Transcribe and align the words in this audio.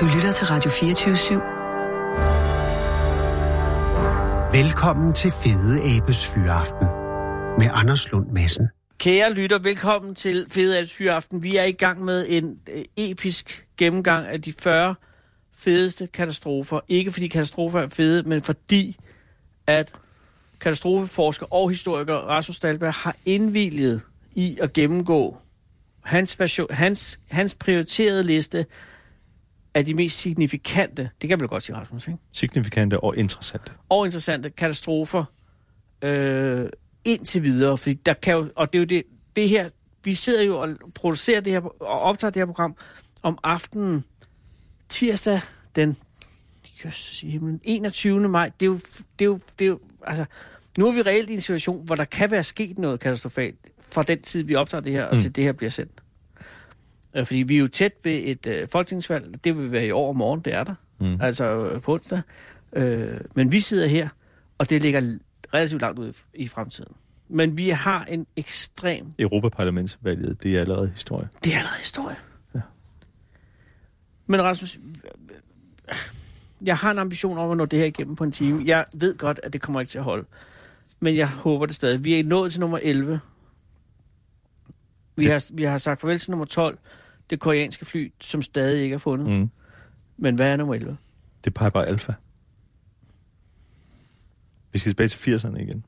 Du 0.00 0.06
lytter 0.14 0.32
til 0.32 0.46
Radio 0.46 0.70
24 0.70 1.14
/7. 1.14 1.34
Velkommen 4.62 5.12
til 5.12 5.30
Fede 5.30 5.96
Abes 5.96 6.30
Fyraften 6.30 6.86
med 7.58 7.70
Anders 7.74 8.12
Lund 8.12 8.30
Madsen. 8.30 8.68
Kære 8.98 9.32
lytter, 9.32 9.58
velkommen 9.58 10.14
til 10.14 10.46
Fede 10.50 10.78
Abes 10.78 10.92
Fyraften. 10.92 11.42
Vi 11.42 11.56
er 11.56 11.64
i 11.64 11.72
gang 11.72 12.04
med 12.04 12.26
en 12.28 12.58
øh, 12.72 12.84
episk 12.96 13.66
gennemgang 13.76 14.26
af 14.26 14.42
de 14.42 14.52
40 14.52 14.94
fedeste 15.56 16.06
katastrofer. 16.06 16.80
Ikke 16.88 17.12
fordi 17.12 17.28
katastrofer 17.28 17.80
er 17.80 17.88
fede, 17.88 18.28
men 18.28 18.42
fordi 18.42 18.96
at 19.66 19.92
katastrofeforsker 20.60 21.46
og 21.54 21.70
historiker 21.70 22.14
Rasmus 22.14 22.58
Dahlberg 22.58 22.94
har 22.94 23.16
indvilget 23.24 24.02
i 24.34 24.58
at 24.62 24.72
gennemgå 24.72 25.36
hans, 26.04 26.40
version, 26.40 26.66
hans, 26.70 27.20
hans 27.30 27.54
prioriterede 27.54 28.22
liste 28.22 28.66
af 29.74 29.84
de 29.84 29.94
mest 29.94 30.18
signifikante, 30.18 31.10
det 31.22 31.28
kan 31.28 31.40
vel 31.40 31.48
godt 31.48 31.62
sige, 31.62 31.76
Rasmus, 31.76 32.06
ikke? 32.08 32.18
Signifikante 32.32 33.00
og 33.00 33.16
interessante. 33.16 33.72
Og 33.88 34.06
interessante 34.06 34.50
katastrofer 34.50 35.24
øh, 36.02 36.68
indtil 37.04 37.42
videre, 37.42 37.78
fordi 37.78 37.94
der 37.94 38.14
kan 38.14 38.34
jo, 38.34 38.50
og 38.56 38.72
det 38.72 38.78
er 38.78 38.80
jo 38.80 38.86
det, 38.86 39.02
det 39.36 39.48
her, 39.48 39.68
vi 40.04 40.14
sidder 40.14 40.42
jo 40.42 40.58
og 40.58 40.68
producerer 40.94 41.40
det 41.40 41.52
her, 41.52 41.60
og 41.82 42.00
optager 42.00 42.30
det 42.30 42.40
her 42.40 42.46
program 42.46 42.76
om 43.22 43.38
aftenen, 43.42 44.04
tirsdag 44.88 45.40
den 45.76 45.96
Jesus, 46.84 47.20
himlen, 47.20 47.60
21. 47.64 48.28
maj, 48.28 48.50
det 48.60 48.66
er, 48.66 48.70
jo, 48.70 48.74
det, 49.18 49.24
er 49.24 49.24
jo, 49.24 49.38
det 49.58 49.64
er 49.64 49.68
jo, 49.68 49.80
altså, 50.06 50.24
nu 50.78 50.88
er 50.88 50.92
vi 50.92 51.02
reelt 51.02 51.30
i 51.30 51.34
en 51.34 51.40
situation, 51.40 51.86
hvor 51.86 51.94
der 51.94 52.04
kan 52.04 52.30
være 52.30 52.42
sket 52.42 52.78
noget 52.78 53.00
katastrofalt 53.00 53.58
fra 53.78 54.02
den 54.02 54.22
tid, 54.22 54.42
vi 54.42 54.54
optager 54.54 54.80
det 54.80 54.92
her, 54.92 55.04
og 55.04 55.16
mm. 55.16 55.22
til 55.22 55.36
det 55.36 55.44
her 55.44 55.52
bliver 55.52 55.70
sendt. 55.70 56.03
Øh, 57.14 57.26
fordi 57.26 57.38
vi 57.38 57.54
er 57.56 57.60
jo 57.60 57.66
tæt 57.66 57.92
ved 58.04 58.20
et 58.24 58.46
øh, 58.46 58.68
folketingsvalg. 58.68 59.44
Det 59.44 59.58
vil 59.58 59.72
være 59.72 59.86
i 59.86 59.90
år 59.90 60.08
og 60.08 60.16
morgen, 60.16 60.40
det 60.40 60.54
er 60.54 60.64
der. 60.64 60.74
Mm. 60.98 61.20
Altså 61.20 61.44
øh, 61.44 61.80
på 61.80 61.94
onsdag. 61.94 62.22
Øh, 62.72 63.20
men 63.34 63.52
vi 63.52 63.60
sidder 63.60 63.86
her, 63.86 64.08
og 64.58 64.70
det 64.70 64.82
ligger 64.82 65.18
relativt 65.54 65.80
langt 65.80 65.98
ud 65.98 66.12
i, 66.34 66.48
fremtiden. 66.48 66.94
Men 67.28 67.58
vi 67.58 67.68
har 67.68 68.04
en 68.04 68.26
ekstrem... 68.36 69.12
Europaparlamentsvalget, 69.18 70.42
det 70.42 70.56
er 70.56 70.60
allerede 70.60 70.90
historie. 70.90 71.28
Det 71.44 71.52
er 71.52 71.58
allerede 71.58 71.78
historie. 71.78 72.16
Ja. 72.54 72.60
Men 74.26 74.42
Rasmus, 74.42 74.78
jeg 76.64 76.76
har 76.76 76.90
en 76.90 76.98
ambition 76.98 77.38
om 77.38 77.50
at 77.50 77.56
nå 77.56 77.64
det 77.64 77.78
her 77.78 77.86
igennem 77.86 78.16
på 78.16 78.24
en 78.24 78.32
time. 78.32 78.62
Jeg 78.66 78.84
ved 78.92 79.18
godt, 79.18 79.40
at 79.42 79.52
det 79.52 79.62
kommer 79.62 79.80
ikke 79.80 79.90
til 79.90 79.98
at 79.98 80.04
holde. 80.04 80.26
Men 81.00 81.16
jeg 81.16 81.28
håber 81.30 81.66
det 81.66 81.74
stadig. 81.74 82.04
Vi 82.04 82.20
er 82.20 82.24
nået 82.24 82.52
til 82.52 82.60
nummer 82.60 82.78
11. 82.82 83.20
Vi, 85.16 85.24
det... 85.24 85.32
har, 85.32 85.46
vi 85.50 85.64
har 85.64 85.78
sagt 85.78 86.00
farvel 86.00 86.18
til 86.18 86.30
nummer 86.30 86.46
12 86.46 86.78
det 87.30 87.40
koreanske 87.40 87.84
fly, 87.84 88.12
som 88.20 88.42
stadig 88.42 88.82
ikke 88.82 88.94
er 88.94 88.98
fundet. 88.98 89.28
Mm. 89.28 89.50
Men 90.16 90.34
hvad 90.34 90.52
er 90.52 90.56
nummer 90.56 90.74
11? 90.74 90.96
Det 91.44 91.54
peger 91.54 91.70
bare 91.70 91.86
Alpha. 91.86 92.12
Vi 94.72 94.78
skal 94.78 94.90
tilbage 94.90 95.08
til 95.08 95.36
80'erne 95.36 95.56
igen. 95.56 95.84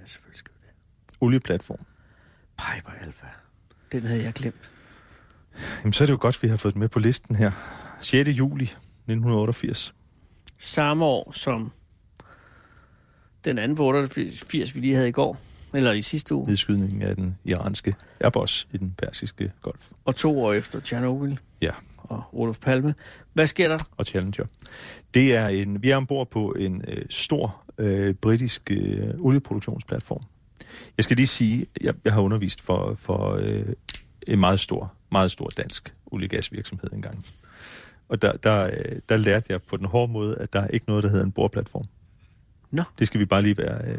Ja, 0.00 0.06
selvfølgelig 0.06 0.38
skal 0.38 0.52
vi 0.60 0.66
det. 0.66 0.74
Olieplatform. 1.20 1.86
Piper 2.58 2.90
Alpha. 3.00 3.26
Den 3.92 4.02
havde 4.02 4.24
jeg 4.24 4.32
glemt. 4.32 4.70
Jamen, 5.80 5.92
så 5.92 6.04
er 6.04 6.06
det 6.06 6.12
jo 6.12 6.18
godt, 6.20 6.36
at 6.36 6.42
vi 6.42 6.48
har 6.48 6.56
fået 6.56 6.74
den 6.74 6.80
med 6.80 6.88
på 6.88 6.98
listen 6.98 7.36
her. 7.36 7.50
6. 8.00 8.28
juli 8.28 8.64
1988. 8.64 9.94
Samme 10.58 11.04
år 11.04 11.32
som 11.32 11.72
den 13.44 13.58
anden 13.58 13.78
88, 13.78 14.74
vi 14.74 14.80
lige 14.80 14.94
havde 14.94 15.08
i 15.08 15.12
går. 15.12 15.38
Eller 15.74 15.92
i 15.92 16.02
sidste 16.02 16.34
uge. 16.34 16.46
Nedskydningen 16.46 17.02
af 17.02 17.16
den 17.16 17.38
iranske 17.44 17.94
Airbus 18.20 18.68
i 18.72 18.76
den 18.76 18.94
persiske 18.98 19.52
golf. 19.62 19.90
Og 20.04 20.16
to 20.16 20.42
år 20.44 20.52
efter 20.52 20.80
Tjernobyl. 20.80 21.36
Ja. 21.60 21.70
Og 21.98 22.22
Olof 22.32 22.58
Palme. 22.58 22.94
Hvad 23.32 23.46
sker 23.46 23.68
der? 23.68 23.78
Og 23.96 24.04
Challenger. 24.04 24.44
Det 25.14 25.36
er 25.36 25.48
en, 25.48 25.82
vi 25.82 25.90
er 25.90 25.96
ombord 25.96 26.30
på 26.30 26.52
en 26.52 26.84
øh, 26.88 27.04
stor 27.10 27.62
øh, 27.78 28.14
britisk 28.14 28.70
øh, 28.70 29.14
olieproduktionsplatform. 29.20 30.22
Jeg 30.96 31.04
skal 31.04 31.16
lige 31.16 31.26
sige, 31.26 31.66
jeg, 31.80 31.94
jeg 32.04 32.12
har 32.12 32.20
undervist 32.20 32.60
for, 32.60 32.94
for 32.94 33.38
øh, 33.42 33.66
en 34.26 34.40
meget 34.40 34.60
stor, 34.60 34.92
meget 35.12 35.30
stor 35.30 35.48
dansk 35.56 35.94
oliegasvirksomhed 36.06 36.92
engang. 36.92 37.24
Og 38.08 38.22
der, 38.22 38.32
der, 38.32 38.64
øh, 38.64 39.00
der 39.08 39.16
lærte 39.16 39.46
jeg 39.48 39.62
på 39.62 39.76
den 39.76 39.86
hårde 39.86 40.12
måde, 40.12 40.38
at 40.38 40.52
der 40.52 40.60
er 40.60 40.68
ikke 40.68 40.86
noget, 40.88 41.02
der 41.04 41.10
hedder 41.10 41.24
en 41.24 41.32
boreplatform. 41.32 41.84
Nå. 42.70 42.82
Det 42.98 43.06
skal 43.06 43.20
vi 43.20 43.24
bare 43.24 43.42
lige 43.42 43.58
være 43.58 43.88
øh, 43.88 43.98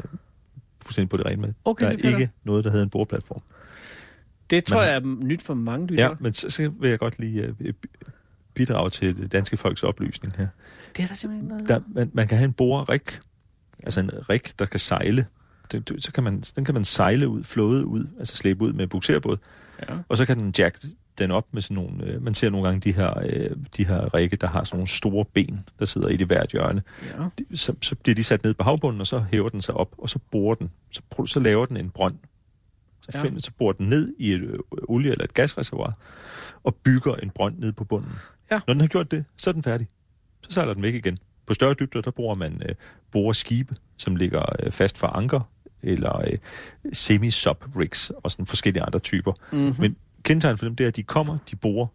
fuldstændig 0.84 1.10
på 1.10 1.18
det 1.18 1.26
rene 1.26 1.42
med. 1.42 1.54
Okay, 1.66 1.86
der 1.86 1.92
er 1.92 2.18
ikke 2.18 2.30
noget, 2.44 2.64
der 2.64 2.70
hedder 2.70 2.84
en 2.84 2.90
boreplatform. 2.90 3.42
Det 4.50 4.64
tror 4.64 4.80
Men, 4.80 4.88
jeg 4.88 4.96
er 4.96 5.26
nyt 5.26 5.42
for 5.42 5.54
mange 5.54 5.88
lytter. 5.88 6.04
Ja, 6.04 6.10
men 6.20 6.34
så, 6.34 6.50
så 6.50 6.70
vil 6.80 6.90
jeg 6.90 7.00
godt 7.00 7.20
lige 7.20 7.56
uh, 7.60 7.68
bidrage 8.54 8.90
til 8.90 9.18
det 9.18 9.32
danske 9.32 9.58
folks 9.58 9.84
oplysning 9.84 10.36
her. 10.38 10.48
Det 10.98 11.04
er 11.04 11.08
der 11.08 11.16
simpelthen 11.16 11.50
noget. 11.50 11.68
Der, 11.68 11.80
man, 11.88 12.12
man 12.14 12.28
kan 12.28 12.38
have 12.38 12.46
en 12.46 12.54
borerik, 12.54 13.20
altså 13.84 14.00
en 14.00 14.30
rik, 14.30 14.60
der 14.60 14.66
kan 14.66 14.80
sejle. 14.80 15.26
Det, 15.72 15.96
så 16.00 16.12
kan 16.12 16.24
man, 16.24 16.44
den 16.56 16.66
kan 16.66 16.74
man 16.74 16.86
sejle 16.86 17.28
ud, 17.28 17.44
flåde 17.44 17.86
ud, 17.86 18.08
altså 18.20 18.36
slæbe 18.36 18.64
ud 18.64 18.74
med 18.74 18.88
bukserbåd. 18.88 19.38
Ja. 19.90 19.98
Og 20.08 20.18
så 20.18 20.26
kan 20.26 20.38
den 20.38 20.54
jack 20.58 20.86
den 21.18 21.32
op 21.32 21.46
med 21.52 21.62
sådan 21.62 21.76
nogle... 21.76 22.06
Øh, 22.06 22.22
man 22.22 22.34
ser 22.34 22.50
nogle 22.50 22.68
gange 22.68 22.80
de 22.80 22.94
her, 22.94 23.20
øh, 23.26 23.50
de 23.78 23.88
her 23.88 24.14
rikke, 24.14 24.36
der 24.36 24.48
har 24.48 24.64
sådan 24.64 24.78
nogle 24.78 24.88
store 24.88 25.26
ben, 25.34 25.70
der 25.80 25.86
sidder 25.86 26.08
i 26.08 26.18
det 26.18 26.28
hvert 26.28 26.52
hjørne. 26.52 26.84
Ja. 27.18 27.24
De, 27.40 27.58
så, 27.58 27.76
så 27.82 27.96
bliver 27.96 28.16
de 28.16 28.24
sat 28.24 28.44
ned 28.44 28.54
på 28.54 28.64
havbunden, 28.64 29.02
og 29.02 29.08
så 29.08 29.26
hæver 29.32 29.50
den 29.50 29.62
sig 29.62 29.76
op, 29.76 29.96
og 29.98 30.10
så 30.10 30.20
borer 30.32 30.56
den. 30.56 30.72
Så, 30.92 31.02
så 31.26 31.40
laver 31.40 31.66
den 31.66 31.78
en 31.78 31.90
brønd. 31.90 32.16
Så, 33.02 33.12
ja. 33.14 33.24
finder, 33.24 33.42
så 33.42 33.52
borer 33.58 33.74
den 33.74 33.90
ned 33.90 34.14
i 34.18 34.34
et 34.34 34.42
øh, 34.42 34.60
olie- 34.90 35.12
eller 35.12 35.24
et 35.24 35.34
gasreservoir, 35.34 35.94
og 36.64 36.76
bygger 36.76 37.16
en 37.16 37.30
brønd 37.30 37.60
ned 37.60 37.72
på 37.72 37.84
bunden. 37.84 38.12
Ja. 38.52 38.60
Når 38.68 38.74
den 38.74 38.82
har 38.82 38.88
gjort 38.88 39.12
det, 39.12 39.26
så 39.38 39.50
er 39.50 39.54
den 39.54 39.64
færdig. 39.64 39.88
Så 40.42 40.52
sejler 40.52 40.74
den 40.74 40.84
væk 40.84 40.94
igen. 40.94 41.18
På 41.46 41.54
større 41.54 41.74
dybder, 41.74 42.02
der 42.02 42.12
bruger 42.12 42.36
man 42.36 42.62
øh, 42.66 42.76
borer 43.12 43.34
skibe, 43.34 43.76
som 43.98 44.16
ligger 44.16 44.46
øh, 44.60 44.72
fast 44.72 44.98
for 44.98 45.08
anker, 45.08 45.50
eller 45.82 46.22
øh, 46.22 46.38
semi-sub-rigs, 46.94 48.12
og 48.24 48.32
sådan 48.32 48.46
forskellige 48.46 48.84
andre 48.84 49.00
typer. 49.00 49.34
Mm-hmm. 49.52 49.76
Men 49.80 49.96
kendetegn 50.24 50.58
for 50.58 50.66
dem, 50.66 50.76
det 50.76 50.84
er, 50.84 50.88
at 50.88 50.96
de 50.96 51.04
kommer, 51.04 51.38
de 51.52 51.56
borer, 51.56 51.88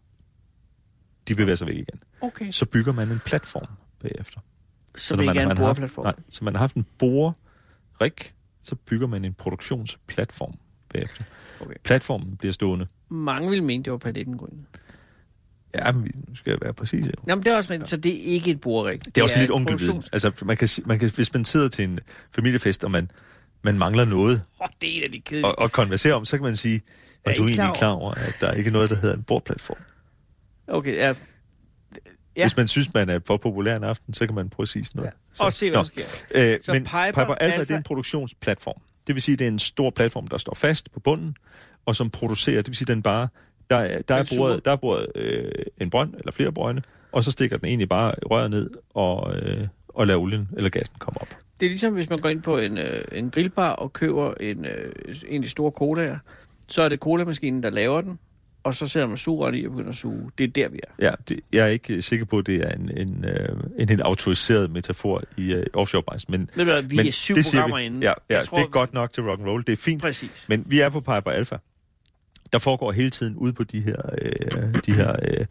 de 1.28 1.34
bevæger 1.34 1.56
sig 1.56 1.66
væk 1.66 1.74
igen. 1.74 2.02
Okay. 2.20 2.50
Så 2.50 2.66
bygger 2.66 2.92
man 2.92 3.10
en 3.10 3.20
platform 3.26 3.66
bagefter. 4.02 4.40
Så, 4.96 5.06
så 5.06 5.16
det 5.16 5.22
ikke 5.22 5.40
er 5.40 5.50
en 5.50 5.56
boreplatform? 5.56 6.04
Nej, 6.04 6.14
så 6.28 6.44
man 6.44 6.54
har 6.54 6.58
haft 6.58 6.76
en 6.76 6.86
borerig, 6.98 8.12
så 8.62 8.74
bygger 8.74 9.06
man 9.06 9.24
en 9.24 9.34
produktionsplatform 9.34 10.54
bagefter. 10.94 11.24
Okay. 11.60 11.74
Platformen 11.84 12.36
bliver 12.36 12.52
stående. 12.52 12.86
Mange 13.08 13.50
vil 13.50 13.62
mene, 13.62 13.84
det 13.84 13.92
var 13.92 13.98
palettengrønne. 13.98 14.58
Ja, 15.74 15.92
men 15.92 16.04
vi 16.04 16.12
skal 16.34 16.58
være 16.62 16.74
præcis. 16.74 17.06
Jo. 17.06 17.12
Jamen, 17.26 17.44
det 17.44 17.52
er 17.52 17.56
også 17.56 17.72
rigtigt, 17.72 17.86
ja. 17.86 17.96
så 17.96 17.96
det 17.96 18.12
er 18.12 18.32
ikke 18.34 18.50
en 18.50 18.58
borerig. 18.58 19.04
Det, 19.04 19.14
det 19.14 19.20
er 19.20 19.22
også 19.22 19.38
lidt 19.38 19.50
onkelviden. 19.50 20.02
Altså, 20.12 20.32
man 20.42 20.56
kan, 20.56 20.68
man 20.84 20.98
kan, 20.98 21.10
hvis 21.10 21.32
man 21.32 21.44
sidder 21.44 21.68
til 21.68 21.84
en 21.84 21.98
familiefest, 22.30 22.84
og 22.84 22.90
man, 22.90 23.10
man 23.62 23.78
mangler 23.78 24.04
noget 24.04 24.42
oh, 24.58 24.68
det 24.80 25.04
er 25.04 25.08
det 25.08 25.44
og, 25.44 25.58
og 25.58 25.72
konversere 25.72 26.14
om, 26.14 26.24
så 26.24 26.36
kan 26.36 26.44
man 26.44 26.56
sige, 26.56 26.82
er 27.24 27.34
du 27.34 27.46
egentlig 27.46 27.70
klar 27.74 27.90
over, 27.90 28.10
at 28.10 28.36
der 28.40 28.46
er 28.48 28.52
ikke 28.52 28.70
noget, 28.70 28.90
der 28.90 28.96
hedder 28.96 29.16
en 29.16 29.22
bordplatform? 29.22 29.78
Okay, 30.68 30.94
ja. 30.94 31.14
Ja. 32.36 32.44
Hvis 32.44 32.56
man 32.56 32.68
synes, 32.68 32.94
man 32.94 33.08
er 33.08 33.18
for 33.26 33.36
populær 33.36 33.76
en 33.76 33.84
aften, 33.84 34.14
så 34.14 34.26
kan 34.26 34.34
man 34.34 34.48
prøve 34.48 34.64
at 34.64 34.68
sige 34.68 34.84
sådan 34.84 34.98
noget. 34.98 35.12
Ja. 35.12 35.16
Så, 35.32 35.44
og 35.44 35.52
se, 35.52 35.70
hvad 35.70 35.78
der 35.78 35.84
sker. 35.84 36.04
Øh, 36.30 36.58
så 36.62 36.72
men 36.72 36.84
Piper, 36.84 37.06
Piper 37.06 37.34
Alpha, 37.34 37.44
Alpha, 37.44 37.60
det 37.60 37.70
er 37.70 37.76
en 37.76 37.82
produktionsplatform. 37.82 38.80
Det 39.06 39.14
vil 39.14 39.22
sige, 39.22 39.36
det 39.36 39.44
er 39.44 39.48
en 39.48 39.58
stor 39.58 39.90
platform, 39.90 40.26
der 40.26 40.36
står 40.36 40.54
fast 40.54 40.92
på 40.92 41.00
bunden, 41.00 41.36
og 41.86 41.96
som 41.96 42.10
producerer, 42.10 42.56
det 42.56 42.66
vil 42.66 42.76
sige, 42.76 42.86
den 42.86 43.02
bare, 43.02 43.28
der, 43.70 43.76
er, 43.76 44.02
der, 44.02 44.14
er 44.14 44.34
boret, 44.36 44.64
der 44.64 44.72
er 44.72 44.76
boret 44.76 45.06
øh, 45.14 45.52
en 45.80 45.90
brønd, 45.90 46.14
eller 46.14 46.32
flere 46.32 46.52
brønde, 46.52 46.82
og 47.12 47.24
så 47.24 47.30
stikker 47.30 47.56
den 47.56 47.66
egentlig 47.66 47.88
bare 47.88 48.14
røret 48.30 48.50
ned, 48.50 48.70
og, 48.94 49.36
øh, 49.36 49.68
og 49.88 50.06
lader 50.06 50.18
olien 50.18 50.48
eller 50.56 50.70
gassen 50.70 50.96
komme 50.98 51.20
op. 51.20 51.36
Det 51.60 51.66
er 51.66 51.70
ligesom, 51.70 51.92
hvis 51.92 52.10
man 52.10 52.18
går 52.18 52.28
ind 52.28 52.42
på 52.42 52.58
en, 52.58 52.78
øh, 52.78 53.04
en 53.12 53.30
grillbar 53.30 53.70
og 53.70 53.92
køber 53.92 54.34
en, 54.40 54.64
øh, 54.64 54.92
en 55.28 55.34
af 55.34 55.42
de 55.42 55.48
store 55.48 55.70
colaer, 55.70 56.18
så 56.68 56.82
er 56.82 56.88
det 56.88 56.98
colamaskinen, 56.98 57.62
der 57.62 57.70
laver 57.70 58.00
den, 58.00 58.18
og 58.64 58.74
så 58.74 58.86
sætter 58.86 59.06
man 59.06 59.16
sugerøret 59.16 59.62
i 59.62 59.64
og 59.66 59.70
begynder 59.70 59.90
at 59.90 59.96
suge. 59.96 60.30
Det 60.38 60.44
er 60.44 60.48
der, 60.48 60.68
vi 60.68 60.80
er. 60.82 61.06
Ja, 61.06 61.14
det, 61.28 61.40
jeg 61.52 61.64
er 61.64 61.68
ikke 61.68 62.02
sikker 62.02 62.24
på, 62.24 62.38
at 62.38 62.46
det 62.46 62.56
er 62.56 62.70
en, 62.70 62.90
en, 62.96 63.24
øh, 63.24 63.48
en 63.78 63.88
helt 63.88 64.00
autoriseret 64.00 64.70
metafor 64.70 65.22
i 65.36 65.54
uh, 65.54 65.62
offshore-branchen. 65.74 66.32
Men, 66.32 66.50
det 66.54 66.76
er, 66.76 66.80
vi 66.80 66.96
men 66.96 67.06
er 67.06 67.10
syv 67.10 67.34
det 67.34 67.46
programmer 67.52 67.76
vi, 67.76 67.84
inde. 67.84 68.06
Ja, 68.06 68.12
ja 68.30 68.40
tror, 68.40 68.58
det 68.58 68.64
er 68.64 68.70
godt 68.70 68.94
nok 68.94 69.12
til 69.12 69.22
rock 69.22 69.40
and 69.40 69.48
roll. 69.48 69.64
Det 69.66 69.72
er 69.72 69.76
fint. 69.76 70.02
Præcis. 70.02 70.46
Men 70.48 70.64
vi 70.66 70.80
er 70.80 70.88
på 70.88 71.00
Piper 71.00 71.30
Alpha. 71.30 71.56
Der 72.52 72.58
foregår 72.58 72.92
hele 72.92 73.10
tiden 73.10 73.36
ude 73.36 73.52
på 73.52 73.64
de 73.64 73.80
her, 73.80 73.96
øh, 74.22 74.74
de 74.86 74.92
her 74.92 75.16
øh, 75.28 75.46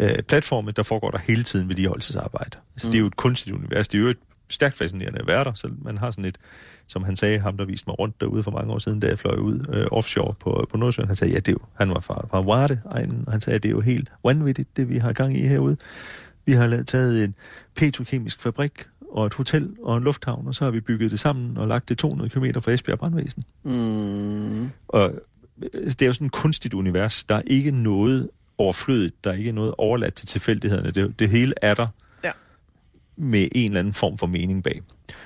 øh, 0.00 0.22
platforme, 0.22 0.70
der 0.70 0.82
foregår 0.82 1.10
der 1.10 1.18
hele 1.18 1.44
tiden 1.44 1.68
vedligeholdelsesarbejde. 1.68 2.58
Altså, 2.74 2.86
mm. 2.86 2.90
Det 2.92 2.98
er 2.98 3.00
jo 3.00 3.06
et 3.06 3.16
kunstigt 3.16 3.56
univers. 3.56 3.88
Det 3.88 3.98
er 3.98 4.02
jo 4.02 4.08
et 4.08 4.18
stærkt 4.50 4.76
fascinerende 4.76 5.20
at 5.20 5.26
være 5.26 5.44
der, 5.44 5.52
så 5.52 5.70
man 5.82 5.98
har 5.98 6.10
sådan 6.10 6.24
et, 6.24 6.38
som 6.86 7.04
han 7.04 7.16
sagde, 7.16 7.38
ham 7.38 7.56
der 7.56 7.64
viste 7.64 7.84
mig 7.86 7.98
rundt 7.98 8.20
derude 8.20 8.42
for 8.42 8.50
mange 8.50 8.72
år 8.72 8.78
siden, 8.78 9.00
da 9.00 9.06
jeg 9.06 9.18
fløj 9.18 9.36
ud 9.36 9.66
øh, 9.72 9.86
offshore 9.90 10.34
på, 10.34 10.66
på 10.70 10.76
Nordsjøen, 10.76 11.06
han 11.06 11.16
sagde, 11.16 11.32
ja, 11.32 11.38
det 11.38 11.48
er 11.48 11.52
jo, 11.52 11.66
han 11.74 11.90
var 11.90 12.00
fra, 12.00 12.26
fra 12.30 12.40
Varde, 12.40 12.80
og 12.84 12.98
han 13.32 13.40
sagde, 13.40 13.58
det 13.58 13.68
er 13.68 13.72
jo 13.72 13.80
helt 13.80 14.12
vanvittigt, 14.24 14.76
det 14.76 14.88
vi 14.88 14.98
har 14.98 15.12
gang 15.12 15.36
i 15.36 15.46
herude. 15.46 15.76
Vi 16.46 16.52
har 16.52 16.82
taget 16.86 17.24
en 17.24 17.34
petrokemisk 17.74 18.40
fabrik 18.40 18.72
og 19.10 19.26
et 19.26 19.34
hotel 19.34 19.70
og 19.82 19.96
en 19.96 20.04
lufthavn, 20.04 20.46
og 20.46 20.54
så 20.54 20.64
har 20.64 20.70
vi 20.70 20.80
bygget 20.80 21.10
det 21.10 21.20
sammen 21.20 21.56
og 21.56 21.68
lagt 21.68 21.88
det 21.88 21.98
200 21.98 22.30
km 22.30 22.60
fra 22.60 22.72
Esbjerg 22.72 22.98
Brandvæsen. 22.98 23.44
Mm. 23.64 24.70
Og 24.88 25.12
altså, 25.74 25.96
det 25.98 26.02
er 26.02 26.06
jo 26.06 26.12
sådan 26.12 26.26
et 26.26 26.32
kunstigt 26.32 26.74
univers. 26.74 27.24
Der 27.24 27.34
er 27.34 27.42
ikke 27.46 27.70
noget 27.70 28.30
overflødigt. 28.58 29.24
Der 29.24 29.30
er 29.30 29.34
ikke 29.34 29.52
noget 29.52 29.74
overladt 29.78 30.14
til 30.14 30.28
tilfældighederne. 30.28 30.90
Det, 30.90 31.18
det 31.18 31.28
hele 31.28 31.54
er 31.62 31.74
der. 31.74 31.86
Med 33.20 33.48
en 33.52 33.70
eller 33.70 33.80
anden 33.80 33.94
form 33.94 34.18
for 34.18 34.26
mening 34.26 34.64
bag. 34.64 34.80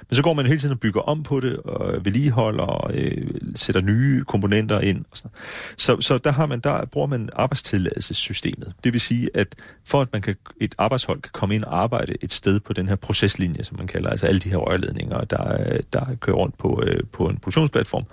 Men 0.09 0.17
så 0.17 0.23
går 0.23 0.35
man 0.35 0.47
hele 0.47 0.59
tiden 0.59 0.73
og 0.73 0.81
bygger 0.81 1.01
om 1.01 1.23
på 1.23 1.41
det, 1.41 1.57
og 1.57 2.05
vedligeholder, 2.05 2.63
og 2.63 2.95
øh, 2.95 3.31
sætter 3.55 3.81
nye 3.81 4.25
komponenter 4.25 4.81
ind. 4.81 5.05
Og 5.11 5.17
sådan. 5.17 5.31
Så, 5.77 6.01
så 6.01 6.19
der, 6.19 6.33
har 6.33 6.47
man, 6.47 6.61
der 6.61 6.85
bruger 6.85 7.07
man 7.07 7.29
arbejdstilladelsessystemet. 7.33 8.73
Det 8.85 8.93
vil 8.93 9.01
sige, 9.01 9.31
at 9.35 9.55
for 9.85 10.01
at 10.01 10.09
man 10.13 10.23
kan, 10.23 10.37
et 10.61 10.75
arbejdshold 10.79 11.23
kan 11.23 11.31
komme 11.33 11.55
ind 11.55 11.65
og 11.65 11.79
arbejde 11.79 12.15
et 12.23 12.33
sted 12.33 12.61
på 12.61 12.73
den 12.73 12.89
her 12.89 12.97
proceslinje, 12.97 13.65
som 13.65 13.77
man 13.77 13.87
kalder, 13.87 14.11
altså 14.11 14.27
alle 14.27 14.41
de 14.41 14.51
her 14.51 14.57
rørledninger, 14.57 15.25
der, 15.25 15.79
der 15.93 16.17
kører 16.21 16.37
rundt 16.37 16.59
på, 16.59 16.83
øh, 16.87 17.01
på 17.13 17.29
en 17.29 17.37
produktionsplatform, 17.37 18.05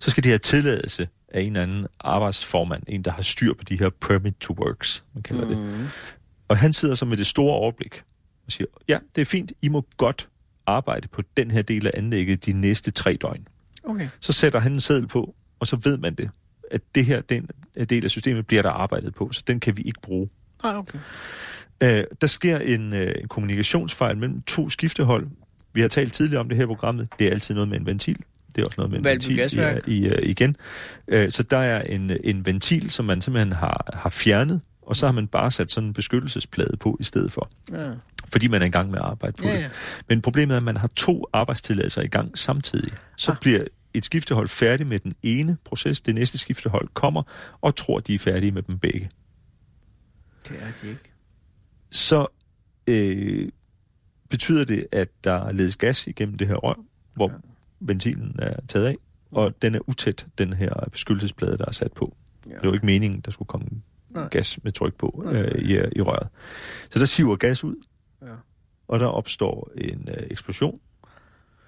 så 0.00 0.10
skal 0.10 0.24
de 0.24 0.28
have 0.28 0.38
tilladelse 0.38 1.08
af 1.28 1.40
en 1.40 1.46
eller 1.46 1.62
anden 1.62 1.86
arbejdsformand, 2.00 2.82
en 2.88 3.02
der 3.02 3.10
har 3.10 3.22
styr 3.22 3.54
på 3.54 3.64
de 3.68 3.78
her 3.78 3.90
permit 4.00 4.34
to 4.40 4.56
works, 4.58 5.04
man 5.14 5.22
kalder 5.22 5.44
mm. 5.44 5.50
det. 5.50 5.90
Og 6.48 6.56
han 6.56 6.72
sidder 6.72 6.94
så 6.94 7.04
med 7.04 7.16
det 7.16 7.26
store 7.26 7.54
overblik 7.54 8.02
og 8.46 8.52
siger, 8.52 8.66
ja, 8.88 8.98
det 9.14 9.20
er 9.20 9.26
fint, 9.26 9.52
I 9.62 9.68
må 9.68 9.86
godt 9.96 10.28
arbejde 10.66 11.08
på 11.08 11.22
den 11.36 11.50
her 11.50 11.62
del 11.62 11.86
af 11.86 11.90
anlægget 11.94 12.46
de 12.46 12.52
næste 12.52 12.90
tre 12.90 13.18
døgn. 13.22 13.48
Okay. 13.84 14.08
Så 14.20 14.32
sætter 14.32 14.60
han 14.60 14.72
en 14.72 14.80
seddel 14.80 15.06
på, 15.06 15.34
og 15.58 15.66
så 15.66 15.76
ved 15.76 15.98
man 15.98 16.14
det, 16.14 16.30
at 16.70 16.80
det 16.94 17.04
her 17.04 17.20
den 17.20 17.48
del 17.90 18.04
af 18.04 18.10
systemet 18.10 18.46
bliver 18.46 18.62
der 18.62 18.70
arbejdet 18.70 19.14
på, 19.14 19.32
så 19.32 19.42
den 19.46 19.60
kan 19.60 19.76
vi 19.76 19.82
ikke 19.82 20.00
bruge. 20.00 20.28
Ah, 20.64 20.78
okay. 20.78 20.98
Øh, 21.82 22.04
der 22.20 22.26
sker 22.26 22.58
en, 22.58 22.92
øh, 22.92 23.14
en 23.20 23.28
kommunikationsfejl 23.28 24.16
mellem 24.16 24.42
to 24.42 24.70
skiftehold. 24.70 25.26
Vi 25.72 25.80
har 25.80 25.88
talt 25.88 26.12
tidligere 26.12 26.40
om 26.40 26.48
det 26.48 26.58
her 26.58 26.66
programmet. 26.66 27.08
Det 27.18 27.26
er 27.26 27.30
altid 27.30 27.54
noget 27.54 27.68
med 27.68 27.80
en 27.80 27.86
ventil. 27.86 28.18
Det 28.54 28.62
er 28.62 28.66
også 28.66 28.74
noget 28.76 28.90
med 28.90 28.98
en 28.98 29.04
Valby 29.04 29.22
ventil 29.22 29.36
Gasværk. 29.36 29.88
i, 29.88 29.98
i, 29.98 30.06
uh, 30.06 30.18
igen. 30.22 30.56
Uh, 31.12 31.24
så 31.28 31.42
der 31.42 31.58
er 31.58 31.82
en, 31.82 32.10
en 32.24 32.46
ventil, 32.46 32.90
som 32.90 33.04
man 33.04 33.20
simpelthen 33.20 33.52
har, 33.52 33.90
har 33.92 34.10
fjernet, 34.10 34.60
og 34.86 34.96
så 34.96 35.06
har 35.06 35.12
man 35.12 35.26
bare 35.28 35.50
sat 35.50 35.70
sådan 35.70 35.88
en 35.88 35.92
beskyttelsesplade 35.94 36.76
på 36.76 36.96
i 37.00 37.04
stedet 37.04 37.32
for. 37.32 37.50
Ja. 37.72 37.92
Fordi 38.32 38.48
man 38.48 38.62
er 38.62 38.66
i 38.66 38.70
gang 38.70 38.90
med 38.90 38.98
at 38.98 39.04
arbejde 39.04 39.42
på 39.42 39.48
Ja, 39.48 39.54
det. 39.56 39.60
ja. 39.62 39.68
Men 40.08 40.22
problemet 40.22 40.52
er, 40.54 40.56
at 40.56 40.62
man 40.62 40.76
har 40.76 40.88
to 40.96 41.24
arbejdstilladelser 41.32 42.02
i 42.02 42.06
gang 42.08 42.38
samtidig. 42.38 42.92
Så 43.16 43.30
Ah. 43.32 43.38
bliver 43.40 43.64
et 43.94 44.04
skiftehold 44.04 44.48
færdig 44.48 44.86
med 44.86 44.98
den 44.98 45.14
ene 45.22 45.56
proces, 45.64 46.00
det 46.00 46.14
næste 46.14 46.38
skiftehold 46.38 46.88
kommer 46.94 47.22
og 47.60 47.76
tror, 47.76 48.00
de 48.00 48.14
er 48.14 48.18
færdige 48.18 48.52
med 48.52 48.62
dem 48.62 48.78
begge. 48.78 49.10
Det 50.48 50.56
er 50.62 50.66
de 50.82 50.88
ikke. 50.88 51.12
så 51.90 52.26
øh, 52.86 53.48
betyder 54.30 54.64
det, 54.64 54.86
at 54.92 55.08
der 55.24 55.52
ledes 55.52 55.76
gas 55.76 56.06
igennem 56.06 56.38
det 56.38 56.46
her 56.48 56.54
rør, 56.54 56.74
hvor 57.14 57.30
ja. 57.30 57.36
ventilen 57.80 58.36
er 58.38 58.60
taget 58.68 58.86
af, 58.86 58.96
og 59.30 59.62
den 59.62 59.74
er 59.74 59.88
utæt, 59.88 60.26
den 60.38 60.52
her 60.52 60.88
beskyttelsesplade, 60.92 61.58
der 61.58 61.64
er 61.66 61.72
sat 61.72 61.92
på. 61.92 62.16
Ja. 62.46 62.50
Det 62.50 62.62
var 62.62 62.68
jo 62.68 62.74
ikke 62.74 62.86
meningen, 62.86 63.20
der 63.20 63.30
skulle 63.30 63.46
komme 63.46 63.66
Nej. 64.14 64.28
gas 64.30 64.58
med 64.62 64.72
tryk 64.72 64.94
på 64.94 65.22
Nej. 65.24 65.34
øh, 65.42 65.62
i, 65.62 65.72
i 65.96 66.00
røret. 66.00 66.28
Så 66.90 66.98
der 66.98 67.04
siver 67.04 67.36
gas 67.36 67.64
ud, 67.64 67.76
Ja. 68.22 68.26
og 68.88 69.00
der 69.00 69.06
opstår 69.06 69.70
en 69.76 70.08
øh, 70.10 70.26
eksplosion. 70.30 70.80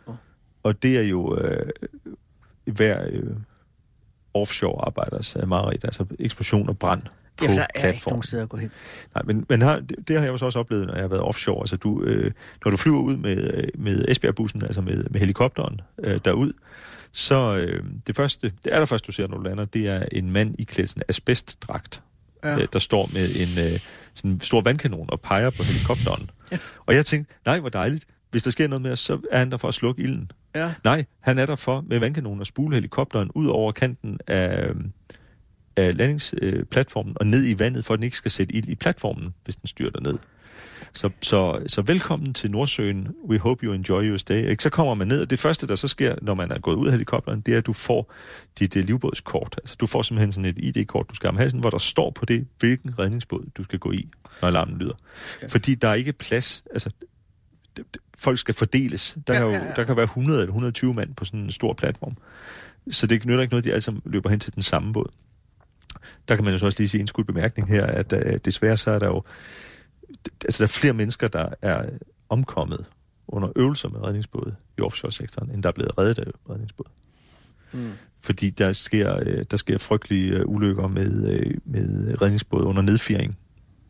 Åh. 0.06 0.14
Og 0.62 0.82
det 0.82 0.98
er 0.98 1.02
jo 1.02 1.36
øh, 1.38 1.70
hver 2.64 3.06
øh, 3.10 3.36
offshore-arbejders 4.34 5.36
øh, 5.36 5.48
mareridt, 5.48 5.84
altså 5.84 6.04
eksplosion 6.18 6.68
og 6.68 6.78
brand 6.78 7.02
på 7.36 7.44
Ja, 7.44 7.50
der 7.54 7.60
er 7.60 7.64
ikke 7.64 7.80
platformen. 7.80 8.12
nogen 8.12 8.22
steder 8.22 8.42
at 8.42 8.48
gå 8.48 8.56
hen. 8.56 8.70
Nej, 9.14 9.22
men, 9.26 9.46
men 9.48 9.62
har, 9.62 9.80
det, 9.80 10.08
det 10.08 10.16
har 10.16 10.24
jeg 10.24 10.32
jo 10.32 10.36
så 10.36 10.44
også 10.44 10.58
oplevet, 10.58 10.86
når 10.86 10.94
jeg 10.94 11.02
har 11.02 11.08
været 11.08 11.22
offshore. 11.22 11.60
Altså, 11.62 11.76
du, 11.76 12.02
øh, 12.02 12.32
når 12.64 12.70
du 12.70 12.76
flyver 12.76 13.00
ud 13.00 13.16
med, 13.16 13.54
øh, 13.54 13.68
med 13.74 14.04
Esbjerg-bussen, 14.08 14.62
altså 14.62 14.80
med, 14.80 15.04
med 15.10 15.20
helikopteren 15.20 15.80
øh, 15.98 16.20
derud, 16.24 16.52
så 17.12 17.56
øh, 17.56 17.84
det 18.06 18.16
første, 18.16 18.52
det 18.64 18.70
allerførste, 18.72 19.06
du 19.06 19.12
ser, 19.12 19.26
når 19.28 19.36
du 19.36 19.42
lander, 19.42 19.64
det 19.64 19.88
er 19.88 20.04
en 20.12 20.30
mand 20.30 20.54
i 20.58 20.64
klædsen 20.64 21.02
asbestdragt, 21.08 22.02
Ja. 22.46 22.56
øh, 22.62 22.68
der 22.72 22.78
står 22.78 23.10
med 23.12 23.24
en 23.28 23.72
øh, 23.72 23.80
sådan 24.14 24.30
en 24.30 24.40
stor 24.40 24.60
vandkanon 24.60 25.06
og 25.08 25.20
peger 25.20 25.50
på 25.50 25.62
helikopteren. 25.62 26.30
ja. 26.52 26.58
Og 26.86 26.94
jeg 26.94 27.06
tænkte, 27.06 27.34
nej, 27.46 27.60
hvor 27.60 27.68
dejligt. 27.68 28.04
Hvis 28.30 28.42
der 28.42 28.50
sker 28.50 28.68
noget 28.68 28.82
med 28.82 28.92
os, 28.92 28.98
så 29.00 29.20
er 29.32 29.38
han 29.38 29.50
der 29.50 29.56
for 29.56 29.68
at 29.68 29.74
slukke 29.74 30.02
ilden. 30.02 30.30
Ja. 30.54 30.72
Nej, 30.84 31.04
han 31.20 31.38
er 31.38 31.46
der 31.46 31.54
for 31.54 31.84
med 31.86 31.98
vandkanonen 31.98 32.40
og 32.40 32.46
spule 32.46 32.74
helikopteren 32.74 33.30
ud 33.34 33.46
over 33.46 33.72
kanten 33.72 34.18
af, 34.26 34.70
af 35.76 35.96
landingsplatformen 35.96 37.16
og 37.20 37.26
ned 37.26 37.48
i 37.48 37.58
vandet, 37.58 37.84
for 37.84 37.94
at 37.94 37.98
den 37.98 38.04
ikke 38.04 38.16
skal 38.16 38.30
sætte 38.30 38.54
ild 38.54 38.68
i 38.68 38.74
platformen, 38.74 39.34
hvis 39.44 39.56
den 39.56 39.66
styrter 39.66 40.00
ned. 40.00 40.18
Så, 40.96 41.10
så, 41.20 41.62
så 41.66 41.82
velkommen 41.82 42.34
til 42.34 42.50
Nordsøen. 42.50 43.08
We 43.28 43.38
hope 43.38 43.66
you 43.66 43.72
enjoy 43.72 44.02
your 44.02 44.16
stay. 44.16 44.50
Ikke? 44.50 44.62
Så 44.62 44.70
kommer 44.70 44.94
man 44.94 45.08
ned, 45.08 45.20
og 45.20 45.30
det 45.30 45.38
første, 45.38 45.66
der 45.66 45.74
så 45.74 45.88
sker, 45.88 46.14
når 46.22 46.34
man 46.34 46.50
er 46.50 46.58
gået 46.58 46.76
ud 46.76 46.86
af 46.86 46.92
helikopteren, 46.92 47.40
det 47.40 47.54
er, 47.54 47.58
at 47.58 47.66
du 47.66 47.72
får 47.72 48.12
dit 48.58 48.76
uh, 48.76 48.82
livbådskort. 48.82 49.54
Altså, 49.58 49.76
du 49.80 49.86
får 49.86 50.02
simpelthen 50.02 50.32
sådan 50.32 50.50
et 50.50 50.58
ID-kort, 50.58 51.06
du 51.10 51.14
skal 51.14 51.30
have 51.30 51.38
halsen, 51.38 51.60
hvor 51.60 51.70
der 51.70 51.78
står 51.78 52.10
på 52.10 52.24
det, 52.24 52.46
hvilken 52.58 52.98
redningsbåd 52.98 53.46
du 53.56 53.62
skal 53.62 53.78
gå 53.78 53.92
i, 53.92 54.08
når 54.40 54.48
alarmen 54.48 54.78
lyder. 54.78 54.94
Ja. 55.42 55.46
Fordi 55.46 55.74
der 55.74 55.88
er 55.88 55.94
ikke 55.94 56.12
plads. 56.12 56.64
Altså, 56.70 56.90
folk 58.18 58.38
skal 58.38 58.54
fordeles. 58.54 59.18
Der, 59.26 59.34
Ja, 59.34 59.40
ja, 59.40 59.46
kan 59.46 59.54
jo, 59.54 59.62
ja, 59.62 59.68
ja. 59.68 59.72
der 59.76 59.84
kan 59.84 59.96
være 59.96 60.04
100 60.04 60.40
eller 60.40 60.50
120 60.50 60.94
mand 60.94 61.14
på 61.14 61.24
sådan 61.24 61.40
en 61.40 61.52
stor 61.52 61.72
platform. 61.72 62.16
Så 62.90 63.06
det 63.06 63.26
nytter 63.26 63.42
ikke 63.42 63.52
noget, 63.52 63.64
de 63.64 63.70
alle 63.70 63.82
sammen 63.82 64.02
løber 64.04 64.30
hen 64.30 64.40
til 64.40 64.54
den 64.54 64.62
samme 64.62 64.92
båd. 64.92 65.12
Der 66.28 66.36
kan 66.36 66.44
man 66.44 66.52
jo 66.52 66.58
så 66.58 66.66
også 66.66 66.78
lige 66.78 66.88
sige 66.88 67.00
en 67.00 67.06
skud 67.06 67.24
bemærkning 67.24 67.68
her, 67.68 67.86
at 67.86 68.12
uh, 68.12 68.36
desværre 68.44 68.76
så 68.76 68.90
er 68.90 68.98
der 68.98 69.06
jo 69.06 69.22
altså 70.44 70.58
der 70.58 70.64
er 70.64 70.78
flere 70.80 70.92
mennesker, 70.92 71.28
der 71.28 71.48
er 71.62 71.84
omkommet 72.28 72.86
under 73.28 73.48
øvelser 73.56 73.88
med 73.88 74.02
redningsbåde 74.02 74.54
i 74.78 74.80
offshore-sektoren, 74.80 75.50
end 75.50 75.62
der 75.62 75.68
er 75.68 75.72
blevet 75.72 75.98
reddet 75.98 76.18
af 76.18 76.24
redningsbåde. 76.50 76.90
Mm. 77.72 77.92
Fordi 78.20 78.50
der 78.50 78.72
sker, 78.72 79.18
øh, 79.22 79.44
der 79.50 79.56
sker 79.56 79.78
frygtelige 79.78 80.32
øh, 80.32 80.46
ulykker 80.46 80.86
med, 80.86 81.28
øh, 81.30 81.54
med 81.64 82.22
redningsbåde 82.22 82.64
under 82.64 82.82
nedfjering. 82.82 83.38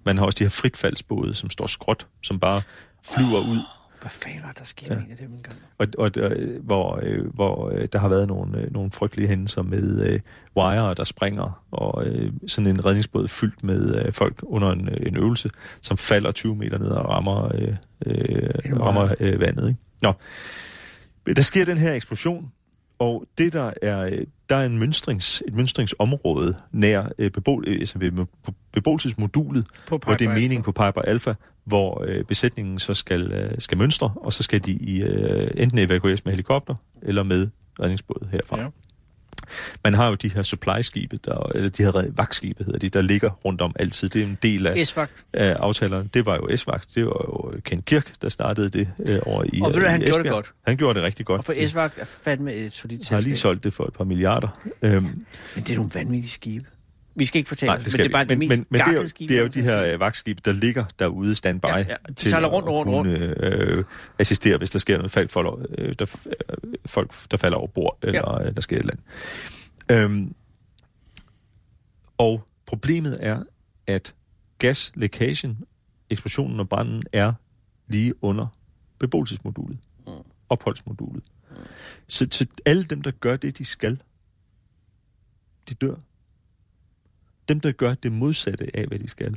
Man 0.05 0.19
har 0.19 0.27
også 0.27 0.37
de 0.39 0.45
her 0.45 0.49
fritfaldsbåde, 0.49 1.35
som 1.35 1.51
står 1.51 1.67
skråt, 1.67 2.07
som 2.23 2.41
bare 2.41 2.63
flyver 3.05 3.39
ud 3.39 3.61
Hvad 4.01 4.11
fanden 4.11 4.41
var 4.43 4.53
der 4.59 4.65
sket 4.65 4.89
Ja. 4.91 4.95
med 4.95 5.03
en 5.05 5.11
af 5.11 5.17
dem 5.17 5.33
engang? 5.33 5.57
og, 5.79 5.87
og 5.99 6.15
der, 6.15 6.59
hvor, 6.61 7.01
øh, 7.03 7.35
hvor 7.35 7.71
øh, 7.75 7.89
der 7.93 7.99
har 7.99 8.09
været 8.09 8.29
nogle, 8.29 8.59
øh, 8.61 8.73
nogle 8.73 8.91
frygtelige 8.91 9.29
hændelser 9.29 9.63
med 9.63 10.05
øh, 10.07 10.21
wire, 10.57 10.95
der 10.95 11.05
springer, 11.05 11.65
og 11.71 12.07
øh, 12.07 12.33
sådan 12.47 12.67
en 12.67 12.85
redningsbåd 12.85 13.29
fyldt 13.29 13.65
med 13.65 14.05
øh, 14.07 14.13
folk 14.13 14.41
under 14.43 14.71
en, 14.73 14.89
øh, 14.89 15.07
en 15.07 15.17
øvelse, 15.17 15.51
som 15.81 15.97
falder 15.97 16.33
20 16.33 16.57
meter 16.57 16.79
ned 16.79 16.89
og 16.89 17.09
rammer, 17.09 17.51
øh, 17.55 17.75
øh, 18.07 18.51
rammer 18.81 19.15
øh, 19.21 19.41
vandet. 19.41 19.69
Ikke? 19.69 19.81
Nå. 20.03 20.13
Der 21.37 21.43
sker 21.43 21.65
den 21.65 21.79
her 21.79 21.93
eksplosion, 21.95 22.53
og 22.99 23.25
det 23.39 23.53
der 23.53 23.73
er, 23.83 24.07
øh, 24.07 24.27
der 24.49 24.57
er 24.57 24.67
en 24.67 24.79
mønstrings, 24.79 25.43
et 25.49 25.55
mønstringsområde 25.55 26.57
nær 26.73 27.09
øh, 27.19 27.31
bebo, 27.31 27.63
øh, 27.67 27.87
beboelsesmodulet, 28.73 29.67
På 29.87 29.99
hvor 29.99 30.13
det 30.15 30.25
er 30.25 30.29
Piper 30.29 30.35
meningen 30.41 30.63
på 30.63 30.73
Piper 30.73 31.03
Alpha, 31.03 31.33
hvor 31.67 32.05
øh, 32.07 32.25
besætningen 32.25 32.79
så 32.79 32.95
skal, 32.95 33.33
øh, 33.33 33.51
skal 33.59 33.79
mønstre, 33.79 34.13
og 34.17 34.33
så 34.33 34.43
skal 34.43 34.61
de 34.67 34.73
i, 34.73 35.03
øh, 35.03 35.51
enten 35.55 35.79
evakueres 35.79 36.25
med 36.25 36.33
helikopter 36.33 36.75
eller 37.03 37.23
med 37.23 37.49
redningsbåd 37.81 38.29
herfra. 38.33 38.61
Ja. 38.61 38.67
Man 39.85 39.95
har 39.95 40.09
jo 40.09 40.15
de 40.15 40.29
her 40.29 40.43
supply-skibe, 40.43 41.19
der, 41.25 41.51
eller 41.55 41.69
de 41.69 41.83
her 41.83 41.97
red- 41.97 42.13
vagtskibe 42.17 42.65
hedder 42.65 42.79
de, 42.79 42.89
der 42.89 43.01
ligger 43.01 43.31
rundt 43.31 43.61
om 43.61 43.73
altid. 43.79 44.09
Det 44.09 44.23
er 44.23 44.27
en 44.27 44.39
del 44.43 44.67
af, 44.67 44.75
af 45.33 45.57
aftalerne. 45.61 46.09
Det 46.15 46.27
var 46.27 46.35
jo 46.37 46.57
S-vagt, 46.57 46.89
det 46.95 47.05
var 47.07 47.25
jo 47.55 47.61
Ken 47.65 47.83
Kirk, 47.83 48.13
der 48.23 48.29
startede 48.29 48.69
det 48.69 48.89
øh, 48.99 49.19
over 49.27 49.45
i 49.53 49.61
Og 49.61 49.67
ved 49.69 49.75
du, 49.75 49.81
øh, 49.81 49.91
han 49.91 50.03
i 50.03 50.05
gjorde 50.05 50.19
det 50.19 50.21
Esbjerg. 50.27 50.35
godt. 50.35 50.53
Han 50.67 50.77
gjorde 50.77 50.99
det 50.99 51.07
rigtig 51.07 51.27
godt. 51.27 51.39
Og 51.39 51.45
for 51.45 51.67
S-vagt 51.67 51.99
er 51.99 52.05
fandme 52.05 52.55
et 52.55 52.73
solidt 52.73 53.09
har 53.09 53.17
lige 53.17 53.23
selskab. 53.25 53.43
solgt 53.43 53.65
det 53.65 53.73
for 53.73 53.85
et 53.85 53.93
par 53.93 54.05
milliarder. 54.05 54.49
Øhm, 54.83 55.03
Men 55.05 55.25
det 55.57 55.71
er 55.71 55.77
nogle 55.77 55.91
vanvittige 55.95 56.29
skibe. 56.31 56.67
Vi 57.19 57.25
skal 57.25 57.39
ikke 57.39 57.49
fortælle 57.49 57.71
nej, 57.75 57.79
det 57.83 57.93
skal 57.93 57.99
men 57.99 58.05
det 58.05 58.09
er 58.09 58.13
bare 58.13 58.25
vi. 58.25 58.29
det 58.29 58.39
men, 58.39 58.49
mest 58.49 58.59
men, 58.59 58.67
men 58.71 58.81
det, 58.81 58.89
er 58.89 59.03
jo, 59.03 59.09
det 59.29 59.31
er 59.31 59.41
jo 59.41 59.47
de 59.47 59.63
her 59.63 59.93
øh, 59.95 60.01
vagtskibe, 60.01 60.41
der 60.45 60.53
ligger 60.53 60.85
derude 60.99 61.35
standby 61.35 61.67
Ja, 61.67 61.77
ja, 61.79 61.95
de 62.09 62.15
til 62.15 62.29
sejler 62.29 62.49
at 62.49 62.55
rundt, 62.55 62.69
rundt, 62.69 62.89
kunne 62.89 63.45
øh, 63.47 63.85
assistere, 64.19 64.59
hvis 64.59 64.71
der 64.71 64.79
sker 64.79 64.97
noget 64.97 65.11
fald, 65.11 65.29
folk, 65.29 65.67
øh, 65.79 65.95
der, 65.99 66.17
øh, 66.27 66.73
folk, 66.87 67.13
der 67.31 67.37
falder 67.37 67.59
over 67.59 67.67
bord, 67.67 67.99
eller 68.03 68.43
øh, 68.43 68.55
der 68.55 68.61
sker 68.61 68.77
et 68.77 68.81
eller 68.81 68.95
andet. 69.89 70.05
Øhm, 70.05 70.35
og 72.19 72.47
problemet 72.67 73.19
er, 73.21 73.43
at 73.87 74.15
gaslækagen, 74.59 75.59
eksplosionen 76.11 76.61
og 76.61 76.69
branden 76.69 77.03
er 77.13 77.33
lige 77.89 78.25
under 78.25 78.47
beboelsesmodulet, 78.99 79.79
Mm. 80.07 80.13
opholdsmodulet. 80.49 81.25
Så 82.09 82.27
til 82.27 82.49
alle 82.67 82.85
dem, 82.85 83.03
der 83.03 83.11
gør 83.11 83.37
det, 83.37 83.59
de 83.59 83.65
skal, 83.65 84.01
de 85.69 85.75
dør. 85.75 85.95
Dem, 87.49 87.61
der 87.61 87.73
gør 87.73 87.95
det 87.95 88.13
modsatte 88.13 88.77
af, 88.77 88.87
hvad 88.87 88.99
de 88.99 89.09
skal. 89.09 89.37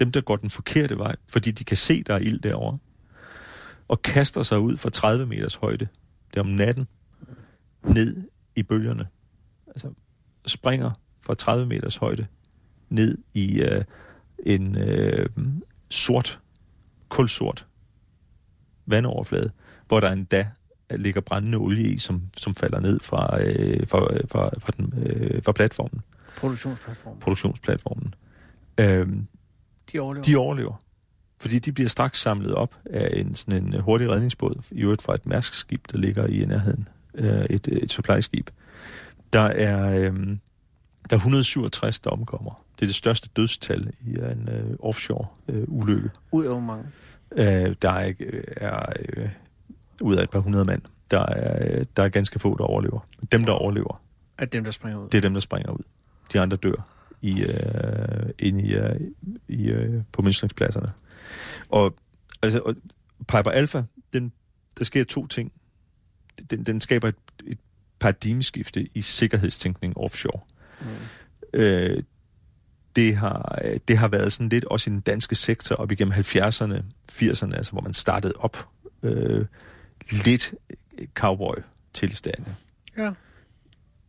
Dem, 0.00 0.12
der 0.12 0.20
går 0.20 0.36
den 0.36 0.50
forkerte 0.50 0.98
vej, 0.98 1.16
fordi 1.28 1.50
de 1.50 1.64
kan 1.64 1.76
se, 1.76 2.02
der 2.02 2.14
er 2.14 2.18
ild 2.18 2.40
derovre, 2.40 2.78
og 3.88 4.02
kaster 4.02 4.42
sig 4.42 4.58
ud 4.58 4.76
fra 4.76 4.90
30 4.90 5.26
meters 5.26 5.54
højde, 5.54 5.88
det 6.30 6.36
er 6.36 6.40
om 6.40 6.46
natten, 6.46 6.88
ned 7.82 8.22
i 8.56 8.62
bølgerne. 8.62 9.08
Altså 9.66 9.92
springer 10.46 10.90
fra 11.20 11.34
30 11.34 11.66
meters 11.66 11.96
højde 11.96 12.26
ned 12.88 13.18
i 13.34 13.60
øh, 13.60 13.84
en 14.38 14.78
øh, 14.78 15.26
sort, 15.90 16.40
kulsort 17.08 17.66
vandoverflade, 18.86 19.50
hvor 19.88 20.00
der 20.00 20.10
endda 20.10 20.50
ligger 20.90 21.20
brændende 21.20 21.58
olie 21.58 21.92
i, 21.92 21.98
som, 21.98 22.22
som 22.36 22.54
falder 22.54 22.80
ned 22.80 23.00
fra, 23.00 23.42
øh, 23.42 23.86
fra, 23.86 24.14
øh, 24.14 24.28
fra, 24.28 24.50
fra, 24.58 24.72
den, 24.76 24.94
øh, 25.06 25.42
fra 25.42 25.52
platformen, 25.52 26.00
Produktionsplatform. 26.40 27.18
produktionsplatformen. 27.18 28.14
Øhm, 28.80 29.26
De 29.92 29.98
overlever. 30.00 30.22
de 30.22 30.36
overlever. 30.36 30.82
Fordi 31.40 31.58
de 31.58 31.72
bliver 31.72 31.88
straks 31.88 32.20
samlet 32.20 32.54
op 32.54 32.76
af 32.90 33.08
en, 33.20 33.34
sådan 33.34 33.64
en 33.74 33.80
hurtig 33.80 34.10
redningsbåd, 34.10 34.62
i 34.70 34.80
øvrigt 34.80 35.02
fra 35.02 35.14
et 35.14 35.26
mærskskib, 35.26 35.84
der 35.92 35.98
ligger 35.98 36.26
i 36.26 36.44
nærheden. 36.44 36.88
Øh, 37.14 37.44
et, 37.50 37.68
et 37.68 37.90
supply-skib. 37.92 38.50
Der 39.32 39.40
er, 39.40 39.98
øh, 39.98 40.16
der 41.10 41.16
er 41.16 41.16
167, 41.16 41.98
der 41.98 42.10
omkommer. 42.10 42.64
Det 42.76 42.82
er 42.82 42.86
det 42.86 42.94
største 42.94 43.28
dødstal 43.36 43.92
i 44.06 44.10
en 44.10 44.48
øh, 44.52 44.76
offshore-ulykke. 44.80 46.10
Ud 46.32 46.44
af 46.44 46.50
hvor 46.50 46.60
mange. 46.60 46.84
Øh, 47.32 47.76
der 47.82 47.90
er, 47.90 48.12
øh, 48.20 48.42
er 48.56 48.92
øh, 49.16 49.28
ud 50.00 50.16
af 50.16 50.22
et 50.22 50.30
par 50.30 50.38
hundrede 50.38 50.64
mand. 50.64 50.82
Der 51.10 51.26
er, 51.26 51.78
øh, 51.78 51.86
der 51.96 52.02
er 52.02 52.08
ganske 52.08 52.38
få, 52.38 52.56
der 52.58 52.64
overlever. 52.64 53.06
Dem, 53.32 53.44
der 53.44 53.52
overlever, 53.52 54.02
Af 54.38 54.48
dem, 54.48 54.64
der 54.64 54.70
springer 54.70 54.98
ud. 54.98 55.08
det 55.08 55.18
er 55.18 55.22
dem, 55.22 55.32
der 55.32 55.40
springer 55.40 55.72
ud. 55.72 55.82
De 56.32 56.40
andre 56.40 56.56
dør 56.56 56.86
i, 57.22 57.42
øh, 57.42 58.30
inde 58.38 58.62
i, 58.62 58.74
øh, 58.74 59.00
i, 59.48 59.68
øh, 59.68 60.02
på 60.12 60.22
myndslængspladserne. 60.22 60.92
Og, 61.68 61.96
altså, 62.42 62.60
og 62.60 62.74
Piper 63.18 63.50
Alpha, 63.50 63.82
den, 64.12 64.32
der 64.78 64.84
sker 64.84 65.04
to 65.04 65.26
ting. 65.26 65.52
Den, 66.50 66.64
den 66.64 66.80
skaber 66.80 67.08
et, 67.08 67.14
et 67.46 67.58
paradigmeskifte 67.98 68.88
i 68.94 69.00
sikkerhedstænkning 69.00 69.96
offshore. 69.96 70.40
Mm. 70.80 70.86
Øh, 71.54 72.02
det 72.96 73.16
har, 73.16 73.58
det 73.88 73.98
har 73.98 74.08
været 74.08 74.32
sådan 74.32 74.48
lidt 74.48 74.64
også 74.64 74.90
i 74.90 74.92
den 74.92 75.00
danske 75.00 75.34
sektor 75.34 75.76
op 75.76 75.92
igennem 75.92 76.14
70'erne, 76.14 76.82
80'erne, 77.12 77.54
altså 77.54 77.72
hvor 77.72 77.80
man 77.80 77.94
startede 77.94 78.34
op 78.36 78.68
øh, 79.02 79.46
lidt 80.10 80.54
cowboy-tilstande. 81.14 82.54
Ja. 82.96 83.12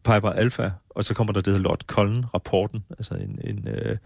Piper 0.04 0.30
Alpha, 0.30 0.70
og 0.96 1.04
så 1.04 1.14
kommer 1.14 1.34
der 1.34 1.42
det 1.42 1.54
her 1.54 1.60
Lord 1.60 1.82
Cullen-rapporten, 1.88 2.84
altså 2.90 3.14
en, 3.14 3.40
en 3.44 3.68
øh, 3.68 3.98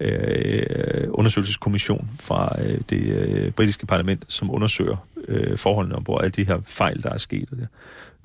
øh, 0.00 1.08
undersøgelseskommission 1.10 2.10
fra 2.20 2.62
øh, 2.62 2.80
det 2.90 3.02
øh, 3.02 3.50
britiske 3.50 3.86
parlament, 3.86 4.24
som 4.28 4.50
undersøger 4.50 5.06
øh, 5.28 5.56
forholdene 5.56 5.96
ombord, 5.96 6.22
alle 6.22 6.30
de 6.30 6.46
her 6.46 6.60
fejl, 6.60 7.02
der 7.02 7.10
er 7.10 7.18
sket, 7.18 7.48
og 7.50 7.56
det, 7.56 7.68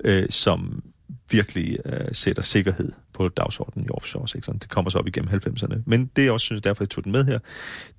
øh, 0.04 0.26
som 0.30 0.82
virkelig 1.30 1.78
øh, 1.84 2.08
sætter 2.12 2.42
sikkerhed 2.42 2.92
på 3.12 3.28
dagsordenen 3.28 3.86
i 3.86 3.90
offshore-sektoren. 3.90 4.58
Det 4.58 4.68
kommer 4.68 4.90
så 4.90 4.98
op 4.98 5.06
igennem 5.06 5.30
90'erne. 5.34 5.76
Men 5.86 6.10
det 6.16 6.24
jeg 6.24 6.32
også 6.32 6.44
synes, 6.44 6.62
derfor 6.62 6.84
jeg 6.84 6.88
tog 6.88 7.04
den 7.04 7.12
med 7.12 7.24
her, 7.24 7.38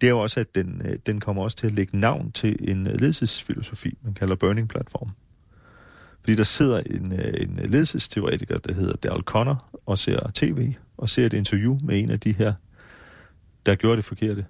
det 0.01 0.07
er 0.07 0.11
jo 0.11 0.19
også, 0.19 0.39
at 0.39 0.55
den, 0.55 0.81
øh, 0.85 0.97
den 1.05 1.19
kommer 1.19 1.43
også 1.43 1.57
til 1.57 1.67
at 1.67 1.73
lægge 1.73 1.97
navn 1.97 2.31
til 2.31 2.69
en 2.69 2.88
øh, 2.88 2.93
ledelsesfilosofi, 2.93 3.97
man 4.01 4.13
kalder 4.13 4.35
Burning 4.35 4.69
Platform. 4.69 5.09
Fordi 6.21 6.35
der 6.35 6.43
sidder 6.43 6.79
en, 6.79 7.13
øh, 7.13 7.41
en 7.41 7.59
øh, 7.63 7.71
ledelsesteoretiker, 7.71 8.57
der 8.57 8.73
hedder 8.73 8.95
Daryl 8.95 9.23
Connor, 9.23 9.68
og 9.89 9.98
ser 9.98 10.31
tv, 10.34 10.74
og 10.98 11.10
ser 11.10 11.25
et 11.25 11.34
interview 11.34 11.77
med 11.84 12.00
en 12.00 12.12
af 12.12 12.19
de 12.19 12.31
her, 12.31 12.53
der 13.65 13.75
gjorde 13.75 13.98
det 13.98 14.05
forkerte, 14.05 14.46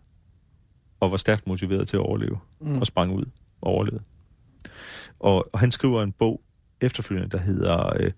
og 0.99 1.11
var 1.11 1.17
stærkt 1.17 1.47
motiveret 1.47 1.87
til 1.87 1.97
at 1.97 2.01
overleve, 2.01 2.37
mm. 2.61 2.79
og 2.79 2.85
sprang 2.85 3.13
ud 3.15 3.25
og 3.61 3.71
overlevede. 3.73 4.03
Og, 5.19 5.49
og 5.53 5.59
han 5.59 5.71
skriver 5.71 6.03
en 6.03 6.11
bog 6.11 6.41
efterfølgende, 6.81 7.29
der 7.29 7.37
hedder 7.37 7.93
øh, 7.99 8.11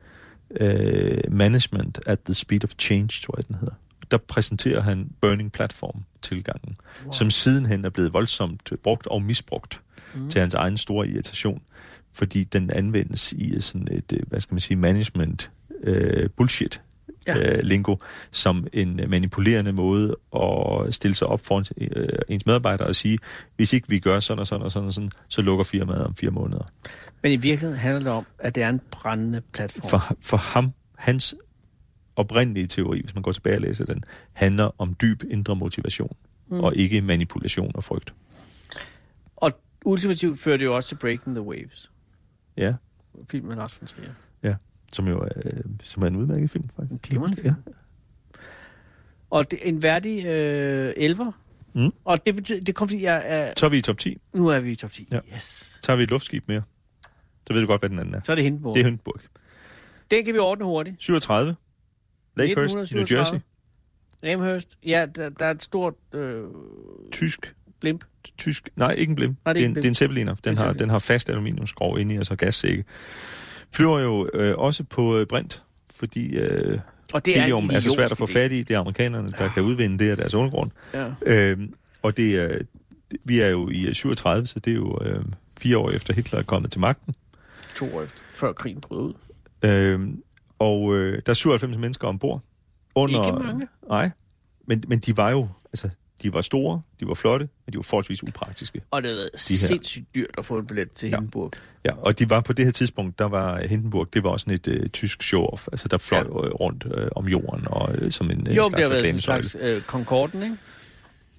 øh, 0.52 1.32
Management 1.32 2.00
at 2.06 2.20
the 2.20 2.34
Speed 2.34 2.64
of 2.64 2.72
Change, 2.80 3.22
tror 3.24 3.36
jeg 3.38 3.48
den 3.48 3.56
hedder. 3.56 3.74
Der 4.12 4.18
præsenterer 4.18 4.82
han 4.82 5.12
Burning 5.22 5.52
Platform-tilgangen, 5.52 6.78
wow. 7.04 7.12
som 7.12 7.30
sidenhen 7.30 7.86
er 7.86 7.90
blevet 7.90 8.14
voldsomt 8.14 8.72
brugt 8.84 9.08
og 9.08 9.22
misbrugt 9.22 9.82
mm. 10.16 10.30
til 10.30 10.42
hans 10.42 10.54
egen 10.54 10.78
store 10.78 11.08
irritation 11.08 11.62
fordi 12.14 12.44
den 12.44 12.70
anvendes 12.70 13.34
i 13.34 13.62
sådan 13.62 13.88
et, 13.92 14.14
øh, 14.14 14.20
hvad 14.28 14.40
skal 14.40 14.54
man 14.54 14.60
sige, 14.60 14.78
management 14.78 15.52
øh, 15.84 16.30
bullshit 16.30 16.82
ja. 17.28 17.54
øh, 17.54 17.64
lingo, 17.64 17.96
som 18.32 18.68
en 18.74 19.00
manipulerende 19.08 19.72
måde 19.72 20.16
at 20.36 20.96
stille 20.96 21.16
sig 21.16 21.28
op 21.28 21.42
foran 21.42 21.66
øh, 21.78 22.10
ens 22.28 22.46
medarbejdere 22.46 22.88
og 22.88 22.96
sige, 22.96 23.20
hvis 23.56 23.74
ikke 23.74 23.90
vi 23.90 24.00
gør 24.00 24.20
sådan 24.20 24.40
og 24.40 24.48
sådan 24.48 24.66
og 24.66 24.72
sådan 24.72 24.88
og 24.88 24.94
sådan, 24.94 25.12
så 25.28 25.42
lukker 25.42 25.64
firmaet 25.64 26.04
om 26.04 26.16
fire 26.16 26.32
måneder. 26.32 26.64
Men 27.24 27.32
i 27.32 27.36
virkeligheden 27.36 27.78
handler 27.78 28.00
det 28.00 28.12
om, 28.12 28.26
at 28.40 28.56
det 28.56 28.64
er 28.64 28.70
en 28.70 28.82
brændende 28.92 29.42
platform. 29.54 29.90
For, 29.90 30.16
for 30.22 30.38
ham, 30.38 30.74
hans 30.96 31.36
oprindelige 32.16 32.68
teori, 32.68 33.02
hvis 33.02 33.16
man 33.16 33.22
går 33.22 33.32
tilbage 33.32 33.56
og 33.56 33.62
læser 33.62 33.86
den, 33.86 34.04
handler 34.34 34.82
om 34.82 34.96
dyb 35.02 35.24
indre 35.30 35.56
motivation, 35.56 36.16
mm. 36.48 36.60
og 36.60 36.76
ikke 36.76 37.02
manipulation 37.02 37.72
og 37.76 37.84
frygt. 37.84 38.14
Og 39.36 39.52
ultimativt 39.86 40.40
fører 40.40 40.58
det 40.58 40.66
jo 40.66 40.76
også 40.76 40.90
til 40.90 40.96
Breaking 40.96 41.36
the 41.36 41.46
Waves. 41.46 41.92
Ja. 42.58 42.74
Film 43.30 43.46
med 43.46 43.56
Lars 43.56 43.82
von 43.82 43.88
Trier. 43.88 44.14
Ja, 44.44 44.56
som 44.94 45.08
jo 45.08 45.20
er, 45.20 45.62
som 45.84 46.04
er 46.04 46.08
en 46.08 46.16
udmærket 46.16 46.50
film, 46.50 46.70
faktisk. 46.70 46.92
En 46.92 47.00
glimrende 47.04 47.36
film. 47.36 47.48
Ja. 47.66 47.72
Og 49.30 49.52
det 49.52 49.60
en 49.62 49.84
værdig 49.84 50.26
øh, 50.26 50.94
elver. 50.98 51.32
Mm. 51.74 51.92
Og 52.06 52.26
det 52.26 52.36
betyder, 52.36 52.64
det 52.64 52.76
kommer 52.76 52.90
fordi 52.90 53.04
jeg 53.04 53.22
er... 53.26 53.54
Så 53.58 53.66
er 53.66 53.70
vi 53.70 53.78
i 53.78 53.82
top 53.82 53.98
10. 53.98 54.18
Nu 54.34 54.48
er 54.48 54.60
vi 54.60 54.72
i 54.72 54.76
top 54.76 54.92
10, 54.92 55.08
Ja. 55.12 55.20
yes. 55.36 55.80
Så 55.82 55.92
har 55.92 55.96
vi 55.96 56.04
et 56.04 56.10
luftskib 56.10 56.48
mere. 56.48 56.62
Så 57.48 57.54
ved 57.54 57.62
du 57.62 57.68
godt, 57.68 57.82
hvad 57.82 57.90
den 57.90 58.00
anden 58.00 58.16
er. 58.16 58.20
Så 58.20 58.32
er 58.32 58.36
det 58.36 58.44
Hindenburg. 58.44 58.76
Det 58.76 58.82
er 58.82 58.86
Hindenburg. 58.86 59.20
Den 60.12 60.26
kan 60.26 60.34
vi 60.34 60.40
ordne 60.40 60.66
hurtigt. 60.66 60.96
37. 61.04 61.56
Lakehurst, 62.36 62.74
New 62.76 62.82
1937. 62.84 63.18
Jersey. 63.18 64.34
Amherst. 64.34 64.78
Ja, 64.86 65.06
der, 65.16 65.30
der 65.30 65.46
er 65.46 65.52
et 65.52 65.64
stort 65.64 65.94
øh, 66.14 66.44
Tysk. 67.12 67.56
blimp. 67.80 68.04
Tysk. 68.38 68.70
Nej, 68.76 68.92
ikke 68.92 69.10
en 69.12 69.16
blim. 69.16 69.30
Nej, 69.30 69.36
det 69.46 69.48
er 69.50 69.54
det, 69.54 69.62
er 69.64 69.70
en, 69.70 69.76
det 69.76 69.86
er 69.86 69.88
en 69.90 69.96
Zeppeliner. 69.96 70.36
Den 70.36 70.52
en 70.52 70.58
har, 70.58 70.74
den 70.74 70.90
har 70.90 71.00
fast 71.00 71.30
aluminiumskrog 71.30 72.00
inde 72.02 72.16
i, 72.16 72.18
og 72.18 72.26
så 72.26 72.36
gassække. 72.36 72.86
Flyver 73.74 74.00
jo 74.00 74.30
øh, 74.34 74.58
også 74.58 74.84
på 74.84 75.18
øh, 75.18 75.28
brint, 75.28 75.64
fordi 75.96 76.38
øh, 76.38 76.80
Og 77.14 77.26
det 77.26 77.38
er 77.38 77.42
helium 77.42 77.70
er 77.74 77.80
så 77.80 77.90
svært 77.90 78.12
at 78.12 78.18
få 78.18 78.26
fat 78.26 78.52
i. 78.52 78.64
Det 78.64 78.74
er 78.76 78.80
amerikanerne, 78.80 79.28
der 79.38 79.50
kan 79.54 79.64
udvinde 79.64 80.00
det 80.00 80.12
af 80.12 80.18
deres 80.18 80.34
undergrund. 80.34 80.72
Ja. 80.94 81.12
Øhm, 81.26 81.74
og 82.02 82.18
det 82.18 82.36
er, 82.36 82.58
vi 83.24 83.40
er 83.40 83.48
jo 83.48 83.70
i 83.70 83.86
øh, 83.88 83.94
37, 83.94 84.48
så 84.48 84.60
det 84.60 84.72
er 84.72 84.76
jo 84.76 85.00
øh, 85.02 85.26
fire 85.58 85.78
år 85.78 85.90
efter 85.90 86.14
Hitler 86.14 86.40
er 86.40 86.44
kommet 86.44 86.72
til 86.72 86.82
magten. 86.82 87.16
To 87.76 87.96
år 87.96 88.02
efter, 88.02 88.22
før 88.34 88.54
krigen 88.54 88.82
brød 88.82 89.00
ud. 89.00 89.14
Øhm, 89.70 90.24
og 90.60 90.96
øh, 90.96 91.22
der 91.26 91.30
er 91.30 91.34
97 91.34 91.78
mennesker 91.78 92.08
ombord. 92.08 92.42
Under, 92.96 93.26
Ikke 93.28 93.44
mange. 93.44 93.68
Nej, 93.90 94.10
men, 94.68 94.84
men 94.88 95.00
de 95.00 95.18
var 95.18 95.30
jo, 95.30 95.48
altså, 95.66 95.90
de 96.24 96.34
var 96.34 96.42
store, 96.42 96.82
de 97.00 97.08
var 97.08 97.14
flotte, 97.14 97.50
men 97.66 97.74
de 97.74 97.78
var 97.78 97.82
forholdsvis 97.84 98.24
upraktiske. 98.24 98.82
Og 98.92 99.04
det 99.04 99.10
har 99.12 99.18
været 99.18 99.30
De 99.48 99.54
her. 99.54 99.68
sindssygt 99.68 100.16
dyrt 100.16 100.28
at 100.38 100.46
få 100.46 100.58
en 100.58 100.66
billet 100.68 100.92
til 100.92 101.10
Ja. 101.10 101.16
Hindenburg. 101.16 101.52
Ja, 101.86 101.92
og 101.98 102.20
de 102.20 102.30
var 102.30 102.42
på 102.42 102.54
det 102.54 102.66
her 102.66 102.72
tidspunkt, 102.72 103.20
der 103.20 103.26
var 103.26 103.60
Hindenburg, 103.68 104.14
det 104.14 104.24
var 104.24 104.30
også 104.30 104.44
sådan 104.44 104.54
et 104.54 104.68
øh, 104.68 104.90
tysk 104.90 105.22
show-off, 105.24 105.66
altså 105.72 105.88
der 105.88 105.98
fløj 105.98 106.20
Ja. 106.20 106.24
ja. 106.26 106.30
rundt 106.50 106.86
øh, 106.98 107.08
om 107.16 107.28
jorden 107.28 107.68
og 107.68 107.96
øh, 107.96 108.12
som 108.12 108.32
en, 108.32 108.48
øh, 108.50 108.56
Jo, 108.56 108.64
slags 108.64 108.76
det 108.76 108.84
har 108.84 108.90
været 108.90 109.06
sådan 109.06 109.16
en 109.16 109.22
slags 109.22 109.56
øh, 109.60 109.82
Concorden, 109.82 110.44
ikke? 110.44 110.58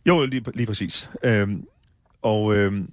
Jo, 0.07 0.25
lige, 0.27 0.45
lige 0.55 0.67
præcis. 0.67 1.09
Øhm, 1.23 1.65
og 2.23 2.55
øhm, 2.55 2.91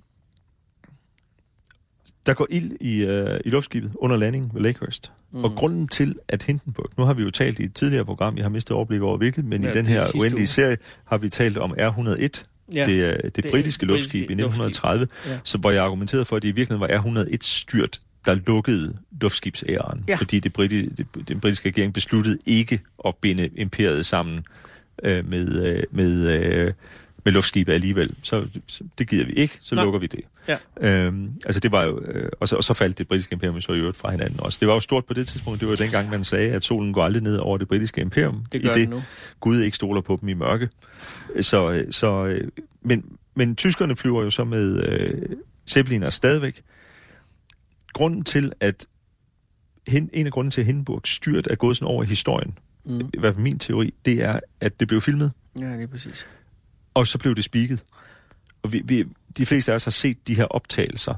der 2.28 2.34
går 2.34 2.48
ild 2.50 2.72
i, 2.82 3.04
øh, 3.06 3.40
i 3.46 3.50
luftskibet 3.50 3.92
under 3.96 4.18
landingen 4.18 4.52
ved 4.54 4.62
Lakehurst. 4.62 5.12
Mm. 5.32 5.44
Og 5.44 5.52
grunden 5.52 5.88
til, 5.88 6.16
at 6.28 6.44
Hindenburg, 6.44 6.90
nu 6.98 7.04
har 7.04 7.14
vi 7.14 7.24
jo 7.24 7.30
talt 7.30 7.60
i 7.60 7.64
et 7.64 7.74
tidligere 7.74 8.06
program, 8.06 8.36
jeg 8.38 8.44
har 8.46 8.50
mistet 8.50 8.76
overblik 8.76 9.02
over 9.02 9.18
hvilket, 9.18 9.46
men 9.46 9.64
Ja, 9.64 9.70
i 9.70 9.74
den 9.74 9.86
er 9.86 9.90
her 9.90 10.02
uendelige 10.16 10.36
uge. 10.42 10.48
serie 10.48 10.78
har 11.06 11.18
vi 11.18 11.30
talt 11.30 11.58
om 11.58 11.72
R101, 11.72 12.44
Ja. 12.74 12.86
det, 12.86 13.22
det, 13.24 13.36
det 13.36 13.46
britiske 13.52 13.86
luftskib 13.86 14.16
i 14.22 14.36
britiske 14.36 14.44
1930, 14.44 15.00
luftskib, 15.00 15.32
ja. 15.32 15.40
så 15.44 15.58
hvor 15.58 15.72
jeg 15.72 15.84
argumenterede 15.84 16.26
for, 16.26 16.36
at 16.36 16.42
det 16.42 16.48
i 16.48 16.52
virkeligheden 16.52 16.94
var 17.06 17.24
R101 17.26 17.38
styrt, 17.42 18.02
der 18.26 18.34
lukkede 18.48 18.98
luftskibsæren, 19.22 20.04
Ja. 20.08 20.16
fordi 20.16 20.40
det 20.40 20.54
briti, 20.54 20.90
det, 20.90 21.06
den 21.28 21.40
britiske 21.40 21.70
regering 21.70 21.94
besluttede 21.94 22.38
ikke 22.46 22.80
at 23.06 23.16
binde 23.22 23.50
imperiet 23.56 24.06
sammen 24.06 24.44
øh, 25.04 25.30
med, 25.30 25.66
øh, 25.66 25.84
med, 25.92 26.42
øh, 26.42 26.74
med 27.26 27.34
luftskibet 27.34 27.74
alligevel. 27.74 28.16
Så, 28.24 28.48
så 28.68 28.84
det 28.98 29.10
gider 29.10 29.26
vi 29.26 29.34
ikke, 29.34 29.58
så 29.62 29.76
Nej. 29.76 29.84
lukker 29.84 30.00
vi 30.00 30.08
det. 30.08 30.22
Ja. 30.48 30.58
Øhm, 30.82 31.32
altså 31.46 31.60
det 31.60 31.72
var 31.72 31.84
jo, 31.84 32.02
øh, 32.02 32.30
og, 32.40 32.48
så, 32.48 32.56
og 32.56 32.64
så 32.64 32.74
faldt 32.74 32.98
det 32.98 33.08
britiske 33.08 33.34
imperium 33.34 33.62
så 33.62 33.72
i 33.74 33.78
øvrigt 33.78 33.98
fra 33.98 34.12
hinanden 34.12 34.40
også. 34.40 34.58
Det 34.60 34.68
var 34.68 34.74
jo 34.74 34.80
stort 34.80 35.06
på 35.06 35.14
det 35.14 35.28
tidspunkt, 35.28 35.60
det 35.60 35.68
var 35.68 35.74
jo 35.74 35.78
dengang, 35.78 36.10
man 36.10 36.24
sagde, 36.24 36.52
at 36.52 36.64
solen 36.64 36.94
går 36.94 37.04
aldrig 37.04 37.24
ned 37.24 37.38
over 37.38 37.58
det 37.58 37.68
britiske 37.68 38.02
imperium. 38.02 38.46
Det 38.52 38.60
i 38.62 38.66
gør 38.66 38.74
det, 38.74 38.82
det 38.82 38.90
nu. 38.90 39.02
Gud 39.40 39.62
ikke 39.62 39.76
stoler 39.76 40.02
på 40.02 40.18
dem 40.22 40.30
i 40.30 40.34
mørke. 40.34 40.70
Så, 41.42 41.72
øh, 41.72 41.92
så, 41.92 42.26
øh, 42.26 42.48
men, 42.82 43.06
men 43.36 43.56
tyskerne 43.56 43.96
flyver 43.96 44.24
jo 44.24 44.30
så 44.30 44.44
med 44.44 44.84
øh, 44.88 45.36
Zeppeliner 45.70 46.10
stadigvæk. 46.10 46.62
Grunden 47.94 48.24
til, 48.24 48.52
at 48.60 48.86
hen, 49.88 50.10
en 50.14 50.26
af 50.26 50.32
grunden 50.32 50.52
til, 50.52 50.62
at 50.62 50.66
Hindenburg 50.68 51.02
styrt 51.06 51.48
er 51.48 51.56
gået 51.56 51.78
sådan 51.78 51.88
over 51.88 52.04
i 52.04 52.08
historien, 52.08 52.58
Mm. 52.86 53.00
i 53.14 53.20
hvert 53.20 53.34
fald 53.34 53.44
min 53.44 53.60
teori, 53.60 53.94
det 54.06 54.24
er, 54.24 54.40
at 54.62 54.80
det 54.80 54.88
blev 54.88 55.02
filmet, 55.02 55.32
Ja, 55.60 55.66
det 55.66 55.84
er 55.84 55.88
præcis. 55.88 56.26
Og 56.94 57.08
så 57.08 57.18
blev 57.18 57.36
det 57.36 57.44
spiket. 57.44 57.84
Og 58.64 58.74
vi, 58.74 58.82
vi, 58.86 59.06
de 59.38 59.46
fleste 59.46 59.72
af 59.72 59.76
os 59.76 59.84
har 59.84 59.92
set 59.92 60.28
de 60.28 60.36
her 60.36 60.46
optagelser 60.46 61.14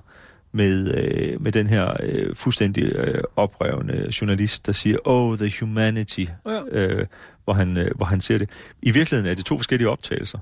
med, 0.52 0.94
øh, 0.98 1.42
med 1.42 1.52
den 1.52 1.68
her 1.68 1.94
øh, 2.04 2.36
fuldstændig 2.36 2.84
øh, 2.84 3.22
oprørende 3.36 4.08
journalist, 4.22 4.66
der 4.66 4.72
siger, 4.72 4.98
oh, 5.06 5.38
the 5.38 5.52
humanity, 5.60 6.26
Ja. 6.46 6.60
øh, 6.72 7.06
hvor, 7.44 7.54
han, 7.54 7.78
øh, 7.78 7.92
hvor 7.96 8.06
han 8.06 8.22
ser 8.22 8.38
det. 8.38 8.50
I 8.82 8.92
virkeligheden 8.92 9.32
er 9.32 9.36
det 9.36 9.46
to 9.46 9.58
forskellige 9.58 9.90
optagelser. 9.90 10.40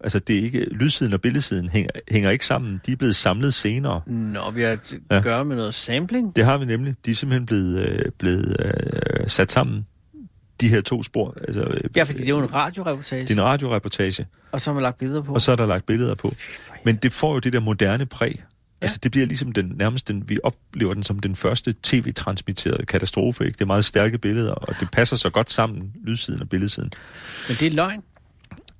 Altså, 0.00 0.18
det 0.18 0.38
er 0.38 0.42
ikke, 0.42 0.60
lydsiden 0.70 1.12
og 1.12 1.20
billedsiden 1.20 1.68
hænger, 1.68 1.90
hænger 2.10 2.30
ikke 2.30 2.46
sammen. 2.46 2.80
De 2.86 2.92
er 2.92 2.96
blevet 2.96 3.16
samlet 3.16 3.54
senere. 3.54 4.00
Nå, 4.06 4.50
vi 4.50 4.62
har 4.62 4.68
at 4.68 4.94
Ja. 5.10 5.20
gøre 5.20 5.44
med 5.44 5.56
noget 5.56 5.74
sampling. 5.74 6.36
Det 6.36 6.44
har 6.44 6.58
vi 6.58 6.64
nemlig. 6.64 6.94
De 7.06 7.10
er 7.10 7.14
simpelthen 7.14 7.46
blevet, 7.46 7.80
øh, 7.88 8.04
blevet 8.18 8.56
øh, 8.60 9.28
sat 9.28 9.52
sammen 9.52 9.86
de 10.60 10.68
her 10.68 10.80
to 10.80 11.02
spor. 11.02 11.34
Altså, 11.48 11.78
Ja, 11.96 12.02
fordi 12.02 12.18
det 12.18 12.24
er 12.24 12.28
jo 12.28 12.38
en 12.38 12.54
radioreportage, 12.54 13.22
det 13.22 13.30
er 13.30 13.34
en 13.34 13.42
radioreportage, 13.42 14.26
og 14.52 14.60
så 14.60 14.70
har 14.70 14.74
man 14.74 14.82
lagt 14.82 14.98
billeder 14.98 15.22
på. 15.22 15.34
og 15.34 15.40
så 15.40 15.52
er 15.52 15.56
der 15.56 15.66
lagt 15.66 15.86
billeder 15.86 16.14
på. 16.14 16.34
Men 16.84 16.96
det 16.96 17.12
får 17.12 17.32
jo 17.32 17.38
det 17.38 17.52
der 17.52 17.60
moderne 17.60 18.06
præg. 18.06 18.42
Altså 18.80 18.98
det 19.02 19.10
bliver 19.10 19.26
ligesom 19.26 19.52
den, 19.52 19.72
nærmest 19.76 20.08
den, 20.08 20.28
vi 20.28 20.38
oplever 20.42 20.94
den 20.94 21.02
som 21.02 21.18
den 21.18 21.36
første 21.36 21.74
tv-transmitterede 21.82 22.86
katastrofe. 22.86 23.44
Ikke? 23.46 23.54
Det 23.54 23.60
er 23.60 23.66
meget 23.66 23.84
stærke 23.84 24.18
billeder, 24.18 24.52
og 24.52 24.74
det 24.80 24.90
passer 24.90 25.16
så 25.16 25.30
godt 25.30 25.50
sammen, 25.50 25.92
lydsiden 26.04 26.40
og 26.42 26.48
billedsiden. 26.48 26.90
Men 27.48 27.56
det 27.60 27.66
er 27.66 27.70
løgn. 27.70 28.02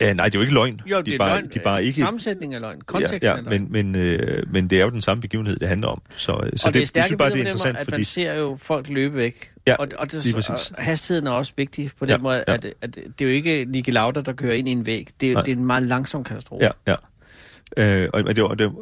Ja, 0.01 0.13
nej, 0.13 0.25
det 0.25 0.35
er 0.35 0.39
jo 0.39 0.43
ikke 0.43 0.55
løgn. 0.55 0.81
Jo, 0.87 0.97
det 0.97 1.07
de 1.07 1.15
er 1.15 1.19
bare, 1.19 1.31
løgn. 1.31 1.49
De 1.55 1.59
er 1.59 1.63
bare 1.63 1.85
ikke... 1.85 1.99
Sammensætning 1.99 2.55
af 2.55 2.61
løgn. 2.61 2.81
Konteksten 2.81 3.23
ja, 3.23 3.37
ja, 3.37 3.41
løgn. 3.41 3.69
men, 3.73 3.93
men, 3.93 3.95
øh, 3.95 4.53
men 4.53 4.71
det 4.71 4.81
er 4.81 4.85
jo 4.85 4.91
den 4.91 5.03
samme 5.03 5.21
begivenhed, 5.21 5.57
det 5.57 5.69
handler 5.69 5.89
om. 5.89 6.03
Så, 6.17 6.17
så 6.17 6.33
og 6.33 6.43
det, 6.43 6.53
det, 6.57 6.77
er 6.77 6.81
jeg 6.81 6.87
stærke 6.87 7.07
synes 7.07 7.19
bare, 7.19 7.31
det 7.31 7.37
er 7.37 7.41
interessant, 7.41 7.77
at 7.77 7.85
fordi... 7.85 7.97
man 7.97 8.05
ser 8.05 8.35
jo 8.35 8.57
folk 8.61 8.89
løbe 8.89 9.17
væk. 9.17 9.53
Ja, 9.67 9.75
og, 9.75 9.89
og, 9.99 10.13
det, 10.13 10.49
og 10.49 10.85
hastigheden 10.85 11.27
er 11.27 11.31
også 11.31 11.53
vigtig 11.57 11.91
på 11.99 12.05
den 12.05 12.11
Ja, 12.11 12.19
måde, 12.19 12.45
ja. 12.49 12.55
at, 12.55 12.65
at 12.83 12.95
det 12.95 13.21
er 13.21 13.25
jo 13.25 13.31
ikke 13.31 13.65
Niki 13.65 13.91
Lauda, 13.91 14.21
der 14.21 14.33
kører 14.33 14.55
ind 14.55 14.69
i 14.69 14.73
en 14.73 14.87
væg. 14.87 15.09
Det 15.21 15.31
er, 15.31 15.35
Nej. 15.35 15.43
det 15.43 15.53
er 15.53 15.57
en 15.57 15.65
meget 15.65 15.83
langsom 15.83 16.25
katastrofe. 16.25 16.65
Ja, 16.65 16.71
ja. 16.87 18.03
Øh, 18.03 18.11
og, 18.13 18.23
og, 18.27 18.37
det, 18.37 18.45
og, 18.45 18.59
det, 18.59 18.73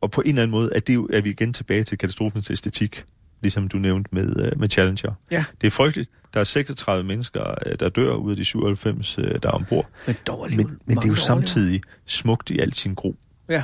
og 0.00 0.10
på 0.10 0.20
en 0.20 0.28
eller 0.28 0.42
anden 0.42 0.50
måde 0.50 0.70
er, 0.74 0.80
det 0.80 0.94
jo, 0.94 1.08
er 1.12 1.20
vi 1.20 1.30
igen 1.30 1.52
tilbage 1.52 1.84
til 1.84 1.98
katastrofens 1.98 2.50
æstetik, 2.50 3.04
ligesom 3.42 3.68
du 3.68 3.78
nævnte 3.78 4.08
med, 4.12 4.36
øh, 4.46 4.60
med 4.60 4.68
Challenger. 4.70 5.12
Ja. 5.30 5.44
Det 5.60 5.66
er 5.66 5.70
frygteligt. 5.70 6.10
Der 6.34 6.40
er 6.40 6.44
36 6.44 7.04
mennesker, 7.04 7.54
øh, 7.66 7.76
der 7.80 7.88
dør 7.88 8.12
ud 8.12 8.30
af 8.30 8.36
de 8.36 8.44
97, 8.44 9.18
øh, 9.18 9.24
der 9.42 9.48
er 9.48 9.52
ombord. 9.52 9.86
Men, 10.06 10.16
alligevel 10.44 10.66
Men, 10.66 10.78
men 10.86 10.96
det 10.96 11.04
er 11.04 11.08
jo 11.08 11.14
der 11.14 11.20
samtidig 11.20 11.80
smukt 12.06 12.50
i 12.50 12.58
al 12.58 12.72
sin 12.72 12.94
gro. 12.94 13.16
Ja. 13.48 13.62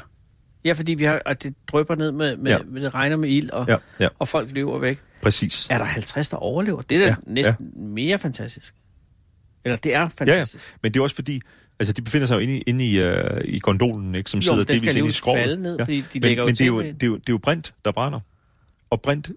ja, 0.64 0.72
fordi 0.72 0.94
vi 0.94 1.04
har, 1.04 1.22
at 1.26 1.42
det 1.42 1.54
drøber 1.68 1.94
ned 1.94 2.12
med, 2.12 2.36
med, 2.36 2.50
Ja. 2.52 2.56
ja. 2.58 2.62
med 2.66 2.82
det 2.82 2.94
regner 2.94 3.16
med 3.16 3.28
ild, 3.28 3.50
og, 3.50 3.64
Ja, 3.68 3.76
ja. 4.00 4.08
og 4.18 4.28
folk 4.28 4.50
løber 4.52 4.78
væk. 4.78 4.98
Præcis. 5.22 5.66
Er 5.70 5.78
der 5.78 5.84
50, 5.84 6.28
der 6.28 6.36
overlever? 6.36 6.82
Det 6.82 6.94
er 6.94 6.98
da 6.98 7.04
Ja, 7.06 7.10
ja. 7.26 7.32
næsten 7.32 7.72
ja. 7.76 7.80
mere 7.82 8.18
fantastisk. 8.18 8.74
Eller 9.64 9.76
det 9.76 9.94
er 9.94 9.98
Ja, 9.98 10.02
ja. 10.02 10.08
fantastisk. 10.16 10.76
Men 10.82 10.94
det 10.94 11.00
er 11.00 11.02
også 11.02 11.14
fordi, 11.16 11.40
altså 11.80 11.92
de 11.92 12.02
befinder 12.02 12.26
sig 12.26 12.34
jo 12.34 12.38
inde 12.40 12.56
i, 12.58 12.60
inde 12.66 12.84
i, 12.86 12.98
øh, 12.98 13.40
i 13.44 13.58
gondolen, 13.58 14.14
ikke, 14.14 14.30
som 14.30 14.38
Jo, 14.38 14.42
sidder 14.42 14.56
den 14.56 14.64
skal 14.64 14.74
delvis 14.74 14.82
inde 14.82 14.86
i 14.86 14.90
alligevel 14.90 15.12
skroget. 15.12 15.40
falde 15.40 15.62
ned, 15.62 15.78
fordi 15.78 15.96
de 16.00 16.04
men, 16.14 16.22
lægger 16.22 16.42
jo 16.42 16.46
men 16.46 16.54
det, 16.54 16.60
er 16.60 16.66
jo, 16.66 16.80
til 16.82 16.86
med- 16.86 16.94
det, 16.94 17.02
er 17.02 17.06
jo, 17.06 17.14
det 17.16 17.28
er 17.28 17.32
jo 17.32 17.38
brint, 17.38 17.74
der 17.84 17.92
brænder. 17.92 18.20
Og 18.90 19.00
brint, 19.00 19.30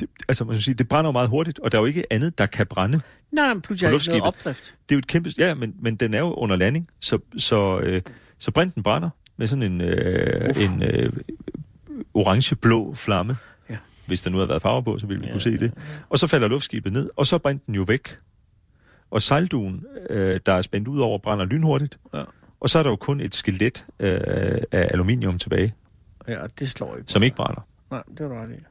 det, 0.00 0.08
altså 0.28 0.44
man 0.44 0.54
skal 0.54 0.62
sige, 0.62 0.74
det 0.74 0.88
brænder 0.88 1.08
jo 1.08 1.12
meget 1.12 1.28
hurtigt, 1.28 1.58
og 1.58 1.72
der 1.72 1.78
er 1.78 1.82
jo 1.82 1.86
ikke 1.86 2.12
andet, 2.12 2.38
der 2.38 2.46
kan 2.46 2.66
brænde. 2.66 3.00
Nej, 3.32 3.52
nej, 3.54 3.60
pludselig 3.60 3.88
er 3.88 3.92
ikke 3.92 4.08
noget 4.08 4.22
opdrift. 4.22 4.74
Det 4.88 4.94
er 4.94 4.96
jo 4.96 4.98
et 4.98 5.06
kæmpe... 5.06 5.30
Ja, 5.38 5.54
men, 5.54 5.74
men 5.80 5.96
den 5.96 6.14
er 6.14 6.18
jo 6.18 6.32
under 6.34 6.56
landing, 6.56 6.88
så, 7.00 7.18
så, 7.36 7.78
øh, 7.80 8.02
så 8.38 8.50
brinten 8.50 8.82
brænder 8.82 9.10
med 9.36 9.46
sådan 9.46 9.62
en, 9.62 9.80
øh, 9.80 10.50
Uff. 10.50 10.58
en 10.60 10.82
øh, 10.82 11.12
orange-blå 12.14 12.94
flamme. 12.94 13.36
Ja. 13.70 13.76
Hvis 14.06 14.20
der 14.20 14.30
nu 14.30 14.36
havde 14.36 14.48
været 14.48 14.62
farver 14.62 14.80
på, 14.80 14.98
så 14.98 15.06
ville 15.06 15.20
vi 15.20 15.26
Ja, 15.26 15.32
kunne 15.32 15.40
se 15.40 15.58
det. 15.58 15.72
Og 16.08 16.18
så 16.18 16.26
falder 16.26 16.48
luftskibet 16.48 16.92
ned, 16.92 17.10
og 17.16 17.26
så 17.26 17.36
er 17.36 17.38
brinten 17.38 17.74
jo 17.74 17.82
væk. 17.82 18.16
Og 19.10 19.22
sejlduen, 19.22 19.84
øh, 20.10 20.40
der 20.46 20.52
er 20.52 20.60
spændt 20.60 20.88
ud 20.88 21.00
over, 21.00 21.18
brænder 21.18 21.44
lynhurtigt. 21.44 21.98
Ja. 22.14 22.22
Og 22.60 22.68
så 22.70 22.78
er 22.78 22.82
der 22.82 22.90
jo 22.90 22.96
kun 22.96 23.20
et 23.20 23.34
skelet 23.34 23.84
øh, 24.00 24.20
af 24.72 24.88
aluminium 24.90 25.38
tilbage, 25.38 25.74
Ja, 26.28 26.46
det 26.58 26.68
slår 26.70 26.96
ikke. 26.96 27.12
som 27.12 27.22
ikke 27.22 27.36
brænder. 27.36 27.66
Nej, 27.90 28.02
det 28.18 28.30
var 28.30 28.46
i. 28.48 28.62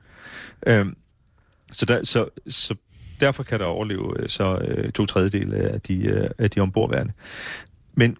Øhm, 0.67 0.95
så, 1.71 1.85
der, 1.85 2.03
så, 2.03 2.29
så 2.47 2.75
derfor 3.19 3.43
kan 3.43 3.59
der 3.59 3.65
overleve 3.65 4.21
øh, 4.21 4.29
så 4.29 4.57
øh, 4.57 4.91
to 4.91 5.05
tredjedel 5.05 5.53
af 5.53 5.81
de, 5.81 6.03
øh, 6.03 6.29
af 6.37 6.49
de 6.49 6.59
ombordværende. 6.59 7.13
Men, 7.93 8.17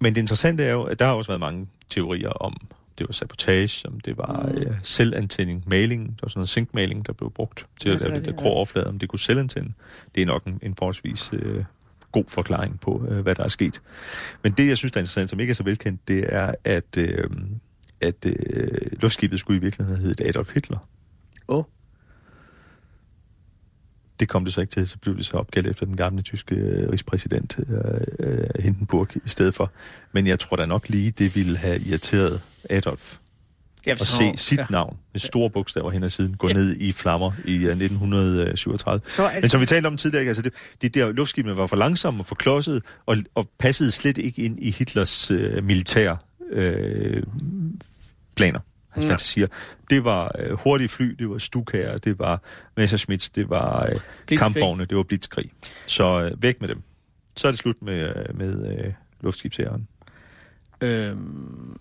men 0.00 0.14
det 0.14 0.20
interessante 0.20 0.64
er 0.64 0.72
jo, 0.72 0.82
at 0.82 0.98
der 0.98 1.04
har 1.06 1.12
også 1.12 1.30
været 1.30 1.40
mange 1.40 1.68
teorier 1.88 2.28
om, 2.28 2.56
det 2.98 3.08
var 3.08 3.12
sabotage, 3.12 3.88
om 3.88 4.00
det 4.00 4.18
var 4.18 4.42
Mm. 4.42 4.58
øh, 4.58 4.74
selvantænding, 4.82 5.64
maling, 5.66 6.06
der 6.06 6.14
var 6.22 6.28
sådan 6.28 6.38
noget 6.38 6.48
zinkmaling, 6.48 7.06
der 7.06 7.12
blev 7.12 7.30
brugt 7.30 7.66
til 7.80 7.88
at 7.88 7.92
det 8.00 8.08
lave 8.08 8.18
det 8.20 8.24
der 8.24 8.32
grå 8.32 8.48
overflade, 8.48 8.86
om 8.86 8.98
det 8.98 9.08
kunne 9.08 9.18
selvantænde. 9.18 9.72
Det 10.14 10.22
er 10.22 10.26
nok 10.26 10.44
en, 10.44 10.58
en 10.62 10.74
forholdsvis 10.74 11.30
øh, 11.32 11.64
god 12.12 12.24
forklaring 12.28 12.80
på, 12.80 13.06
øh, 13.08 13.20
hvad 13.20 13.34
der 13.34 13.44
er 13.44 13.48
sket. 13.48 13.80
Men 14.42 14.52
det, 14.52 14.68
jeg 14.68 14.76
synes, 14.76 14.92
der 14.92 14.98
er 14.98 15.02
interessant, 15.02 15.30
som 15.30 15.40
ikke 15.40 15.50
er 15.50 15.54
så 15.54 15.62
velkendt, 15.64 16.08
det 16.08 16.34
er, 16.34 16.54
at, 16.64 16.96
øh, 16.96 17.30
at 18.00 18.26
øh, 18.26 18.68
luftskibet 19.00 19.40
skulle 19.40 19.56
i 19.58 19.60
virkeligheden 19.60 19.96
have 19.96 20.06
heddet 20.06 20.28
Adolf 20.28 20.54
Hitler. 20.54 20.88
Åh, 21.48 21.64
Det 24.22 24.28
kom 24.28 24.44
det 24.44 24.54
så 24.54 24.60
ikke 24.60 24.70
til, 24.70 24.88
så 24.88 24.98
blev 24.98 25.16
det 25.16 25.26
så 25.26 25.36
opkaldt 25.36 25.66
efter 25.68 25.86
den 25.86 25.96
gamle 25.96 26.22
tyske 26.22 26.54
øh, 26.54 26.90
rigspræsident 26.92 27.56
øh, 27.68 28.00
øh, 28.18 28.48
Hindenburg 28.60 29.08
i 29.16 29.20
stedet 29.28 29.54
for. 29.54 29.70
Men 30.12 30.26
jeg 30.26 30.38
tror 30.38 30.56
da 30.56 30.66
nok 30.66 30.88
lige, 30.88 31.10
det 31.10 31.36
ville 31.36 31.56
have 31.58 31.80
irriteret 31.80 32.40
Adolf 32.70 33.16
ja, 33.86 33.92
at 33.92 34.06
se 34.06 34.32
sit 34.36 34.58
ja. 34.58 34.66
navn 34.70 34.96
med 35.12 35.20
store 35.20 35.50
bogstaver 35.50 35.90
hen 35.90 36.02
ad 36.02 36.08
siden 36.10 36.34
gå 36.36 36.48
Ja. 36.48 36.54
ned 36.54 36.76
i 36.76 36.92
flammer 36.92 37.32
i 37.44 37.54
øh, 37.56 37.70
1937. 37.70 39.00
Så 39.06 39.22
Men 39.22 39.30
altså, 39.34 39.48
som 39.48 39.60
vi 39.60 39.66
talte 39.66 39.86
om 39.86 39.96
tidligere, 39.96 40.26
altså 40.26 40.42
det, 40.42 40.52
de 40.82 40.88
der 40.88 41.12
luftskibene 41.12 41.56
var 41.56 41.66
for 41.66 41.76
langsomme 41.76 42.20
og 42.20 42.26
for 42.26 42.34
klodsede, 42.34 42.80
og, 43.06 43.16
og 43.34 43.48
passede 43.58 43.90
slet 43.90 44.18
ikke 44.18 44.42
ind 44.42 44.58
i 44.62 44.70
Hitlers 44.70 45.30
øh, 45.30 45.64
militære 45.64 46.16
øh, 46.52 47.22
planer, 48.36 48.60
hans 48.92 49.04
Nej. 49.04 49.08
fantasier. 49.08 49.46
Det 49.90 50.04
var 50.04 50.36
øh, 50.38 50.52
hurtige 50.58 50.88
fly, 50.88 51.04
det 51.18 51.30
var 51.30 51.38
Stukaer, 51.38 51.98
det 51.98 52.18
var 52.18 52.42
Messerschmitts, 52.76 53.30
det 53.30 53.48
var 53.50 53.86
øh, 54.30 54.38
kampvogne, 54.38 54.84
det 54.84 54.96
var 54.96 55.02
Blitzkrig. 55.02 55.50
Så 55.86 56.22
øh, 56.22 56.42
væk 56.42 56.60
med 56.60 56.68
dem. 56.68 56.82
Så 57.36 57.48
er 57.48 57.52
det 57.52 57.58
slut 57.58 57.82
med, 57.82 58.16
øh, 58.16 58.36
med 58.38 58.78
øh, 58.78 58.92
luftskibsæren. 59.20 59.88
øhm, 60.80 61.76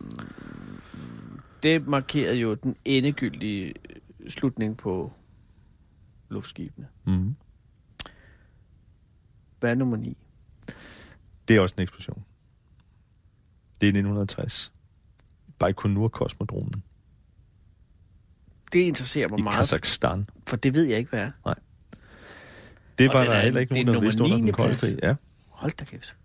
det 1.64 1.88
markerede 1.88 2.36
jo 2.36 2.54
den 2.54 2.76
endegyldige 2.86 3.74
slutning 4.28 4.78
på 4.78 5.14
luftskibene. 6.30 6.88
Mm. 7.06 7.36
Hvad 9.60 9.72
er 9.72 9.76
nummer 9.76 9.98
9? 9.98 10.18
Det 11.48 11.56
er 11.56 11.60
også 11.62 11.76
en 11.78 11.82
eksplosion. 11.84 12.24
Det 13.82 13.88
er 13.88 13.92
1960. 13.92 14.72
Baikonur-kosmodromen 15.60 16.82
Det 18.74 18.80
interesserer 18.80 19.28
mig 19.28 19.40
i 19.40 19.42
meget, 19.42 19.56
Kazakhstan. 19.58 20.30
for 20.48 20.56
det 20.56 20.74
ved 20.74 20.84
jeg 20.84 20.98
ikke, 20.98 21.10
hvad 21.10 21.20
er. 21.20 21.54
Det 23.00 23.10
Og 23.10 23.14
var 23.14 23.24
der 23.24 23.32
er- 23.32 23.42
heller 23.42 23.60
ikke 23.60 23.76
det 23.76 23.86
nogen, 23.86 23.96
der 23.96 24.02
vidste 24.02 24.24
under 24.24 24.36
den 24.36 24.46
9. 24.46 24.52
kolde 24.52 24.76
krig. 24.78 25.00
Ja. 25.04 25.14
Hold 25.50 25.72
da 25.80 25.86
kæft. 25.86 26.16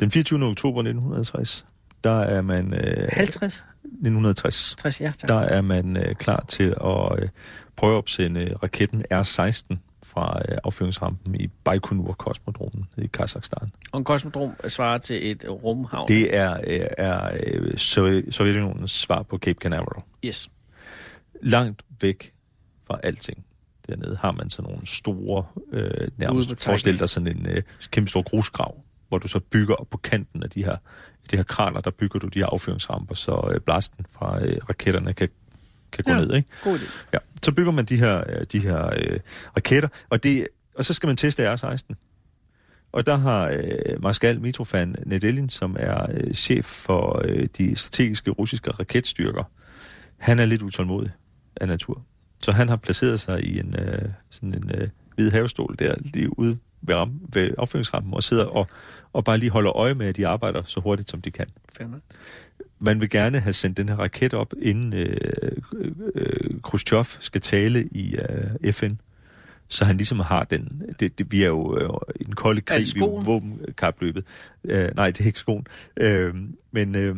Den 0.00 0.10
24. 0.10 0.44
oktober 0.46 0.80
1960, 0.80 1.66
der 2.04 2.20
er 2.20 2.42
man... 2.42 2.74
Øh, 2.74 3.08
50? 3.12 3.64
1960. 3.84 4.74
60, 4.78 5.00
ja, 5.00 5.12
tak. 5.18 5.28
Der 5.28 5.34
er 5.40 5.60
man 5.60 5.96
øh, 5.96 6.14
klar 6.14 6.44
til 6.48 6.74
at 6.84 7.22
øh, 7.22 7.28
prøve 7.76 7.92
at 7.94 7.96
opsende 7.98 8.54
raketten 8.62 9.04
R-16 9.12 9.76
fra 10.02 10.40
øh, 10.48 10.58
affyringsrampen 10.64 11.34
i 11.34 11.48
Baikonur-kosmodromen 11.64 12.84
i 12.96 13.06
Kazakhstan. 13.06 13.72
Og 13.92 13.98
en 13.98 14.04
kosmodrom 14.04 14.52
svarer 14.68 14.98
til 14.98 15.30
et 15.30 15.44
rumhavn. 15.48 16.08
Det 16.08 16.36
er, 16.36 16.52
øh, 16.66 16.86
er 16.98 17.30
øh, 17.46 17.72
Sovjet- 17.76 18.30
Sovjetunionens 18.32 18.92
svar 18.92 19.22
på 19.22 19.38
Cape 19.38 19.58
Canaveral. 19.62 20.02
Yes. 20.24 20.50
Langt 21.42 21.82
væk 22.00 22.32
fra 22.86 23.00
alting. 23.02 23.44
Dernede 23.88 24.16
har 24.20 24.32
man 24.32 24.50
sådan 24.50 24.70
nogle 24.70 24.86
store, 24.86 25.44
øh, 25.72 26.08
nærmest 26.16 26.64
forestil 26.64 26.98
dig 26.98 27.08
sådan 27.08 27.26
en 27.36 27.46
øh, 27.46 27.62
kæmpe 27.90 28.10
stor 28.10 28.22
grusgrav, 28.22 28.82
hvor 29.08 29.18
du 29.18 29.28
så 29.28 29.40
bygger 29.40 29.74
op 29.74 29.90
på 29.90 29.96
kanten 29.98 30.42
af 30.42 30.50
de 30.50 30.64
her, 30.64 30.76
de 31.30 31.36
her 31.36 31.42
kraner, 31.44 31.80
der 31.80 31.90
bygger 31.90 32.18
du 32.18 32.26
de 32.26 32.38
her 32.38 32.46
affyringsramper, 32.46 33.14
så 33.14 33.50
øh, 33.54 33.60
blasten 33.60 34.06
fra 34.10 34.44
øh, 34.44 34.56
raketterne 34.68 35.12
kan, 35.12 35.28
kan 35.92 36.04
gå 36.04 36.10
Ja. 36.12 36.20
ned. 36.20 36.34
Ikke? 36.34 36.48
God 36.64 36.78
idé. 36.78 37.06
Ja, 37.12 37.18
så 37.42 37.52
bygger 37.52 37.72
man 37.72 37.84
de 37.84 37.96
her, 37.96 38.24
øh, 38.28 38.46
de 38.52 38.58
her 38.58 38.86
øh, 38.96 39.20
raketter, 39.56 39.88
og, 40.08 40.22
det, 40.22 40.46
og 40.74 40.84
så 40.84 40.92
skal 40.92 41.06
man 41.06 41.16
teste 41.16 41.54
R-16. 41.54 41.94
Og 42.92 43.06
der 43.06 43.16
har 43.16 43.48
øh, 43.48 44.02
Marskal 44.02 44.40
Mitrofan 44.40 44.96
Nedelin, 45.06 45.48
som 45.48 45.76
er 45.80 46.06
øh, 46.10 46.34
chef 46.34 46.64
for 46.64 47.22
øh, 47.24 47.46
de 47.58 47.76
strategiske 47.76 48.30
russiske 48.30 48.70
raketstyrker, 48.70 49.44
han 50.16 50.38
er 50.38 50.44
lidt 50.44 50.62
utålmodig 50.62 51.10
af 51.60 51.68
natur. 51.68 52.02
Så 52.42 52.52
han 52.52 52.68
har 52.68 52.76
placeret 52.76 53.20
sig 53.20 53.44
i 53.44 53.58
en 53.58 53.74
øh, 53.78 54.08
sådan 54.30 54.54
en 54.54 54.70
øh, 54.74 54.88
hvid 55.14 55.30
havestol 55.30 55.76
der 55.78 55.94
lige 56.14 56.38
ude 56.38 56.58
ved, 56.80 56.94
ram, 56.94 57.20
ved 57.32 57.50
affyringsrampen 57.58 58.14
og 58.14 58.22
sidder 58.22 58.44
og, 58.44 58.66
og 59.12 59.24
bare 59.24 59.38
lige 59.38 59.50
holder 59.50 59.76
øje 59.76 59.94
med, 59.94 60.06
at 60.06 60.16
de 60.16 60.26
arbejder 60.26 60.62
så 60.62 60.80
hurtigt, 60.80 61.10
som 61.10 61.22
de 61.22 61.30
kan 61.30 61.46
nok. 61.80 62.00
man 62.78 63.00
vil 63.00 63.10
gerne 63.10 63.40
have 63.40 63.52
sendt 63.52 63.76
den 63.76 63.88
her 63.88 63.96
raket 63.96 64.34
op, 64.34 64.54
inden 64.62 64.92
øh, 64.92 65.52
øh, 66.14 66.60
Khrushchev 66.62 67.04
skal 67.04 67.40
tale 67.40 67.88
i 67.88 68.16
øh, 68.16 68.72
FN. 68.72 68.92
Så 69.68 69.84
han 69.84 69.96
ligesom 69.96 70.20
har 70.20 70.44
den... 70.44 70.82
Det, 71.00 71.18
det, 71.18 71.32
vi 71.32 71.42
er 71.42 71.46
jo 71.46 71.78
øh, 71.78 71.90
i 72.20 72.24
den 72.24 72.34
kolde 72.34 72.60
krig, 72.60 72.86
vi 72.94 73.00
er 73.00 73.04
jo 73.04 73.14
våbenkapløbet. 73.14 74.24
Øh, 74.64 74.88
nej, 74.96 75.10
det 75.10 75.20
er 75.20 75.26
ikke 75.26 75.38
skoen. 75.38 75.66
Øh, 75.96 76.34
men 76.70 76.94
øh, 76.94 77.16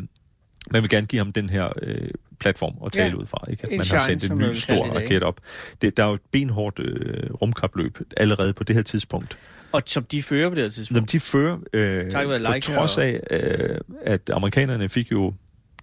man 0.70 0.82
vil 0.82 0.90
gerne 0.90 1.06
give 1.06 1.18
ham 1.18 1.32
den 1.32 1.50
her 1.50 1.72
øh, 1.82 2.10
platform 2.40 2.74
at 2.86 2.92
tale 2.92 3.06
Ja. 3.08 3.14
ud 3.14 3.26
fra. 3.26 3.44
Ikke? 3.50 3.62
At 3.64 3.70
man 3.70 3.78
har 3.78 3.84
shine, 3.84 4.00
sendt 4.00 4.22
som 4.22 4.40
en 4.42 4.48
ny 4.48 4.52
stor 4.54 4.84
det 4.84 4.92
i 4.92 5.04
raket 5.04 5.22
op. 5.22 5.40
Det, 5.82 5.96
der 5.96 6.04
er 6.04 6.08
jo 6.08 6.14
et 6.14 6.20
benhårdt 6.32 6.78
øh, 6.78 7.30
rumkapløb 7.34 7.98
allerede 8.16 8.52
på 8.52 8.64
det 8.64 8.76
her 8.76 8.82
tidspunkt. 8.82 9.36
Og 9.72 9.82
som 9.86 10.04
de 10.04 10.22
fører 10.22 10.48
på 10.48 10.54
det 10.54 10.62
her 10.64 10.70
tidspunkt. 10.70 10.96
Som 10.98 11.06
de 11.06 11.20
fører, 11.20 11.58
øh, 11.72 12.10
Takket 12.10 12.42
være 12.42 12.52
på 12.54 12.60
trods 12.60 12.96
og- 12.96 13.04
af, 13.04 13.20
øh, 13.30 13.80
at 14.04 14.30
amerikanerne 14.32 14.88
fik 14.88 15.12
jo 15.12 15.34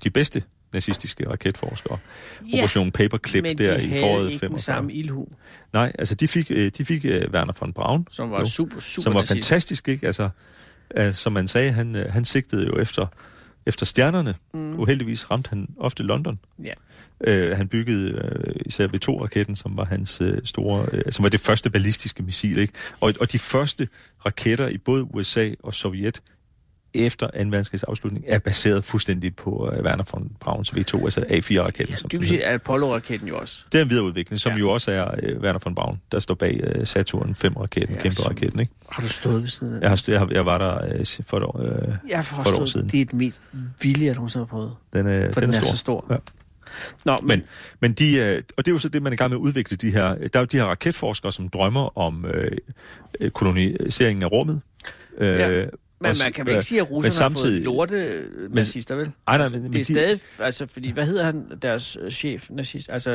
de 0.03 0.09
bedste 0.09 0.43
nazistiske 0.73 1.29
raketforskere. 1.29 1.97
Ja, 2.53 2.57
Operation 2.57 2.91
Paperclip 2.91 3.43
men 3.43 3.57
der 3.57 3.77
de 3.77 3.83
i 3.83 3.87
havde 3.87 4.01
foråret 4.01 4.23
ikke 4.31 4.31
den 4.33 4.39
45. 4.39 4.59
samme 4.59 4.93
ildhu, 4.93 5.27
Nej, 5.73 5.91
altså 5.99 6.15
de 6.15 6.27
fik, 6.27 6.51
øh, 6.51 6.71
de 6.77 6.85
fik 6.85 7.05
øh, 7.05 7.21
Werner 7.33 7.53
von 7.59 7.73
Braun, 7.73 8.07
som 8.11 8.31
var 8.31 8.39
Jo. 8.39 8.45
super, 8.45 8.79
super 8.79 9.03
som 9.03 9.13
var 9.13 9.19
nazist. 9.21 9.33
fantastisk, 9.33 9.87
ikke? 9.87 10.05
Altså, 10.07 10.29
øh, 10.97 11.13
som 11.13 11.33
man 11.33 11.47
sagde, 11.47 11.71
han, 11.71 11.95
øh, 11.95 12.11
han 12.13 12.25
sigtede 12.25 12.65
jo 12.67 12.79
efter, 12.79 13.05
efter 13.67 13.85
stjernerne. 13.85 14.35
Mm. 14.53 14.79
Uheldigvis 14.79 15.31
ramte 15.31 15.49
han 15.49 15.67
ofte 15.77 16.03
London. 16.03 16.39
Ja. 16.63 16.73
Øh, 17.23 17.57
han 17.57 17.67
byggede 17.67 18.11
øh, 18.11 18.55
især 18.65 18.87
V2-raketten, 18.87 19.55
som 19.55 19.77
var 19.77 19.85
hans 19.85 20.21
øh, 20.21 20.41
store, 20.43 20.85
øh, 20.93 21.11
som 21.11 21.23
var 21.23 21.29
det 21.29 21.39
første 21.39 21.69
ballistiske 21.69 22.23
missil, 22.23 22.57
ikke? 22.57 22.73
Og, 22.99 23.13
og 23.19 23.31
de 23.31 23.39
første 23.39 23.87
raketter 24.25 24.67
i 24.67 24.77
både 24.77 25.03
USA 25.03 25.51
og 25.63 25.73
Sovjet 25.73 26.21
efter 27.05 27.27
2. 27.27 27.31
verdenskrigs 27.37 27.83
afslutning 27.83 28.25
er 28.27 28.39
baseret 28.39 28.83
fuldstændig 28.83 29.35
på 29.35 29.71
øh, 29.73 29.83
Werner 29.83 30.03
von 30.13 30.31
Brauns 30.39 30.71
V2, 30.73 31.03
altså 31.03 31.19
A4-raketten. 31.21 31.95
Ja, 32.11 32.17
den 32.17 32.25
sige, 32.25 32.45
at 32.45 32.53
Apollo-raketten 32.53 33.27
jo 33.27 33.37
også. 33.37 33.65
det 33.71 33.77
er 33.77 33.83
en 33.83 33.89
videreudvikling, 33.89 34.39
som 34.39 34.51
Ja. 34.51 34.57
jo 34.57 34.69
også 34.69 34.91
er 34.91 35.11
øh, 35.23 35.39
Werner 35.41 35.59
von 35.65 35.75
Braun, 35.75 35.99
der 36.11 36.19
står 36.19 36.33
bag 36.35 36.59
øh, 36.63 36.85
Saturn 36.87 37.35
5-raketten, 37.45 37.95
Ja, 37.95 38.01
kæmpe 38.01 38.21
raketten, 38.29 38.59
ikke? 38.59 38.71
Har 38.91 39.01
du 39.03 39.09
stået 39.09 39.41
ved 39.41 39.47
siden 39.49 39.75
af 39.75 39.81
Jeg, 39.81 39.89
har, 39.89 39.95
st- 39.95 40.11
jeg, 40.11 40.27
jeg 40.31 40.45
var 40.45 40.57
der 40.57 40.97
øh, 40.99 41.05
for 41.25 41.37
et 41.37 41.43
år. 41.43 41.59
Øh, 41.61 41.93
Jeg 42.09 42.25
for 42.25 42.41
et 42.51 42.59
år 42.59 42.65
siden. 42.65 42.89
det 42.89 43.01
er 43.01 43.05
det 43.05 43.13
mest 43.13 43.41
vilde, 43.81 44.05
jeg 44.05 44.15
nogensinde 44.15 44.45
har 44.45 44.47
prøvet. 44.49 44.71
den, 44.93 45.07
øh, 45.07 45.33
For 45.33 45.39
den, 45.41 45.49
er, 45.49 45.61
så 45.61 45.77
stor. 45.77 46.05
Ja. 46.09 46.15
Nå, 47.05 47.17
men, 47.21 47.27
Men, 47.27 47.43
men 47.79 47.93
de, 47.93 48.17
øh, 48.17 48.43
og 48.57 48.65
det 48.65 48.71
er 48.71 48.75
jo 48.75 48.79
så 48.79 48.89
det, 48.89 49.01
man 49.03 49.11
er 49.13 49.13
i 49.13 49.17
gang 49.17 49.29
med 49.29 49.37
at 49.37 49.41
udvikle 49.41 49.77
de 49.77 49.91
her, 49.91 50.15
der 50.15 50.29
er 50.33 50.39
jo 50.39 50.45
de 50.45 50.57
her 50.57 50.63
raketforskere, 50.65 51.31
som 51.31 51.49
drømmer 51.49 51.97
om 51.97 52.25
øh, 52.25 52.51
øh, 53.19 53.31
koloniseringen 53.31 54.23
af 54.23 54.31
rummet. 54.31 54.61
Øh, 55.17 55.27
Ja. 55.39 55.65
Men 56.01 56.15
man 56.23 56.33
kan 56.33 56.45
vel 56.45 56.53
ikke 56.53 56.65
sige, 56.65 56.81
at 56.81 56.91
russerne 56.91 57.11
samtidig- 57.13 57.51
har 57.51 57.55
fået 57.57 57.63
lorte 57.63 57.95
øh, 57.95 58.53
nazister, 58.53 58.95
vel? 58.95 59.05
nej, 59.27 59.37
altså, 59.37 59.53
men- 59.53 59.63
men 59.63 59.73
det 59.73 59.79
er 59.79 59.83
stadig, 59.83 60.19
altså, 60.39 60.65
fordi, 60.65 60.91
hvad 60.91 61.05
hedder 61.05 61.23
han, 61.23 61.51
deres 61.61 61.97
øh, 62.01 62.11
chef, 62.11 62.49
nazist? 62.49 62.89
Altså, 62.89 63.11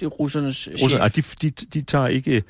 det 0.00 0.06
er 0.06 0.10
russernes 0.10 0.68
Russerne, 0.82 1.10
chef. 1.10 1.34
ej, 1.42 1.42
de, 1.42 1.50
de, 1.50 1.64
de 1.80 1.82
tager 1.82 2.06
ikke 2.06 2.42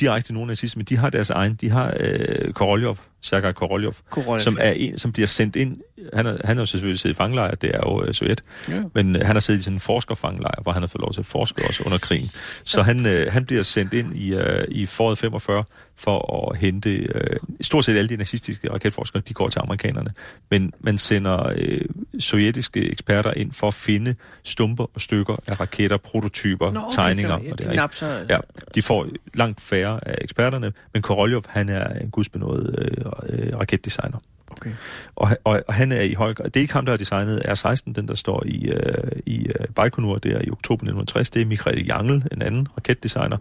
direkte 0.00 0.32
nogen 0.32 0.46
nazisme, 0.48 0.82
de 0.82 0.96
har 0.96 1.10
deres 1.10 1.30
egen, 1.30 1.54
de 1.54 1.70
har 1.70 1.96
øh, 2.00 2.52
Korolev, 2.52 2.96
Sergej 3.22 3.52
Korolev, 3.52 3.92
Korolev, 4.10 4.40
som 4.40 4.56
er 4.60 4.70
en, 4.70 4.98
som 4.98 5.12
bliver 5.12 5.26
sendt 5.26 5.56
ind, 5.56 5.76
han 6.14 6.26
er, 6.26 6.36
han 6.44 6.56
er 6.56 6.62
jo 6.62 6.66
selvfølgelig 6.66 7.00
siddet 7.00 7.14
i 7.14 7.16
fangelejr, 7.16 7.54
det 7.54 7.70
er 7.74 7.80
jo 7.86 8.04
øh, 8.04 8.14
Sovjet, 8.14 8.40
Ja. 8.68 8.82
men 8.94 9.16
øh, 9.16 9.26
han 9.26 9.36
har 9.36 9.40
siddet 9.40 9.60
i 9.60 9.62
sådan 9.62 9.76
en 9.76 9.80
forskerfangelejr, 9.80 10.62
hvor 10.62 10.72
han 10.72 10.82
har 10.82 10.86
fået 10.86 11.00
lov 11.00 11.12
til 11.12 11.20
at 11.20 11.26
forske 11.26 11.62
også 11.68 11.82
under 11.86 11.98
krigen. 11.98 12.30
Så 12.64 12.82
han, 12.82 13.06
øh, 13.06 13.32
han 13.32 13.44
bliver 13.46 13.62
sendt 13.62 13.92
ind 13.94 14.16
i, 14.16 14.34
øh, 14.34 14.64
i 14.68 14.86
foråret 14.86 15.18
45 15.18 15.64
for 15.96 16.48
at 16.52 16.58
hente, 16.58 16.90
øh, 16.96 17.36
stort 17.60 17.84
set 17.84 17.96
alle 17.96 18.08
de 18.08 18.16
nazistiske 18.16 18.72
raketforskere, 18.72 19.22
de 19.28 19.34
går 19.34 19.48
til 19.48 19.58
amerikanerne, 19.58 20.10
men 20.50 20.72
man 20.80 20.98
sender 20.98 21.52
øh, 21.56 21.80
sovjetiske 22.20 22.90
eksperter 22.90 23.32
ind 23.36 23.52
for 23.52 23.66
at 23.66 23.74
finde 23.74 24.14
stumper 24.44 24.84
og 24.94 25.00
stykker 25.00 25.36
af 25.46 25.60
raketter, 25.60 25.96
prototyper, 25.96 26.70
Nå, 26.70 26.80
okay, 26.80 26.94
tegninger. 26.94 27.38
ja, 27.44 27.52
og 27.52 27.58
det 27.58 27.66
er 27.78 27.88
så... 27.92 28.24
Ja, 28.28 28.38
de 28.74 28.82
får 28.82 29.06
langt 29.34 29.60
færre 29.60 30.08
af 30.08 30.14
eksperterne, 30.20 30.72
men 30.92 31.02
Korolev, 31.02 31.42
han 31.48 31.68
er 31.68 31.88
en 32.00 32.10
gudsbenået 32.10 32.74
øh, 32.78 33.04
øh, 33.28 33.58
raketdesigner. 33.58 34.18
Okay. 34.50 34.70
Og, 35.16 35.28
og, 35.44 35.62
og 35.68 35.74
han 35.74 35.92
er 35.92 36.00
i 36.00 36.14
høj. 36.14 36.32
Det 36.32 36.56
er 36.56 36.60
ikke 36.60 36.72
ham, 36.72 36.84
der 36.84 36.92
har 36.92 36.96
designet 36.96 37.42
R-16, 37.48 37.92
den 37.92 38.08
der 38.08 38.14
står 38.14 38.42
i, 38.46 38.68
øh, 38.68 39.12
i 39.26 39.46
øh, 39.46 39.66
Baikonur 39.74 40.18
der 40.18 40.40
i 40.40 40.50
oktober 40.50 40.82
1960. 40.82 41.30
Det 41.30 41.42
er 41.42 41.46
Michael 41.46 41.86
Jangel, 41.86 42.24
en 42.32 42.42
anden 42.42 42.68
raketdesigner. 42.76 43.36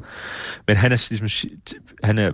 Men 0.68 0.78
han 0.78 0.92
er, 0.92 1.08
ligesom, 1.10 1.50
han 2.04 2.18
er 2.18 2.32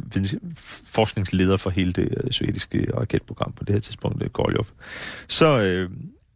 forskningsleder 0.85 1.57
for 1.57 1.69
hele 1.69 1.93
det 1.93 2.13
øh, 2.23 2.31
sovjetiske 2.31 2.87
raketprogram 2.97 3.51
på 3.51 3.63
det 3.63 3.75
her 3.75 3.79
tidspunkt, 3.79 4.23
øh, 4.23 4.29
Korolev. 4.29 4.65
Så... 5.27 5.61
Øh, 5.61 5.89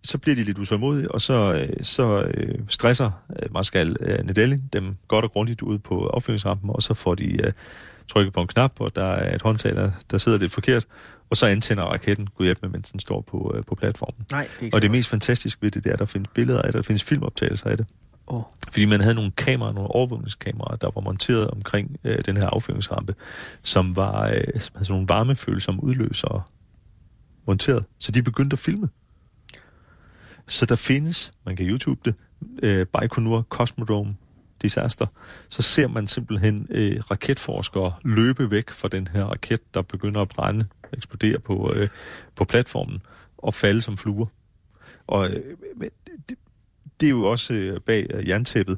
så 0.03 0.17
bliver 0.17 0.35
de 0.35 0.43
lidt 0.43 0.59
usålmodige, 0.59 1.11
og 1.11 1.21
så, 1.21 1.53
øh, 1.53 1.83
så 1.83 2.31
øh, 2.33 2.59
stresser 2.69 3.11
øh, 3.35 3.53
Marskal 3.53 3.95
øh, 3.99 4.25
Nedelin 4.25 4.63
dem 4.73 4.95
godt 5.07 5.25
og 5.25 5.31
grundigt 5.31 5.61
ud 5.61 5.77
på 5.77 6.07
affyringsrampen, 6.07 6.69
og 6.69 6.81
så 6.81 6.93
får 6.93 7.15
de 7.15 7.45
øh, 7.45 7.53
trykket 8.09 8.33
på 8.33 8.41
en 8.41 8.47
knap, 8.47 8.81
og 8.81 8.95
der 8.95 9.05
er 9.05 9.35
et 9.35 9.41
håndtag, 9.41 9.75
der, 9.75 9.91
der 10.11 10.17
sidder 10.17 10.37
lidt 10.37 10.51
forkert, 10.51 10.85
og 11.29 11.37
så 11.37 11.45
antænder 11.45 11.83
raketten, 11.83 12.27
gud 12.35 12.45
hjælp 12.45 12.59
med, 12.61 12.69
mens 12.69 12.91
den 12.91 12.99
står 12.99 13.21
på, 13.21 13.53
øh, 13.55 13.63
på 13.65 13.75
platformen. 13.75 14.25
Nej, 14.31 14.47
det 14.53 14.59
er 14.59 14.65
ikke 14.65 14.77
Og 14.77 14.81
det 14.81 14.91
mest 14.91 15.09
fantastiske 15.09 15.61
ved 15.61 15.71
det, 15.71 15.83
det 15.83 15.89
er, 15.89 15.93
at 15.93 15.99
der 15.99 16.05
findes 16.05 16.29
billeder 16.33 16.61
af 16.61 16.65
det, 16.65 16.73
der 16.73 16.81
findes 16.81 17.03
filmoptagelser 17.03 17.69
af 17.69 17.77
det. 17.77 17.85
Åh. 18.27 18.41
Fordi 18.71 18.85
man 18.85 19.01
havde 19.01 19.15
nogle 19.15 19.31
kameraer, 19.31 19.73
nogle 19.73 19.89
overvågningskameraer, 19.89 20.75
der 20.75 20.91
var 20.95 21.01
monteret 21.01 21.51
omkring 21.51 21.97
øh, 22.03 22.25
den 22.25 22.37
her 22.37 22.47
affyringsrampe, 22.47 23.15
som 23.63 23.95
var 23.95 24.27
øh, 24.27 24.31
havde 24.31 24.59
sådan 24.59 24.85
nogle 24.89 25.07
varmefølsomme 25.07 25.83
udløsere 25.83 26.41
monteret. 27.47 27.85
Så 27.97 28.11
de 28.11 28.23
begyndte 28.23 28.53
at 28.53 28.59
filme. 28.59 28.89
Så 30.47 30.65
der 30.65 30.75
findes, 30.75 31.31
man 31.45 31.55
kan 31.55 31.65
YouTube 31.65 32.01
det, 32.05 32.15
øh, 32.63 32.85
Baikonur 32.85 33.41
Cosmodrome 33.49 34.15
disaster, 34.61 35.05
så 35.49 35.61
ser 35.61 35.87
man 35.87 36.07
simpelthen 36.07 36.67
øh, 36.69 36.99
raketforskere 37.11 37.93
løbe 38.05 38.51
væk 38.51 38.69
fra 38.69 38.87
den 38.87 39.07
her 39.07 39.23
raket, 39.23 39.73
der 39.73 39.81
begynder 39.81 40.21
at 40.21 40.29
brænde, 40.29 40.65
eksplodere 40.93 41.39
på, 41.39 41.73
øh, 41.75 41.89
på 42.35 42.45
platformen 42.45 43.01
og 43.37 43.53
falde 43.53 43.81
som 43.81 43.97
fluer. 43.97 44.27
Og 45.07 45.29
øh, 45.29 45.57
men 45.75 45.89
det, 46.29 46.37
det 46.99 47.07
er 47.07 47.11
jo 47.11 47.23
også 47.23 47.53
øh, 47.53 47.79
bag 47.79 48.07
øh, 48.09 48.27
jerntæppet, 48.27 48.77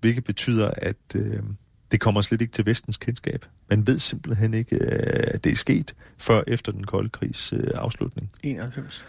hvilket 0.00 0.24
betyder, 0.24 0.70
at 0.76 0.96
øh, 1.14 1.42
det 1.92 2.00
kommer 2.00 2.20
slet 2.20 2.40
ikke 2.40 2.52
til 2.52 2.66
vestens 2.66 2.96
kendskab. 2.96 3.44
Man 3.70 3.86
ved 3.86 3.98
simpelthen 3.98 4.54
ikke, 4.54 4.76
øh, 4.76 5.24
at 5.34 5.44
det 5.44 5.52
er 5.52 5.56
sket 5.56 5.94
før 6.18 6.42
efter 6.46 6.72
den 6.72 6.84
kolde 6.84 7.08
krigs 7.08 7.52
øh, 7.52 7.70
afslutning. 7.74 8.30
91. 8.42 9.04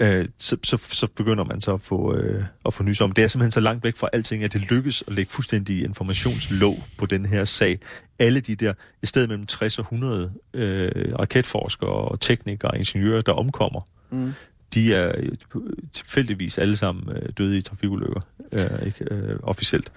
Øh, 0.00 0.26
så, 0.38 0.56
så, 0.64 0.76
så 0.76 1.06
begynder 1.06 1.44
man 1.44 1.60
så 1.60 1.72
at 1.74 1.80
få, 1.80 2.10
at 2.66 2.74
få 2.74 2.82
nys 2.82 3.00
om. 3.00 3.12
Det 3.12 3.24
er 3.24 3.28
simpelthen 3.28 3.52
så 3.52 3.60
langt 3.60 3.84
væk 3.84 3.96
fra 3.96 4.08
alting, 4.12 4.44
at 4.44 4.52
det 4.52 4.60
lykkes 4.70 5.04
at 5.06 5.12
lægge 5.12 5.32
fuldstændig 5.32 5.84
informationslåg 5.84 6.74
på 6.98 7.06
den 7.06 7.26
her 7.26 7.44
sag. 7.44 7.78
Alle 8.18 8.40
de 8.40 8.54
der, 8.54 8.72
i 9.02 9.06
stedet 9.06 9.28
mellem 9.28 9.46
60 9.46 9.78
og 9.78 9.82
100 9.82 10.32
øh, 10.54 10.90
raketforskere 11.18 11.90
og 11.90 12.20
teknikere 12.20 12.70
og 12.70 12.78
ingeniører, 12.78 13.20
der 13.20 13.32
omkommer, 13.32 13.80
Mm. 14.10 14.32
de 14.74 14.94
er 14.94 15.12
tilfældigvis 15.92 16.58
alle 16.58 16.76
sammen 16.76 17.16
døde 17.38 17.58
i 17.58 17.62
trafikulykker, 17.62 18.20
øh, 18.52 18.86
ikke 18.86 19.04
øh, 19.10 19.36
officielt. 19.42 19.92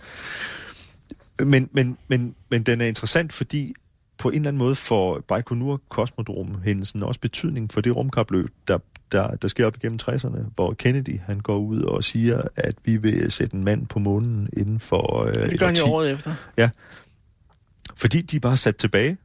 Men, 1.45 1.69
men, 1.71 1.97
men, 2.07 2.35
men 2.49 2.63
den 2.63 2.81
er 2.81 2.85
interessant, 2.85 3.33
fordi 3.33 3.73
på 4.17 4.29
en 4.29 4.35
eller 4.35 4.47
anden 4.47 4.57
måde 4.57 4.75
får 4.75 5.19
Baikonur 5.27 5.81
Kosmodrom-hændelsen 5.89 7.03
også 7.03 7.19
betydning 7.19 7.71
for 7.71 7.81
det 7.81 7.95
rumkapløb, 7.95 8.49
der, 8.67 8.77
der, 9.11 9.35
der 9.35 9.47
sker 9.47 9.65
op 9.65 9.75
igennem 9.77 9.99
60'erne, 10.03 10.39
hvor 10.55 10.73
Kennedy 10.73 11.19
han 11.19 11.39
går 11.39 11.57
ud 11.57 11.81
og 11.81 12.03
siger, 12.03 12.41
at 12.55 12.75
vi 12.83 12.97
vil 12.97 13.31
sætte 13.31 13.55
en 13.55 13.63
mand 13.63 13.87
på 13.87 13.99
månen 13.99 14.49
inden 14.57 14.79
for 14.79 15.23
øh, 15.25 15.33
Det 15.33 15.53
et 15.53 15.59
gør 15.59 15.65
han 15.65 15.75
jo 15.75 15.85
året 15.85 16.11
efter. 16.11 16.33
Fordi 17.95 18.21
de 18.21 18.39
bare 18.39 18.57
sat 18.57 18.75
tilbage. 18.75 19.17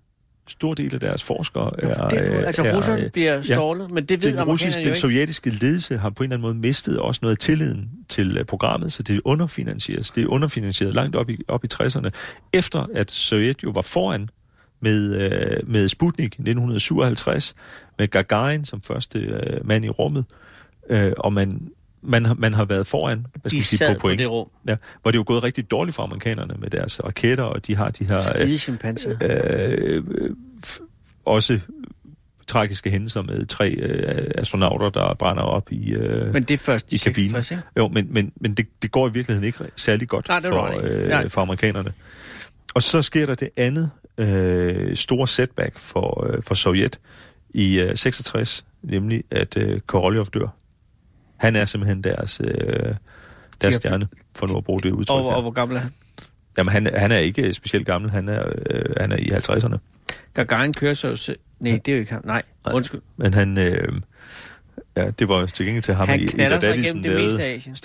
Stor 0.49 0.75
del 0.75 0.95
af 0.95 1.01
deres 1.01 1.23
forskere 1.23 1.81
er... 1.83 2.09
Det, 2.09 2.19
er, 2.19 2.47
altså, 2.47 2.63
er, 2.63 2.77
russerne 2.77 3.05
øh, 3.05 3.11
bliver 3.11 3.43
stålet, 3.43 3.91
men 3.91 4.05
det 4.05 4.23
ved 4.23 4.33
den, 4.33 4.45
russiske, 4.45 4.85
den 4.85 4.97
sovjetiske 4.97 5.51
ledelse 5.51 5.99
har 5.99 6.11
på 6.11 6.23
en 6.23 6.25
eller 6.25 6.37
anden 6.37 6.43
måde 6.43 6.55
mistet 6.55 6.99
også 6.99 7.19
noget 7.23 7.35
af 7.35 7.39
tilliden 7.39 7.91
til 8.09 8.41
uh, 8.41 8.47
programmet, 8.47 8.93
så 8.93 9.03
det 9.03 9.21
underfinansieres. 9.25 10.11
Det 10.11 10.23
er 10.23 10.29
underfinansieret 10.29 10.95
langt 10.95 11.17
op 11.17 11.31
i, 11.31 11.39
op 11.49 11.65
i 11.65 11.69
60'erne, 11.75 12.09
efter 12.53 12.87
at 12.95 13.11
Sovjet 13.11 13.63
jo 13.65 13.71
var 13.71 13.83
foran 13.83 14.31
med, 14.81 15.63
med 15.63 15.89
Sputnik 15.89 16.33
1957, 16.33 17.55
med 17.99 18.09
Gagarin 18.09 18.65
som 18.65 18.83
første 18.83 19.41
mand 19.65 19.85
i 19.85 19.89
rummet, 19.89 20.25
uh, 20.91 21.13
og 21.19 21.33
man, 21.33 21.69
man, 22.07 22.25
har, 22.25 22.35
man 22.35 22.55
har 22.55 22.65
været 22.65 22.87
foran, 22.87 23.27
hvad 23.41 23.51
skal 23.51 23.59
De 23.59 23.65
sige, 23.65 23.89
på 23.89 23.95
på 23.95 24.01
point. 24.01 24.19
det 24.19 24.31
rum. 24.31 24.49
Ja, 24.69 24.77
hvor 25.03 25.11
det 25.11 25.17
er 25.17 25.21
jo 25.21 25.25
gået 25.27 25.43
rigtig 25.43 25.71
dårligt 25.71 25.95
for 25.97 26.03
amerikanerne 26.03 26.55
med 26.59 26.71
deres 26.71 27.05
raketter, 27.05 27.45
og 27.45 27.67
de 27.67 27.77
har 27.77 27.89
de 27.91 28.05
her... 28.05 28.17
øh, 28.17 28.23
Skide 28.23 28.59
chimpanser. 28.59 29.17
øh, 29.23 30.03
øh, 30.09 30.31
også 31.25 31.61
tragiske 32.47 32.91
hændelser 32.91 33.23
med 33.23 33.47
tre 33.47 33.71
øh, 33.71 34.31
astronauter, 34.35 34.91
der 34.91 35.15
brænder 35.15 35.43
op 35.43 35.73
i... 35.73 35.91
Øh, 35.93 36.33
Men 36.33 36.43
det 36.43 36.55
er 36.55 36.59
først 36.59 36.93
i 36.93 36.95
i 36.95 36.99
kabinen. 36.99 37.31
66, 37.31 37.51
ikke? 37.51 37.63
jo, 37.77 37.89
men, 37.89 38.07
men, 38.11 38.33
men 38.41 38.55
det, 38.55 38.67
det 38.83 38.91
går 38.91 39.09
i 39.09 39.13
virkeligheden 39.13 39.47
ikke 39.47 39.59
særlig 39.77 40.09
godt 40.09 40.29
Nej, 40.29 40.41
for. 40.43 40.69
Nej. 41.09 41.23
øh, 41.25 41.31
for 41.31 41.41
amerikanerne. 41.41 41.93
Og 42.75 42.83
så 42.83 43.03
sker 43.03 43.27
der 43.27 43.35
det 43.35 43.49
andet 43.57 43.91
øh, 44.19 44.97
store 44.97 45.29
setback 45.29 45.79
for, 45.79 46.27
øh, 46.27 46.43
for 46.43 46.55
Sovjet 46.55 47.01
i 47.51 47.79
øh, 47.81 47.97
66, 47.97 48.65
nemlig 48.83 49.25
at 49.31 49.57
øh, 49.57 49.81
Korolev 49.81 50.27
dør. 50.27 50.49
Han 51.37 51.57
er 51.57 51.65
simpelthen 51.65 52.05
deres, 52.05 52.41
øh, 52.45 52.95
deres 53.61 53.75
stjerne, 53.75 54.09
for 54.37 54.47
nu 54.47 54.57
at 54.57 54.65
bruge 54.65 54.81
det 54.81 54.91
udtryk. 54.91 55.15
Og, 55.15 55.23
her. 55.23 55.37
og 55.37 55.43
hvor 55.43 55.51
gammel 55.51 55.77
er 55.77 55.81
han? 55.81 55.91
Jamen, 56.59 56.73
han, 56.73 56.91
han 56.97 57.13
er 57.13 57.19
ikke 57.19 57.53
specielt 57.53 57.87
gammel, 57.87 58.11
han 58.11 58.29
er, 58.29 58.45
øh, 58.71 58.85
han 59.01 59.13
er 59.13 59.17
i 59.17 59.31
50'erne. 59.31 59.79
Gagarin 60.35 60.73
kører 60.73 61.15
selv. 61.15 61.39
Nej, 61.61 61.81
det 61.85 61.93
er 61.93 61.97
jo 61.97 62.01
ikke 62.01 62.13
ham. 62.13 62.23
Nej, 62.25 62.43
undskyld. 62.75 63.01
Men 63.17 63.35
han, 63.35 63.59
øh, 63.59 63.89
ja, 64.97 65.11
det 65.11 65.29
var 65.29 65.47
til 65.47 65.67
gengæld 65.67 65.83
til 65.83 65.95
ham, 65.95 66.09
Han 66.09 66.21
i 66.21 66.27
knaller 66.27 66.61
sig 66.61 66.71
Davidsen 66.71 67.03
lavede 67.03 67.43
Asien. 67.43 67.77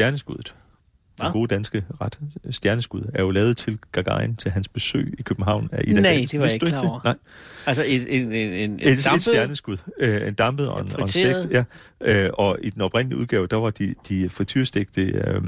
Stjerneskuddet. 1.17 1.19
den 1.19 1.26
Hva? 1.26 1.32
gode 1.32 1.47
danske 1.56 1.84
ret, 2.02 2.19
stjerneskud, 2.56 3.02
er 3.13 3.21
jo 3.21 3.32
lavet 3.32 3.58
til 3.58 3.80
Gagarin, 3.91 4.36
til 4.36 4.52
hans 4.52 4.67
besøg 4.67 5.15
i 5.19 5.21
København 5.21 5.69
af 5.71 5.82
Ida 5.88 6.02
Nej, 6.02 6.26
det 6.32 6.39
var 6.39 6.45
jeg 6.45 6.54
ikke 6.54 6.65
klar 6.65 6.82
over. 6.89 7.00
Nej, 7.04 7.15
Altså 7.65 7.84
et, 7.88 8.15
en, 8.21 8.32
en, 8.32 8.34
en, 8.34 8.80
et, 8.82 8.88
et, 8.91 9.06
dampet- 9.06 9.15
et 9.15 9.21
stjerneskud. 9.21 9.78
Øh, 10.00 10.28
en 10.28 10.34
dampet 10.34 10.67
og 10.69 10.82
en, 10.82 10.95
og 10.95 11.02
en 11.02 11.08
stegt. 11.08 11.47
Ja. 11.52 11.63
Øh, 12.02 12.30
og 12.34 12.58
i 12.63 12.69
den 12.69 12.82
oprindelige 12.82 13.19
udgave, 13.19 13.47
der 13.47 13.56
var 13.58 13.69
de, 13.69 13.95
de 14.10 14.30
frityrstegte 14.30 15.02
øh, 15.02 15.41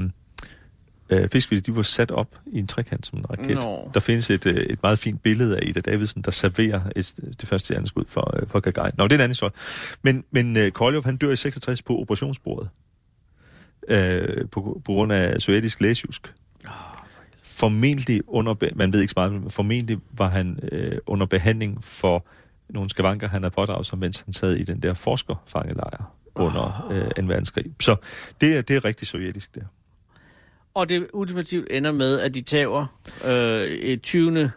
øh, 1.10 1.30
fiskfilet, 1.30 1.66
de 1.66 1.76
var 1.76 1.82
sat 1.82 2.12
op 2.12 2.28
i 2.54 2.60
en 2.60 2.68
trekant 2.68 3.06
som 3.06 3.20
en 3.20 3.26
raket. 3.30 3.56
Nå. 3.58 3.92
Der 3.94 4.00
findes 4.00 4.30
et, 4.30 4.46
øh, 4.46 4.56
et 4.56 4.80
meget 4.84 5.00
fint 5.00 5.24
billede 5.24 5.58
af 5.58 5.62
Ida 5.66 5.80
Davidsen, 5.82 6.22
der 6.22 6.32
serverer 6.32 6.82
et, 6.96 7.14
det 7.42 7.50
første 7.50 7.66
stjerneskud 7.66 8.04
for, 8.08 8.40
øh, 8.42 8.48
for 8.48 8.60
Gagarin. 8.60 8.92
Nå, 8.98 9.04
det 9.04 9.12
er 9.12 9.16
en 9.16 9.22
anden 9.22 9.32
historie. 9.32 9.52
Men, 10.02 10.24
men 10.32 10.58
øh, 10.58 10.72
Koljov, 10.72 11.04
han 11.06 11.18
dør 11.18 11.32
i 11.32 11.36
66 11.36 11.82
på 11.82 12.00
operationsbordet. 12.00 12.70
Øh, 13.88 14.50
på, 14.50 14.82
på 14.86 14.92
grund 14.92 15.12
af 15.12 15.42
sovjetisk 15.42 15.82
læsjusk. 15.82 16.34
Formentlig 17.44 18.22
under, 18.28 18.56
man 18.76 18.94
ved 18.94 19.02
ikke 19.02 19.12
så 19.12 19.14
meget, 19.18 19.32
men 19.32 19.50
formentlig 19.50 19.98
var 20.12 20.30
han 20.30 20.60
øh, 20.72 20.98
under 21.06 21.26
behandling 21.26 21.84
for 21.84 22.26
nogle 22.70 22.90
skavanker, 22.90 23.28
han 23.28 23.44
havde 23.44 23.54
pådraget 23.54 23.86
sig, 23.86 23.98
mens 23.98 24.22
han 24.22 24.34
sad 24.34 24.56
i 24.56 24.64
den 24.64 24.80
der 24.80 24.94
forskerfangelejr 24.94 26.16
under 26.36 26.88
øh, 26.92 27.26
2. 27.26 27.28
verdenskrig. 27.28 27.66
Så 27.80 27.96
det 28.42 28.58
er, 28.58 28.62
det 28.62 28.76
er 28.76 28.86
rigtig 28.86 29.08
sovjetisk, 29.08 29.56
der. 29.56 29.62
Og 30.74 30.90
det 30.90 31.08
ultimativt 31.14 31.68
ender 31.72 31.92
med, 31.92 32.20
at 32.20 32.34
de 32.34 32.42
tager 32.42 32.86
øh, 33.26 33.62
et 33.62 34.02
20. 34.02 34.52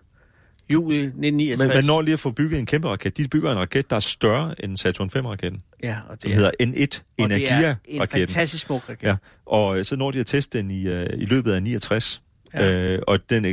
juli 0.73 0.97
1969. 0.97 1.69
Men 1.69 1.75
man 1.77 1.85
når 1.85 2.03
lige 2.03 2.13
at 2.13 2.21
få 2.21 2.31
bygget 2.31 2.59
en 2.59 2.67
kæmpe 2.67 2.89
raket. 2.89 3.17
De 3.17 3.29
bygger 3.29 3.53
en 3.53 3.59
raket, 3.59 3.91
der 3.91 3.97
er 3.97 4.01
større 4.01 4.65
end 4.65 4.77
Saturn 4.77 5.11
5-raketten, 5.17 5.61
ja, 5.83 5.97
og 6.09 6.13
det 6.15 6.23
som 6.23 6.31
er, 6.31 6.35
hedder 6.35 6.51
N1 6.51 6.63
og 6.63 6.67
det 6.67 7.01
er 7.23 7.25
en 7.25 7.33
Energia-raketten. 7.33 8.19
fantastisk 8.29 8.67
smuk 8.67 8.89
raket. 8.89 9.07
Ja, 9.07 9.17
og 9.47 9.79
øh, 9.79 9.85
så 9.85 9.97
når 9.97 10.11
de 10.11 10.21
at 10.21 10.27
teste 10.27 10.59
den 10.59 10.71
i, 10.71 10.87
øh, 10.89 11.07
i 11.19 11.25
løbet 11.27 11.53
af 11.53 11.63
69, 11.63 12.23
Ja. 12.55 12.67
øh, 12.73 13.03
og 13.07 13.31
den 13.31 13.45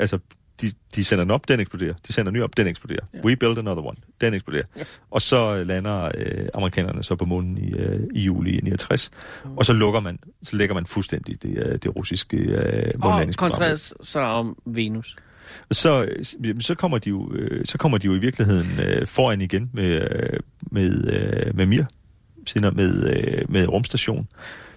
altså, 0.00 0.18
de, 0.60 0.72
de 0.94 1.04
sender 1.04 1.24
den 1.24 1.30
op, 1.30 1.48
den 1.48 1.60
eksploderer. 1.60 1.94
De 2.08 2.12
sender 2.12 2.30
en 2.30 2.34
ny 2.36 2.42
op, 2.42 2.56
den 2.56 2.66
eksploderer. 2.66 3.06
Ja. 3.14 3.18
We 3.24 3.36
build 3.36 3.58
another 3.58 3.82
one, 3.86 3.96
den 4.20 4.34
eksploderer. 4.34 4.62
Ja. 4.78 4.82
Og 5.10 5.22
så 5.22 5.56
øh, 5.56 5.66
lander 5.66 6.10
øh, 6.18 6.46
amerikanerne 6.54 7.02
så 7.02 7.16
på 7.16 7.24
månen 7.24 7.58
i, 7.58 7.72
øh, 7.72 8.00
i 8.14 8.20
juli 8.20 8.60
69, 8.62 9.10
mm. 9.44 9.58
og 9.58 9.64
så 9.66 9.72
lukker 9.72 10.00
man, 10.00 10.18
så 10.42 10.56
lægger 10.56 10.74
man 10.74 10.86
fuldstændig 10.86 11.42
det, 11.42 11.58
øh, 11.58 11.72
det 11.82 11.96
russiske 11.96 12.36
øh, 12.36 12.52
Og 12.54 12.60
månelandingsprogram. 13.00 13.50
koncentreres 13.50 13.94
så 14.00 14.20
om 14.20 14.56
Venus. 14.66 15.16
Så, 15.72 16.08
så, 16.60 16.74
kommer 16.74 16.98
de 16.98 17.10
jo, 17.10 17.32
øh, 17.34 17.64
så 17.64 17.78
kommer 17.78 17.98
de 17.98 18.06
jo 18.06 18.14
i 18.14 18.18
virkeligheden 18.18 18.80
øh, 18.80 19.06
foran 19.06 19.40
igen 19.40 19.70
med, 19.72 19.84
øh, 19.84 20.40
med, 20.60 21.12
øh, 21.12 21.56
med 21.56 21.66
Mir, 21.66 21.84
senere 22.46 22.70
med, 22.70 23.16
øh, 23.16 23.50
med 23.52 23.68
rumstation. 23.68 24.28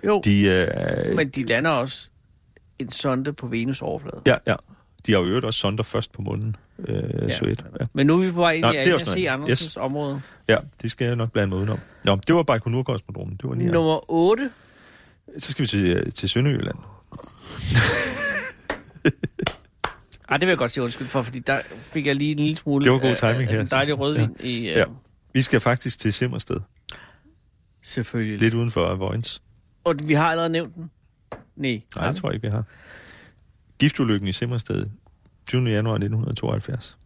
Jo, 0.06 0.22
de, 0.26 0.46
øh, 0.46 1.16
men 1.16 1.30
de 1.30 1.44
lander 1.44 1.70
også 1.72 2.10
en 2.80 2.92
sonde 2.92 3.34
på 3.34 3.48
Venus 3.48 3.82
overflade. 3.82 4.22
Ja, 4.26 4.36
ja. 4.48 4.56
De 5.06 5.12
har 5.12 5.20
jo 5.20 5.26
øvrigt 5.26 5.46
også 5.46 5.60
sonder 5.60 5.84
først 5.84 6.12
på 6.12 6.22
månen, 6.22 6.56
øh, 6.88 7.04
Ja. 7.22 7.30
Sovjet. 7.30 7.66
Ja. 7.80 7.86
Men 7.94 8.08
nu 8.08 8.14
er 8.22 8.26
vi 8.26 8.32
på 8.32 8.40
vej 8.40 8.52
ind 8.52 8.66
i 8.66 8.86
noget 8.90 9.08
C. 9.08 9.26
Andersens 9.30 9.62
Yes. 9.62 9.78
område. 9.78 10.22
ja, 10.48 10.58
det 10.82 10.92
skal 10.92 11.08
jeg 11.08 11.16
nok 11.16 11.32
blande 11.32 11.48
mig 11.50 11.58
udenom. 11.58 11.80
Nå, 12.04 12.16
det 12.28 12.36
var 12.36 12.44
Baikonur-kosmodromen. 12.44 13.38
Det 13.38 13.50
var 13.50 13.56
lige 13.56 13.72
Nummer 13.72 14.12
8. 14.12 14.50
Så 15.38 15.52
skal 15.52 15.64
vi 15.64 15.68
til, 15.68 15.86
øh, 15.86 16.12
til 16.12 16.30
Sønderjylland. 16.30 16.76
Ej, 20.30 20.38
det 20.38 20.42
vil 20.48 20.52
jeg 20.52 20.58
godt 20.58 20.72
sige 20.72 20.84
undskyld 20.84 21.08
for, 21.08 21.22
fordi 21.22 21.40
der 21.40 21.62
fik 21.72 22.06
jeg 22.08 22.16
lige 22.16 22.32
en 22.32 22.38
lille 22.40 22.56
smule 22.56 22.84
Det 22.86 22.92
var 22.92 23.00
god 23.00 23.10
af- 23.10 23.18
timing 23.18 23.50
af, 23.50 23.54
her, 23.56 23.62
en 23.62 23.68
dejlig 23.68 24.00
rødvin 24.00 24.36
ja. 24.40 24.46
i... 24.48 24.58
Øh, 24.70 24.76
Ja. 24.78 24.84
Vi 25.34 25.42
skal 25.42 25.60
faktisk 25.60 26.00
til 26.00 26.14
Simmersted. 26.14 26.60
Selvfølgelig. 27.84 28.40
Lidt 28.40 28.54
uden 28.54 28.72
for 28.72 28.96
Vojens. 28.96 29.42
Og 29.84 29.96
vi 30.08 30.14
har 30.14 30.30
allerede 30.30 30.50
nævnt 30.50 30.76
den. 30.76 30.90
Nej. 31.56 31.82
Nej, 31.96 32.08
det 32.08 32.16
tror 32.16 32.30
jeg 32.30 32.36
ikke, 32.36 32.48
vi 32.48 32.52
har. 32.52 32.64
Giftulykken 33.80 34.28
i 34.28 34.32
Simmersted, 34.32 34.86
20. 35.50 35.70
januar 35.70 35.94
1972. 35.94 36.98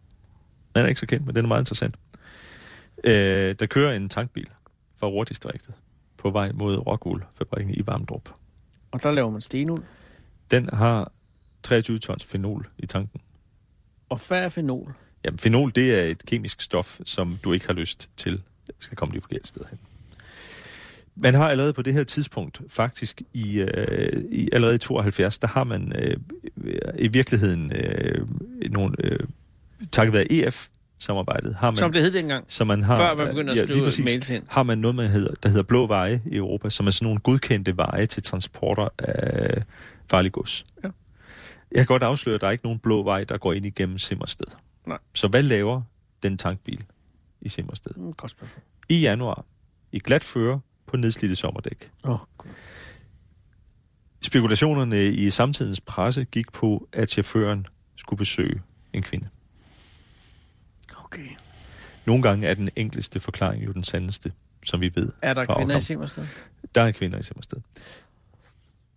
Den 0.76 0.84
er 0.84 0.88
ikke 0.88 1.00
så 1.00 1.06
kendt, 1.06 1.26
men 1.26 1.34
den 1.36 1.44
er 1.44 1.48
meget 1.48 1.60
interessant. 1.62 1.94
Øh, 3.04 3.54
der 3.58 3.66
kører 3.66 3.96
en 3.96 4.08
tankbil 4.08 4.46
fra 4.96 5.06
Rordistriktet 5.06 5.74
på 6.16 6.30
vej 6.30 6.52
mod 6.52 6.76
Rockwool-fabrikken 6.86 7.74
i 7.74 7.86
Varmdrup. 7.86 8.28
Og 8.90 9.02
der 9.02 9.10
laver 9.10 9.30
man 9.30 9.40
stenuld. 9.40 9.82
Den 10.50 10.68
har 10.72 11.12
23 11.62 11.98
tons 11.98 12.24
fenol 12.24 12.68
i 12.78 12.86
tanken. 12.86 13.20
Og 14.08 14.20
færre 14.20 14.50
fenol. 14.50 14.94
Jamen, 15.24 15.38
fenol, 15.38 15.72
det 15.74 16.00
er 16.00 16.02
et 16.04 16.22
kemisk 16.26 16.60
stof, 16.60 17.00
som 17.04 17.36
du 17.44 17.52
ikke 17.52 17.66
har 17.66 17.72
lyst 17.74 18.08
til 18.16 18.42
skal 18.78 18.96
komme 18.96 19.14
de 19.14 19.20
forkerte 19.20 19.48
steder 19.48 19.66
hen. 19.70 19.78
Man 21.16 21.34
har 21.34 21.48
allerede 21.48 21.72
på 21.72 21.82
det 21.82 21.92
her 21.92 22.04
tidspunkt, 22.04 22.60
faktisk 22.68 23.22
i, 23.34 23.60
øh, 23.60 24.22
i 24.30 24.48
allerede 24.52 24.74
i 24.74 24.78
72, 24.78 25.38
der 25.38 25.48
har 25.48 25.64
man 25.64 25.92
øh, 25.96 26.16
i 26.98 27.08
virkeligheden 27.08 27.72
øh, 27.72 28.26
nogle, 28.70 28.94
øh, 29.04 29.18
takket 29.92 30.12
være 30.12 30.32
EF-samarbejdet, 30.32 31.54
har 31.54 31.70
man, 31.70 31.76
Som 31.76 31.92
det 31.92 32.02
hed 32.02 32.10
dengang. 32.12 32.44
så 32.48 32.64
man 32.64 32.82
har, 32.82 32.96
Før 32.96 33.14
man 33.16 33.26
begyndte 33.28 33.50
at 33.50 33.56
skrive 33.58 33.84
præcis, 33.84 34.04
mails 34.04 34.30
ind. 34.30 34.44
har 34.48 34.62
man 34.62 34.78
noget, 34.78 34.94
man 34.94 35.10
hedder, 35.10 35.34
der 35.42 35.48
hedder 35.48 35.62
blå 35.62 35.86
veje 35.86 36.22
i 36.26 36.36
Europa, 36.36 36.70
som 36.70 36.86
er 36.86 36.90
sådan 36.90 37.06
nogle 37.06 37.20
godkendte 37.20 37.76
veje 37.76 38.06
til 38.06 38.22
transporter 38.22 38.88
af 38.98 39.62
farlig 40.10 40.32
gods. 40.32 40.64
Ja. 40.84 40.88
Jeg 41.72 41.78
kan 41.78 41.86
godt 41.86 42.02
afsløre, 42.02 42.34
at 42.34 42.40
der 42.40 42.46
er 42.46 42.50
ikke 42.50 42.64
nogen 42.64 42.78
blå 42.78 43.02
vej, 43.02 43.24
der 43.24 43.38
går 43.38 43.52
ind 43.52 43.66
igennem 43.66 43.98
Simmersted. 43.98 44.46
Nej. 44.86 44.98
Så 45.14 45.28
hvad 45.28 45.42
laver 45.42 45.82
den 46.22 46.38
tankbil 46.38 46.84
i 47.40 47.48
Simmersted? 47.48 47.92
Mm, 47.96 48.12
godt 48.12 48.30
spørgsmål. 48.30 48.62
I 48.88 49.00
januar, 49.00 49.44
i 49.92 49.98
glat 49.98 50.24
føre 50.24 50.60
på 50.86 50.96
nedslidte 50.96 51.36
sommerdæk. 51.36 51.90
Åh, 52.04 52.10
oh, 52.10 52.18
Gud. 52.38 52.50
Spekulationerne 54.22 55.06
i 55.06 55.30
samtidens 55.30 55.80
presse 55.80 56.24
gik 56.24 56.52
på, 56.52 56.88
at 56.92 57.10
chaufføren 57.10 57.66
skulle 57.96 58.18
besøge 58.18 58.62
en 58.92 59.02
kvinde. 59.02 59.28
Okay. 61.04 61.26
Nogle 62.06 62.22
gange 62.22 62.46
er 62.46 62.54
den 62.54 62.70
enkleste 62.76 63.20
forklaring 63.20 63.66
jo 63.66 63.72
den 63.72 63.84
sandeste, 63.84 64.32
som 64.62 64.80
vi 64.80 64.92
ved. 64.94 65.12
Er 65.22 65.34
der 65.34 65.44
kvinder 65.44 65.76
i. 65.76 65.80
Simmersted? 65.80 66.26
Der 66.74 66.82
er 66.82 66.92
kvinder 66.92 67.18
i 67.18 67.22
Simmersted. 67.22 67.58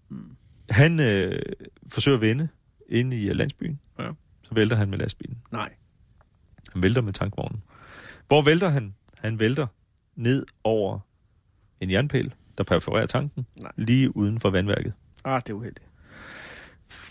Mm. 0.09 0.36
Han 0.69 0.99
øh, 0.99 1.39
forsøger 1.88 2.17
at 2.17 2.21
vende 2.21 2.47
inde 2.89 3.17
i 3.17 3.30
øh, 3.30 3.36
landsbyen. 3.36 3.80
Ja. 4.00 4.12
Så 4.43 4.56
vælter 4.56 4.76
han 4.76 4.89
med 4.89 4.98
lastbilen. 4.98 5.38
Nej. 5.52 5.74
Han 6.74 6.84
vælter 6.84 7.02
med 7.02 7.13
tankvognen. 7.13 7.63
Hvor 8.28 8.41
vælter 8.41 8.69
han? 8.69 8.96
Han 9.17 9.39
vælter 9.39 9.67
ned 10.15 10.46
over 10.63 11.00
en 11.80 11.91
jernpæl, 11.91 12.34
der 12.58 12.63
perforerer 12.63 13.06
tanken, 13.06 13.46
Nej. 13.62 13.72
lige 13.76 14.15
uden 14.17 14.39
for 14.39 14.50
vandværket. 14.50 14.93
Ah, 15.24 15.41
det 15.41 15.50
er 15.50 15.54
uheldigt. 15.54 15.88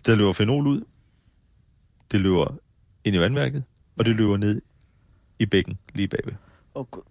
Der 0.07 0.15
løber 0.15 0.33
fenol 0.33 0.67
ud. 0.67 0.83
Det 2.11 2.21
løber 2.21 2.57
ind 3.05 3.17
i 3.17 3.19
vandværket, 3.19 3.65
og 3.99 4.05
det 4.05 4.15
løber 4.17 4.37
ned 4.37 4.63
i 5.39 5.47
bækken 5.47 5.79
lige 5.95 6.09
bagved. 6.09 6.33
Oh, 6.75 6.87
Gud. 6.87 7.03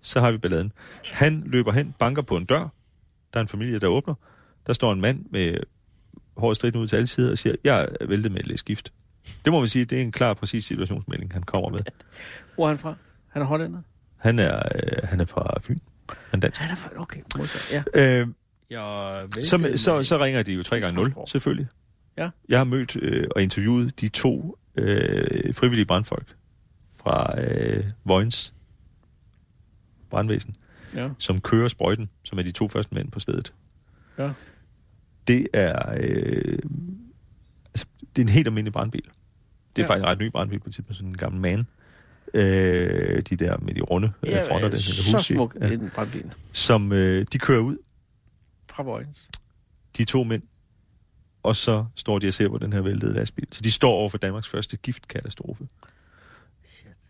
Så 0.00 0.20
har 0.20 0.30
vi 0.30 0.38
balladen. 0.38 0.72
Han 1.04 1.42
løber 1.46 1.72
hen, 1.72 1.94
banker 1.98 2.22
på 2.22 2.36
en 2.36 2.44
dør. 2.44 2.68
Der 3.32 3.38
er 3.38 3.42
en 3.42 3.48
familie, 3.48 3.78
der 3.78 3.88
åbner. 3.88 4.14
Der 4.66 4.72
står 4.72 4.92
en 4.92 5.00
mand 5.00 5.24
med 5.30 5.56
hårdt 6.36 6.56
stridt 6.56 6.76
ud 6.76 6.86
til 6.86 6.96
alle 6.96 7.06
sider 7.06 7.30
og 7.30 7.38
siger, 7.38 7.54
jeg 7.64 7.88
er 8.00 8.06
væltet 8.06 8.32
med 8.32 8.40
et 8.50 8.58
skift. 8.58 8.92
Det 9.44 9.52
må 9.52 9.58
man 9.58 9.68
sige, 9.68 9.84
det 9.84 9.98
er 9.98 10.02
en 10.02 10.12
klar, 10.12 10.34
præcis 10.34 10.64
situationsmelding, 10.64 11.32
han 11.32 11.42
kommer 11.42 11.68
med. 11.68 11.78
Hvor 12.54 12.64
er 12.64 12.68
han 12.68 12.78
fra? 12.78 12.94
Han 13.28 13.42
er 13.42 13.46
hollænder? 13.46 13.80
Han 14.16 14.38
er, 14.38 14.56
øh, 14.74 15.08
han 15.08 15.20
er 15.20 15.24
fra 15.24 15.60
Fyn. 15.60 15.78
Han 16.30 16.38
er 16.38 16.40
dansk. 16.40 16.60
Han 16.60 16.70
er 16.70 16.74
fra... 16.74 16.90
Okay, 16.96 17.20
modsat. 17.36 17.82
Ja. 17.94 18.20
Øh, 18.20 18.26
Jeg 18.70 19.26
så, 19.44 19.72
så, 19.76 20.02
så 20.02 20.18
ringer 20.24 20.42
de 20.42 20.52
jo 20.52 20.62
3 20.62 20.80
gange 20.80 20.94
0, 20.96 21.04
Strasbourg. 21.06 21.28
selvfølgelig. 21.28 21.66
Ja. 22.16 22.30
Jeg 22.48 22.58
har 22.58 22.64
mødt 22.64 22.96
øh, 22.96 23.26
og 23.36 23.42
interviewet 23.42 24.00
de 24.00 24.08
to 24.08 24.58
øh, 24.76 25.54
frivillige 25.54 25.86
brandfolk 25.86 26.36
fra 26.96 27.40
øh, 27.40 27.84
Vojens 28.04 28.54
brandvæsen, 30.10 30.56
Ja. 30.94 31.08
som 31.18 31.40
kører 31.40 31.68
sprøjten, 31.68 32.10
som 32.24 32.38
er 32.38 32.42
de 32.42 32.52
to 32.52 32.68
første 32.68 32.94
mænd 32.94 33.10
på 33.10 33.20
stedet. 33.20 33.52
Ja. 34.18 34.30
Det 35.28 35.46
er, 35.52 35.94
øh, 36.00 36.58
altså, 37.74 37.86
det 38.16 38.22
er 38.22 38.26
en 38.26 38.28
helt 38.28 38.46
almindelig 38.46 38.72
brandbil. 38.72 39.02
Det 39.02 39.08
er 39.78 39.82
Ja. 39.82 39.88
faktisk 39.88 40.02
en 40.04 40.08
ret 40.08 40.18
ny 40.18 40.26
brandbil 40.30 40.58
på 40.60 40.70
tidspunkt, 40.70 40.96
sådan 40.96 41.08
en 41.08 41.16
gammel 41.16 41.40
man. 41.40 41.66
Øh, 42.34 43.22
de 43.22 43.36
der 43.36 43.58
med 43.58 43.74
de 43.74 43.80
runde 43.80 44.12
øh, 44.22 44.30
Ja, 44.32 44.42
fronter, 44.50 44.68
der 44.68 44.76
så 44.76 45.18
smuk 45.18 45.56
ja. 45.60 45.66
en 45.70 45.90
brandbil. 45.94 46.32
som 46.52 46.92
øh, 46.92 47.26
de 47.32 47.38
kører 47.38 47.60
ud, 47.60 47.76
Fra 48.70 48.82
Vojens. 48.82 49.30
de 49.96 50.04
to 50.04 50.24
mænd, 50.24 50.42
og 51.42 51.56
så 51.56 51.84
står 51.96 52.18
de 52.18 52.28
og 52.28 52.34
ser 52.34 52.48
på 52.48 52.58
den 52.58 52.72
her 52.72 52.80
væltede 52.80 53.14
lastbil. 53.14 53.46
Så 53.52 53.60
de 53.62 53.70
står 53.70 53.92
over 53.92 54.08
for 54.08 54.18
Danmarks 54.18 54.48
første 54.48 54.76
giftkatastrofe. 54.76 55.68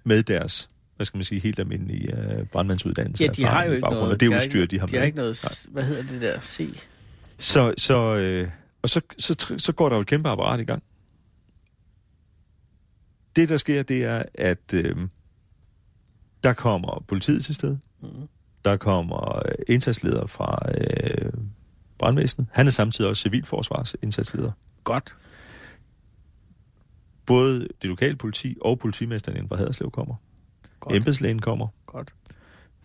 Med 0.04 0.22
deres, 0.22 0.68
hvad 0.96 1.06
skal 1.06 1.18
man 1.18 1.24
sige, 1.24 1.40
helt 1.40 1.58
almindelige 1.58 2.16
øh, 2.16 2.46
brandmandsuddannelse. 2.46 3.24
Ja, 3.24 3.28
de 3.30 3.44
har 3.44 3.64
jo 3.64 3.72
ikke 3.72 3.88
noget... 3.88 4.02
Og 4.02 4.10
det 4.10 4.20
de 4.20 4.32
har 4.32 4.40
udstyr, 4.40 4.66
de 4.66 4.78
har 4.80 4.86
de 4.86 4.92
med. 4.92 4.98
har 5.00 5.06
ikke 5.06 5.18
noget... 5.18 5.36
s- 5.36 5.68
Hvad 5.72 5.82
hedder 5.84 6.02
det 6.02 6.20
der? 6.20 6.40
C? 6.40 6.82
Så, 7.40 7.74
så, 7.76 8.16
øh, 8.16 8.50
og 8.82 8.88
så, 8.88 9.00
så, 9.18 9.54
så, 9.58 9.72
går 9.72 9.88
der 9.88 9.96
jo 9.96 10.00
et 10.00 10.06
kæmpe 10.06 10.28
apparat 10.28 10.60
i 10.60 10.64
gang. 10.64 10.82
Det, 13.36 13.48
der 13.48 13.56
sker, 13.56 13.82
det 13.82 14.04
er, 14.04 14.22
at 14.34 14.74
øh, 14.74 14.96
der 16.44 16.52
kommer 16.52 17.04
politiet 17.08 17.44
til 17.44 17.54
sted. 17.54 17.76
Mm. 18.00 18.08
Der 18.64 18.76
kommer 18.76 19.38
øh, 19.48 19.54
indsatsledere 19.68 20.28
fra, 20.28 20.58
øh, 20.78 21.32
brandvæsenet. 21.98 22.48
Han 22.52 22.66
er 22.66 22.70
samtidig 22.70 23.10
også 23.10 23.22
civilforsvarsindsatsleder. 23.22 24.52
Godt. 24.84 25.16
Både 27.26 27.60
det 27.60 27.90
lokale 27.90 28.16
politi 28.16 28.56
og 28.60 28.78
politimesteren 28.78 29.36
inden 29.36 29.48
for 29.48 29.56
Haderslev 29.56 29.90
kommer. 29.90 30.14
Godt. 30.80 30.96
Embedslægen 30.96 31.38
kommer. 31.38 31.68
Godt. 31.86 32.14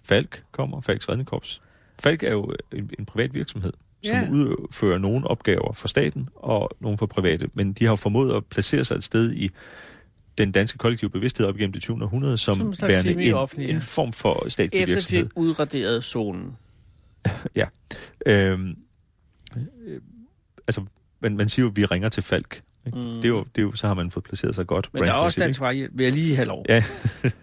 Falk 0.03 0.43
kommer. 0.51 0.81
Falks 0.81 1.09
Redningskorps. 1.09 1.61
Falk 1.99 2.23
er 2.23 2.31
jo 2.31 2.53
en, 2.71 2.91
en 2.99 3.05
privat 3.05 3.33
virksomhed, 3.33 3.73
som 4.05 4.15
Ja. 4.15 4.29
udfører 4.31 4.97
nogle 4.97 5.27
opgaver 5.27 5.73
for 5.73 5.87
staten 5.87 6.27
og 6.35 6.69
nogle 6.79 6.97
for 6.97 7.05
private. 7.05 7.49
Men 7.53 7.73
de 7.73 7.85
har 7.85 7.95
formået 7.95 8.35
at 8.35 8.45
placere 8.45 8.83
sig 8.85 8.95
et 8.95 9.03
sted 9.03 9.31
i 9.33 9.49
den 10.37 10.51
danske 10.51 10.77
kollektive 10.77 11.09
bevidsthed 11.09 11.45
op 11.47 11.55
igennem 11.55 11.73
det 11.73 11.81
20. 11.81 12.03
århundrede 12.03 12.37
som, 12.37 12.73
Som 12.73 12.87
værende 12.89 13.11
en, 13.11 13.19
ja. 13.19 13.45
en 13.75 13.81
form 13.81 14.13
for 14.13 14.49
statslig 14.49 14.81
Efter 14.81 14.85
vi 14.85 14.93
virksomhed. 14.93 15.23
fik 15.25 15.31
udraderet 15.35 16.03
zonen. 16.03 16.55
Øhm, 18.27 18.75
øh, 19.57 20.01
altså, 20.67 20.85
man, 21.19 21.37
man 21.37 21.49
siger 21.49 21.63
jo, 21.63 21.69
at 21.69 21.75
vi 21.77 21.85
ringer 21.85 22.09
til 22.09 22.23
Falk. 22.23 22.61
Ikke? 22.85 22.97
Mm. 22.97 23.03
Det, 23.05 23.25
er 23.25 23.29
jo, 23.29 23.39
det 23.55 23.61
er 23.61 23.61
jo, 23.61 23.71
så 23.75 23.87
har 23.87 23.93
man 23.93 24.11
fået 24.11 24.23
placeret 24.23 24.55
sig 24.55 24.67
godt. 24.67 24.89
Men 24.93 25.03
der 25.03 25.09
er 25.09 25.13
også 25.13 25.39
dansk 25.39 25.59
vejhjælp, 25.61 25.91
vil 25.95 26.03
jeg 26.03 26.13
lige 26.13 26.35
have 26.35 26.45
lov. 26.47 26.65
Ja. 26.69 26.83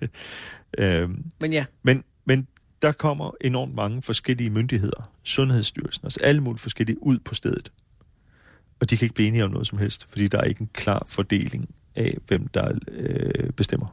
øhm, 0.78 1.24
Men 1.40 1.52
ja, 1.52 1.64
men, 1.82 2.04
men 2.24 2.46
der 2.82 2.92
kommer 2.92 3.30
enormt 3.40 3.74
mange 3.74 4.02
forskellige 4.02 4.50
myndigheder, 4.50 5.10
Sundhedsstyrelsen, 5.24 6.06
altså 6.06 6.20
alle 6.22 6.40
mulige 6.40 6.60
forskellige 6.60 7.02
ud 7.02 7.18
på 7.18 7.34
stedet. 7.34 7.72
Og 8.80 8.90
de 8.90 8.96
kan 8.96 9.04
ikke 9.04 9.14
blive 9.14 9.28
enige 9.28 9.44
om 9.44 9.50
noget 9.50 9.66
som 9.66 9.78
helst, 9.78 10.06
fordi 10.08 10.28
der 10.28 10.38
er 10.38 10.44
ikke 10.44 10.60
en 10.60 10.70
klar 10.74 11.02
fordeling 11.08 11.74
af, 11.94 12.16
hvem 12.26 12.48
der 12.48 12.72
øh, 12.88 13.50
bestemmer. 13.50 13.86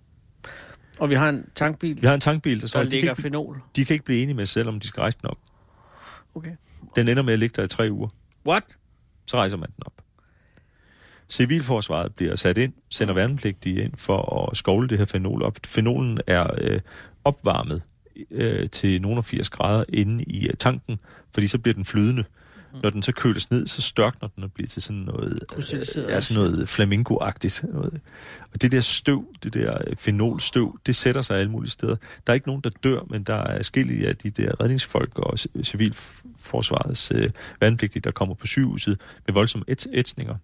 og 0.99 1.09
vi 1.09 1.15
har 1.15 1.29
en 1.29 1.49
tankbil, 1.55 2.01
Vi 2.01 2.07
har 2.07 2.13
en 2.13 2.19
tankbil, 2.19 2.61
der 2.61 2.67
står, 2.67 2.79
der 2.79 2.83
de 2.85 2.89
kan, 2.89 2.95
ligger 2.97 3.11
ikke, 3.11 3.21
fenol. 3.21 3.61
de 3.75 3.85
kan 3.85 3.93
ikke 3.93 4.05
blive 4.05 4.21
enige 4.21 4.35
med 4.35 4.45
sig 4.45 4.53
selv, 4.53 4.67
om 4.67 4.79
de 4.79 4.87
skal 4.87 5.01
rejse 5.01 5.17
den 5.21 5.29
op. 5.29 5.37
Okay. 6.35 6.55
Den 6.95 7.07
ender 7.07 7.23
med 7.23 7.33
at 7.33 7.39
ligge 7.39 7.53
der 7.55 7.63
i 7.63 7.67
tre 7.67 7.91
uger. 7.91 8.09
What? 8.45 8.63
så 9.25 9.37
rejser 9.37 9.57
man 9.57 9.69
den 9.75 9.83
op. 9.85 9.93
Civilforsvaret 11.29 12.15
bliver 12.15 12.35
sat 12.35 12.57
ind, 12.57 12.73
sender 12.89 13.13
værnepligtige 13.13 13.83
ind 13.83 13.95
for 13.95 14.49
at 14.49 14.57
skovle 14.57 14.87
det 14.89 14.97
her 14.97 15.05
fenol 15.05 15.43
op. 15.43 15.57
Fenolen 15.65 16.19
er 16.27 16.47
øh, 16.57 16.79
opvarmet 17.23 17.83
øh, 18.31 18.69
til 18.69 19.01
nogle 19.01 19.17
af 19.17 19.25
80 19.25 19.49
grader 19.49 19.83
inde 19.93 20.23
i 20.23 20.47
øh, 20.47 20.53
tanken, 20.59 20.99
fordi 21.33 21.47
så 21.47 21.57
bliver 21.57 21.73
den 21.73 21.85
flydende. 21.85 22.23
Når 22.83 22.89
den 22.89 23.03
så 23.03 23.11
køles 23.11 23.51
ned, 23.51 23.67
så 23.67 23.81
størkner 23.81 24.29
den 24.35 24.43
og 24.43 24.51
bliver 24.51 24.67
til 24.67 24.81
sådan 24.81 25.01
noget, 25.01 25.33
øh, 25.33 26.09
ja, 26.09 26.21
sådan 26.21 26.43
noget 26.43 26.67
flamingo-agtigt. 26.69 27.73
Noget. 27.73 28.01
Og 28.53 28.61
det 28.61 28.71
der 28.71 28.81
støv, 28.81 29.25
det 29.43 29.53
der 29.53 29.77
øh, 29.87 29.95
fenolstøv, 29.95 30.79
det 30.85 30.95
sætter 30.95 31.21
sig 31.21 31.37
alle 31.37 31.51
mulige 31.51 31.71
steder. 31.71 31.95
Der 32.27 32.33
er 32.33 32.33
ikke 32.33 32.47
nogen, 32.47 32.61
der 32.61 32.69
dør, 32.83 32.99
men 33.09 33.23
der 33.23 33.33
er 33.35 33.61
skillige 33.63 34.07
af 34.07 34.15
de 34.15 34.29
der 34.29 34.61
redningsfolk 34.61 35.19
og 35.19 35.33
ci- 35.39 35.63
civilforsvarets 35.63 37.11
øh, 37.15 37.29
værnepligtige, 37.61 38.01
der 38.01 38.11
kommer 38.11 38.35
på 38.35 38.47
sygehuset 38.47 39.01
med 39.27 39.33
voldsomme 39.33 39.65
et- 39.67 39.87
ætsninger. 39.93 40.35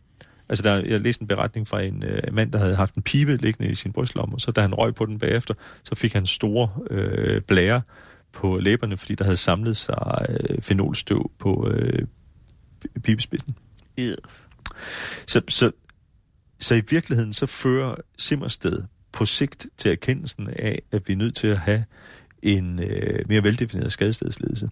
Altså, 0.50 0.64
der, 0.64 0.76
jeg 0.86 1.02
læste 1.02 1.22
en 1.22 1.28
beretning 1.28 1.68
fra 1.68 1.82
en 1.82 2.04
øh, 2.04 2.34
mand, 2.34 2.52
der 2.52 2.60
havde 2.60 2.76
haft 2.76 2.96
en 2.96 3.02
pibe 3.02 3.38
liggende 3.38 3.72
i 3.72 3.74
sin 3.74 3.92
brystlomme, 3.92 4.36
og 4.36 4.42
så 4.42 4.52
da 4.52 4.62
han 4.62 4.74
røg 4.74 4.96
på 4.96 5.06
den 5.06 5.20
bagefter, 5.20 5.54
så 5.84 5.96
fik 5.96 6.14
han 6.14 6.26
store 6.26 6.70
øh, 6.90 7.42
blære 7.42 7.82
på 8.34 8.58
læberne, 8.58 8.98
fordi 8.98 9.16
der 9.16 9.24
havde 9.24 9.38
samlet 9.38 9.78
sig 9.78 10.26
øh, 10.30 10.62
fenolstøv 10.62 11.32
på 11.40 11.70
øh, 11.70 12.08
pibespidsen. 13.04 13.58
Yeah. 14.00 14.18
Så, 15.28 15.42
så, 15.48 15.72
så 16.60 16.76
i 16.76 16.82
virkeligheden 16.90 17.34
så 17.34 17.46
fører 17.46 17.96
Simmersted 18.18 18.84
på 19.12 19.26
sigt 19.26 19.68
til 19.78 19.92
erkendelsen 19.92 20.50
af, 20.50 20.82
at 20.92 21.08
vi 21.08 21.14
er 21.14 21.18
nødt 21.18 21.36
til 21.36 21.48
at 21.48 21.58
have 21.58 21.86
en 22.42 22.80
øh, 22.80 23.20
mere 23.30 23.44
veldefineret 23.44 23.92
skadestedsledelse, 23.92 24.70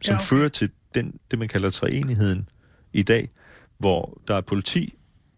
som 0.00 0.12
Ja, 0.12 0.14
okay. 0.14 0.14
okay. 0.14 0.28
fører 0.28 0.48
til 0.48 0.70
den, 0.94 1.14
det, 1.30 1.38
man 1.38 1.48
kalder 1.48 1.70
treenigheden 1.70 2.48
i 2.92 3.02
dag, 3.02 3.28
hvor 3.78 4.22
der 4.28 4.36
er 4.36 4.40
politi, 4.40 4.94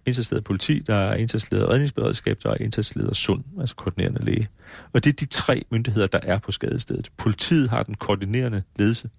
indsatsleder 0.06 0.42
politi, 0.42 0.78
der 0.78 0.94
er 0.94 1.14
indsatsleder 1.14 1.70
redningsberedskab, 1.70 2.38
der 2.42 2.50
er 2.50 2.56
indsatsleder 2.60 3.14
sund, 3.14 3.44
altså 3.60 3.74
koordinerende 3.74 4.24
læge. 4.24 4.48
Og 4.92 5.04
det 5.04 5.12
er 5.12 5.16
de 5.16 5.24
tre 5.26 5.64
myndigheder, 5.70 6.06
der 6.06 6.20
er 6.22 6.38
på 6.38 6.52
skadestedet. 6.52 7.10
Politiet 7.16 7.70
har 7.70 7.82
den 7.82 7.94
koordinerende 7.94 8.62
ledelse 8.76 9.10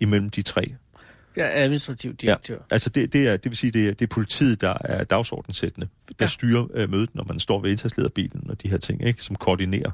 imellem 0.00 0.30
de 0.30 0.42
tre 0.42 0.74
er 1.36 1.64
administrativ 1.64 2.14
direktør. 2.14 2.54
Ja. 2.54 2.60
Altså 2.70 2.90
det, 2.90 3.12
det, 3.12 3.28
er, 3.28 3.36
det 3.36 3.50
vil 3.50 3.56
sige, 3.56 3.70
det 3.70 3.88
er, 3.88 3.92
det 3.92 4.02
er 4.02 4.06
politiet, 4.14 4.60
der 4.60 4.74
er 4.84 5.04
dagsordensættende, 5.04 5.88
der 6.08 6.14
Ja. 6.20 6.24
ja. 6.24 6.26
styrer 6.26 6.66
øh, 6.74 6.90
mødet, 6.90 7.14
når 7.14 7.24
man 7.24 7.38
står 7.38 7.60
ved 7.60 7.70
indtagslederbilen 7.70 8.50
og 8.50 8.62
de 8.62 8.68
her 8.68 8.76
ting, 8.76 9.06
ikke, 9.06 9.22
som 9.22 9.36
koordinerer. 9.36 9.90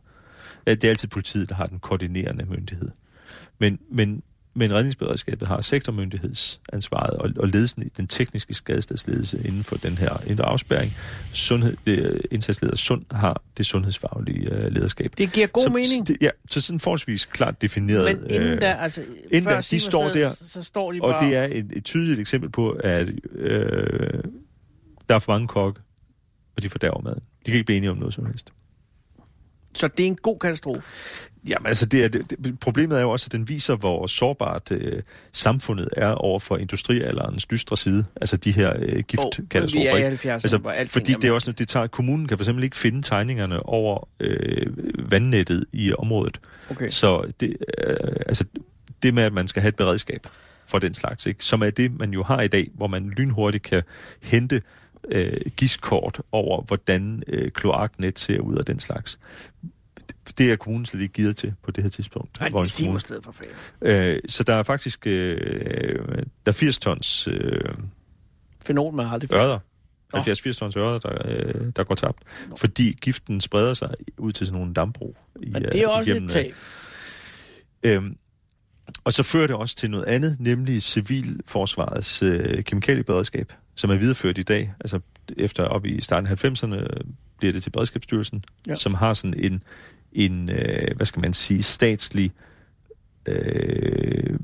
Ja, 0.66 0.74
Det 0.74 0.84
er 0.84 0.90
altid 0.90 1.08
politiet, 1.08 1.48
der 1.48 1.54
har 1.54 1.66
den 1.66 1.78
koordinerende 1.78 2.44
myndighed. 2.44 2.88
Men, 3.58 3.78
men, 3.90 4.22
men 4.56 4.74
redningsberedskabet 4.74 5.48
har 5.48 5.60
sektormyndighedsansvaret 5.60 7.10
og, 7.10 7.30
og 7.36 7.48
ledelsen 7.48 7.82
i 7.82 7.88
den 7.96 8.06
tekniske 8.06 8.54
skadestedsledelse 8.54 9.40
inden 9.44 9.64
for 9.64 9.76
den 9.76 9.92
her 9.92 10.22
indre 10.26 10.44
afspærring. 10.44 10.92
Sundhed, 11.32 11.76
det, 11.86 12.22
indsatsleder 12.30 12.76
Sund 12.76 13.04
har 13.10 13.42
det 13.56 13.66
sundhedsfaglige 13.66 14.52
øh, 14.52 14.72
lederskab. 14.72 15.12
Det 15.18 15.32
giver 15.32 15.46
god 15.46 15.62
så, 15.62 15.68
mening. 15.68 16.08
Det, 16.08 16.16
ja, 16.20 16.30
så 16.50 16.60
sådan 16.60 16.80
forholdsvis 16.80 17.24
klart 17.24 17.62
defineret. 17.62 18.04
Men 18.20 18.30
inden 18.30 18.58
da, 18.58 18.72
altså, 18.72 19.02
inden 19.32 19.52
da, 19.52 19.60
de 19.70 19.78
står 19.80 20.08
der, 20.08 20.28
så, 20.28 20.62
står 20.62 20.92
de 20.92 21.00
Og 21.02 21.12
bare... 21.12 21.26
det 21.26 21.36
er 21.36 21.44
et, 21.44 21.72
et 21.72 21.84
tydeligt 21.84 22.20
eksempel 22.20 22.50
på, 22.50 22.70
at 22.70 23.08
øh, 23.32 24.22
der 25.08 25.14
er 25.14 25.18
for 25.18 25.32
mange 25.32 25.48
kokke, 25.48 25.80
og 26.56 26.62
de 26.62 26.68
fordærver 26.68 27.02
maden. 27.02 27.18
De 27.18 27.50
kan 27.50 27.54
ikke 27.54 27.66
blive 27.66 27.76
enige 27.76 27.90
om 27.90 27.96
noget 27.96 28.14
som 28.14 28.26
helst. 28.26 28.52
Så 29.74 29.88
det 29.88 30.02
er 30.02 30.06
en 30.06 30.16
god 30.16 30.38
katastrofe. 30.38 30.90
Jamen 31.48 31.66
altså, 31.66 31.87
det 31.87 32.04
er, 32.04 32.09
det, 32.09 32.61
problemet 32.61 32.98
er 32.98 33.02
jo 33.02 33.11
også, 33.11 33.26
at 33.28 33.32
den 33.32 33.48
viser, 33.48 33.76
hvor 33.76 34.06
sårbart 34.06 34.70
øh, 34.70 35.02
samfundet 35.32 35.88
er 35.96 36.11
over 36.11 36.38
for 36.38 36.56
industrialderens 36.56 37.46
dystre 37.46 37.76
side. 37.76 38.04
Altså 38.16 38.37
de 38.37 38.52
her 38.52 38.72
øh, 38.78 39.02
giftkatastrofer. 39.02 39.92
Oh, 39.92 39.98
ikke? 39.98 40.35
70'erne, 40.35 40.68
Altså, 40.68 40.88
fordi 40.92 41.12
det 41.12 41.24
er 41.24 41.32
også, 41.32 41.52
det 41.52 41.68
tager, 41.68 41.87
kommunen 41.87 42.28
kan 42.28 42.38
for 42.38 42.44
eksempel 42.44 42.64
ikke 42.64 42.76
finde 42.76 43.02
tegningerne 43.02 43.62
over 43.62 44.09
øh, 44.20 44.66
vandnettet 45.11 45.64
i 45.72 45.92
området. 45.98 46.40
Okay. 46.70 46.88
Så 46.88 47.32
det, 47.40 47.56
øh, 47.78 47.96
altså, 48.26 48.44
det 49.02 49.14
med, 49.14 49.22
at 49.22 49.32
man 49.32 49.48
skal 49.48 49.62
have 49.62 49.68
et 49.68 49.76
beredskab 49.76 50.26
for 50.66 50.78
den 50.78 50.94
slags, 50.94 51.26
ikke? 51.26 51.44
som 51.44 51.62
er 51.62 51.70
det, 51.70 51.98
man 51.98 52.11
jo 52.11 52.22
har 52.22 52.40
i 52.40 52.48
dag, 52.48 52.70
hvor 52.74 52.87
man 52.87 53.09
lynhurtigt 53.16 53.64
kan 53.64 53.82
hente 54.22 54.62
øh, 55.09 55.32
giskort 55.56 56.20
over, 56.32 56.62
hvordan 56.62 57.22
øh, 57.28 57.50
kloaknet 57.50 58.18
ser 58.18 58.40
ud 58.40 58.56
af 58.56 58.64
den 58.64 58.78
slags. 58.78 59.18
Det 60.38 60.52
er 60.52 60.56
kommunen 60.56 60.86
slet 60.86 61.00
ikke 61.00 61.14
givet 61.14 61.36
til 61.36 61.54
på 61.62 61.70
det 61.70 61.82
her 61.84 61.90
tidspunkt. 61.90 62.40
Nej, 62.40 62.48
det 62.48 62.90
mig 62.90 63.00
stedet 63.00 63.24
for 63.24 63.32
fanden. 63.32 63.54
Øh, 63.82 64.20
så 64.28 64.42
der 64.42 64.54
er 64.54 64.62
faktisk 64.62 65.06
øh, 65.06 66.08
der 66.18 66.22
er 66.46 66.52
80 66.52 66.78
tons 66.78 67.28
øh, 67.28 67.60
Fenol, 68.66 68.94
man 68.94 69.06
har 69.06 69.12
aldrig 69.12 69.32
ørder. 69.32 69.58
Nå. 70.12 70.18
70-80 70.18 70.52
tons 70.52 70.76
ørder, 70.76 70.98
der, 70.98 71.18
øh, 71.24 71.72
der 71.76 71.84
går 71.84 71.94
tabt. 71.94 72.22
Nå. 72.48 72.56
Fordi 72.56 72.98
giften 73.00 73.40
spreder 73.40 73.74
sig 73.74 73.90
ud 74.18 74.32
til 74.32 74.46
sådan 74.46 74.58
nogle 74.58 74.74
dambrug. 74.74 75.16
I, 75.42 75.50
Men 75.50 75.64
øh, 75.64 75.72
det 75.72 75.82
er 75.82 75.88
også 75.88 76.10
igennem, 76.10 76.26
et 76.26 76.36
øh, 76.36 76.44
tab. 76.44 76.54
Øhm, 77.82 78.16
og 79.04 79.12
så 79.12 79.22
fører 79.22 79.46
det 79.46 79.56
også 79.56 79.76
til 79.76 79.90
noget 79.90 80.04
andet, 80.04 80.36
nemlig 80.40 80.82
civilforsvarets 80.82 82.22
øh, 82.22 82.64
kemikalieberedskab, 82.64 83.52
som 83.74 83.90
er 83.90 83.94
videreført 83.94 84.38
i 84.38 84.42
dag. 84.42 84.74
Altså 84.80 85.00
efter 85.36 85.64
op 85.64 85.86
i 85.86 86.00
starten 86.00 86.26
af 86.30 86.44
90'erne 86.44 86.74
øh, 86.74 86.86
bliver 87.38 87.52
det 87.52 87.62
til 87.62 87.70
Beredskabsstyrelsen, 87.70 88.44
ja. 88.66 88.74
som 88.74 88.94
har 88.94 89.12
sådan 89.12 89.34
en, 89.38 89.62
en 90.16 90.50
øh, 90.50 90.96
hvad 90.96 91.07
skal 91.07 91.20
man 91.20 91.33
sige, 91.33 91.62
statslig 91.62 92.33
øh, 93.29 94.38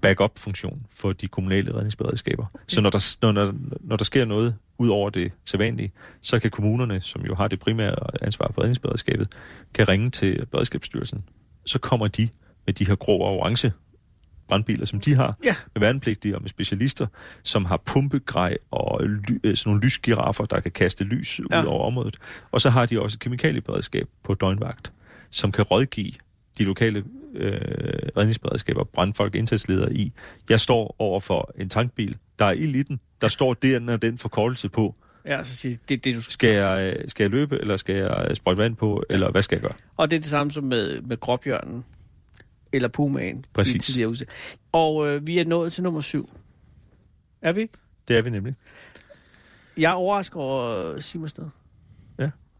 backup-funktion 0.00 0.86
for 0.90 1.12
de 1.12 1.28
kommunale 1.28 1.74
redningsberedskaber. 1.74 2.46
Okay. 2.54 2.64
Så 2.68 2.80
når 2.80 2.90
der, 2.90 3.16
når, 3.22 3.32
når, 3.32 3.54
når 3.80 3.96
der 3.96 4.04
sker 4.04 4.24
noget 4.24 4.54
ud 4.78 4.88
over 4.88 5.10
det 5.10 5.32
sædvanlige, 5.44 5.92
så 6.20 6.38
kan 6.38 6.50
kommunerne, 6.50 7.00
som 7.00 7.22
jo 7.22 7.34
har 7.34 7.48
det 7.48 7.58
primære 7.60 8.24
ansvar 8.24 8.50
for 8.54 8.60
redningsberedskabet, 8.62 9.28
kan 9.74 9.88
ringe 9.88 10.10
til 10.10 10.46
Beredskabsstyrelsen. 10.46 11.24
Så 11.66 11.78
kommer 11.78 12.08
de 12.08 12.28
med 12.66 12.74
de 12.74 12.86
her 12.86 12.94
grå 12.94 13.18
og 13.18 13.36
orange 13.38 13.72
brandbiler, 14.48 14.86
som 14.86 15.00
de 15.00 15.14
har, 15.14 15.36
Ja. 15.44 15.54
med 15.74 15.80
værnepligtige 15.80 16.34
og 16.36 16.42
med 16.42 16.48
specialister, 16.48 17.06
som 17.42 17.64
har 17.64 17.76
pumpegrej 17.76 18.56
og 18.70 19.00
ly, 19.08 19.38
øh, 19.44 19.56
sådan 19.56 19.70
nogle 19.70 19.84
lysgiraffer, 19.84 20.44
der 20.44 20.60
kan 20.60 20.72
kaste 20.72 21.04
lys 21.04 21.40
Ja. 21.50 21.62
ud 21.62 21.66
over 21.66 21.84
området. 21.86 22.16
Og 22.50 22.60
så 22.60 22.70
har 22.70 22.86
de 22.86 23.00
også 23.00 23.16
et 23.16 23.20
kemikalieberedskab 23.20 24.08
på 24.22 24.34
døgnvagt, 24.34 24.92
som 25.30 25.52
kan 25.52 25.64
rådgive 25.64 26.12
de 26.58 26.64
lokale 26.64 27.04
øh, 27.34 27.60
redningsberedskaber, 28.16 28.84
brandfolk, 28.84 29.34
indsatsledere 29.34 29.94
i. 29.94 30.12
Jeg 30.50 30.60
står 30.60 30.96
over 30.98 31.20
for 31.20 31.52
en 31.58 31.68
tankbil, 31.68 32.16
der 32.38 32.44
er 32.44 32.52
ild 32.52 32.76
i 32.76 32.82
den, 32.82 33.00
der 33.20 33.28
står 33.28 33.54
den 33.54 33.88
og 33.88 34.02
den 34.02 34.18
forkortelse 34.18 34.68
på. 34.68 34.94
Ja, 35.24 35.44
så 35.44 35.56
siger 35.56 35.74
de, 35.74 35.80
det 35.88 36.04
det, 36.04 36.14
du 36.14 36.22
skal. 36.22 36.32
Skal 36.32 36.50
jeg, 36.50 36.96
øh, 36.98 37.08
skal 37.08 37.24
jeg 37.24 37.30
løbe, 37.30 37.58
eller 37.58 37.76
skal 37.76 37.96
jeg 37.96 38.26
øh, 38.30 38.36
sprøjte 38.36 38.58
vand 38.58 38.76
på, 38.76 39.02
eller 39.10 39.30
hvad 39.30 39.42
skal 39.42 39.56
jeg 39.56 39.62
gøre? 39.62 39.72
Og 39.96 40.10
det 40.10 40.16
er 40.16 40.20
det 40.20 40.30
samme 40.30 40.52
som 40.52 40.64
med, 40.64 41.00
med 41.02 41.20
gråbjørnen. 41.20 41.84
Eller 42.72 42.88
pumaen. 42.88 43.44
Præcis. 43.52 43.84
tidligere 43.84 44.08
udsigt. 44.08 44.30
Og 44.72 45.08
øh, 45.08 45.26
vi 45.26 45.38
er 45.38 45.44
nået 45.44 45.72
til 45.72 45.82
nummer 45.82 46.00
syv. 46.00 46.30
Er 47.42 47.52
vi? 47.52 47.70
Det 48.08 48.16
er 48.16 48.22
vi 48.22 48.30
nemlig. 48.30 48.54
Jeg 49.76 49.90
er 49.90 49.94
overrasket 49.94 50.36
over 50.36 50.92
øh, 50.92 51.00
Simonsted. 51.00 51.44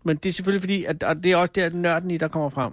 Men 0.09 0.17
det 0.17 0.29
er 0.29 0.33
selvfølgelig 0.33 0.63
fordi, 0.63 0.85
at 0.85 1.03
og 1.03 1.23
det 1.23 1.33
er 1.33 1.37
også 1.37 1.53
der 1.55 1.71
nørden 1.71 2.11
i, 2.11 2.17
der 2.19 2.29
kommer 2.29 2.49
frem. 2.49 2.73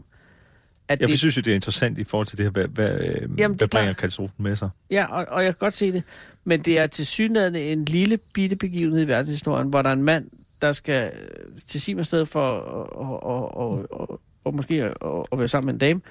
at 0.88 1.02
Jeg 1.02 1.10
det, 1.10 1.20
synes 1.20 1.38
jo, 1.38 1.42
det 1.42 1.52
er 1.52 1.56
interessant 1.56 2.00
i 2.00 2.04
forhold 2.04 2.28
til 2.28 2.38
det 2.38 2.46
her, 2.46 2.52
hvad, 2.52 2.68
hvad, 2.68 2.92
øh, 2.92 3.30
er 3.40 3.48
hvad 3.48 3.68
bringer 3.68 3.94
katastrofen 3.94 4.44
med 4.44 4.56
sig. 4.56 4.70
Ja, 4.92 5.06
og, 5.06 5.26
og 5.30 5.44
jeg 5.44 5.54
kan 5.54 5.60
godt 5.60 5.74
se 5.74 5.92
det. 5.92 6.04
Men 6.44 6.62
det 6.62 6.80
er 6.80 6.88
til 6.88 7.06
synligheden 7.06 7.56
en 7.56 7.86
lille 7.86 8.18
bitte 8.34 8.56
begivenhed 8.56 9.04
i 9.06 9.08
verdenshistorien, 9.08 9.68
hvor 9.70 9.82
der 9.82 9.90
er 9.90 9.94
en 9.94 10.04
mand, 10.04 10.30
der 10.62 10.72
skal 10.72 11.12
øh, 11.16 11.58
til 11.68 11.82
sin 11.82 12.04
sted 12.04 12.26
for 12.26 12.50
og, 12.50 13.24
og, 13.24 13.58
og, 13.92 14.22
og 14.44 14.56
måske 14.56 14.84
at, 14.84 14.94
at 15.32 15.40
være 15.40 15.48
sammen 15.48 15.66
med 15.66 15.74
en 15.74 15.80
dame, 15.80 16.02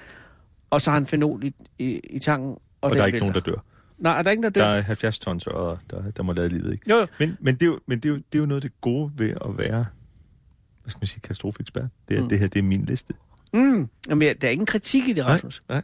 og 0.69 0.81
så 0.81 0.89
har 0.89 0.97
han 0.97 1.05
fenol 1.05 1.43
i, 1.43 1.53
i, 1.79 1.99
i 2.09 2.19
tanken, 2.19 2.49
og, 2.51 2.59
Og, 2.81 2.95
der 2.95 3.01
er 3.01 3.05
ikke 3.05 3.15
vælter. 3.15 3.25
nogen, 3.27 3.33
der 3.45 3.51
dør. 3.51 3.63
Nej, 3.97 4.17
er 4.19 4.21
der 4.21 4.31
ingen, 4.31 4.43
der 4.43 4.49
Der 4.49 4.61
dør? 4.61 4.77
er 4.77 4.81
70 4.81 5.19
tons 5.19 5.47
og 5.47 5.77
der, 5.89 6.11
der 6.17 6.23
må 6.23 6.33
lade 6.33 6.49
livet, 6.49 6.71
ikke? 6.73 6.89
Jo, 6.89 6.95
jo. 6.95 7.07
Men, 7.19 7.37
men, 7.39 7.55
det, 7.55 7.61
er 7.61 7.65
jo, 7.65 7.79
men 7.87 7.99
det, 7.99 8.05
er 8.09 8.13
jo, 8.13 8.15
det 8.15 8.35
er 8.35 8.39
jo 8.39 8.45
noget 8.45 8.63
af 8.63 8.69
det 8.69 8.81
gode 8.81 9.11
ved 9.17 9.29
at 9.29 9.57
være, 9.57 9.85
hvad 10.85 10.91
skal 10.91 10.99
man 11.01 11.07
sige, 11.07 11.19
katastrofeekspert. 11.21 11.85
Det 12.09 12.17
er, 12.17 12.21
Mm. 12.21 12.29
det 12.29 12.39
her, 12.39 12.47
det 12.47 12.59
er 12.59 12.63
min 12.63 12.85
liste. 12.85 13.13
Mm. 13.53 13.89
Jamen, 14.09 14.27
jeg- 14.27 14.41
der 14.41 14.47
er 14.47 14.51
ingen 14.51 14.65
kritik 14.65 15.07
i 15.07 15.13
det, 15.13 15.23
Nej, 15.25 15.33
Rasmus. 15.33 15.61
nej. 15.69 15.81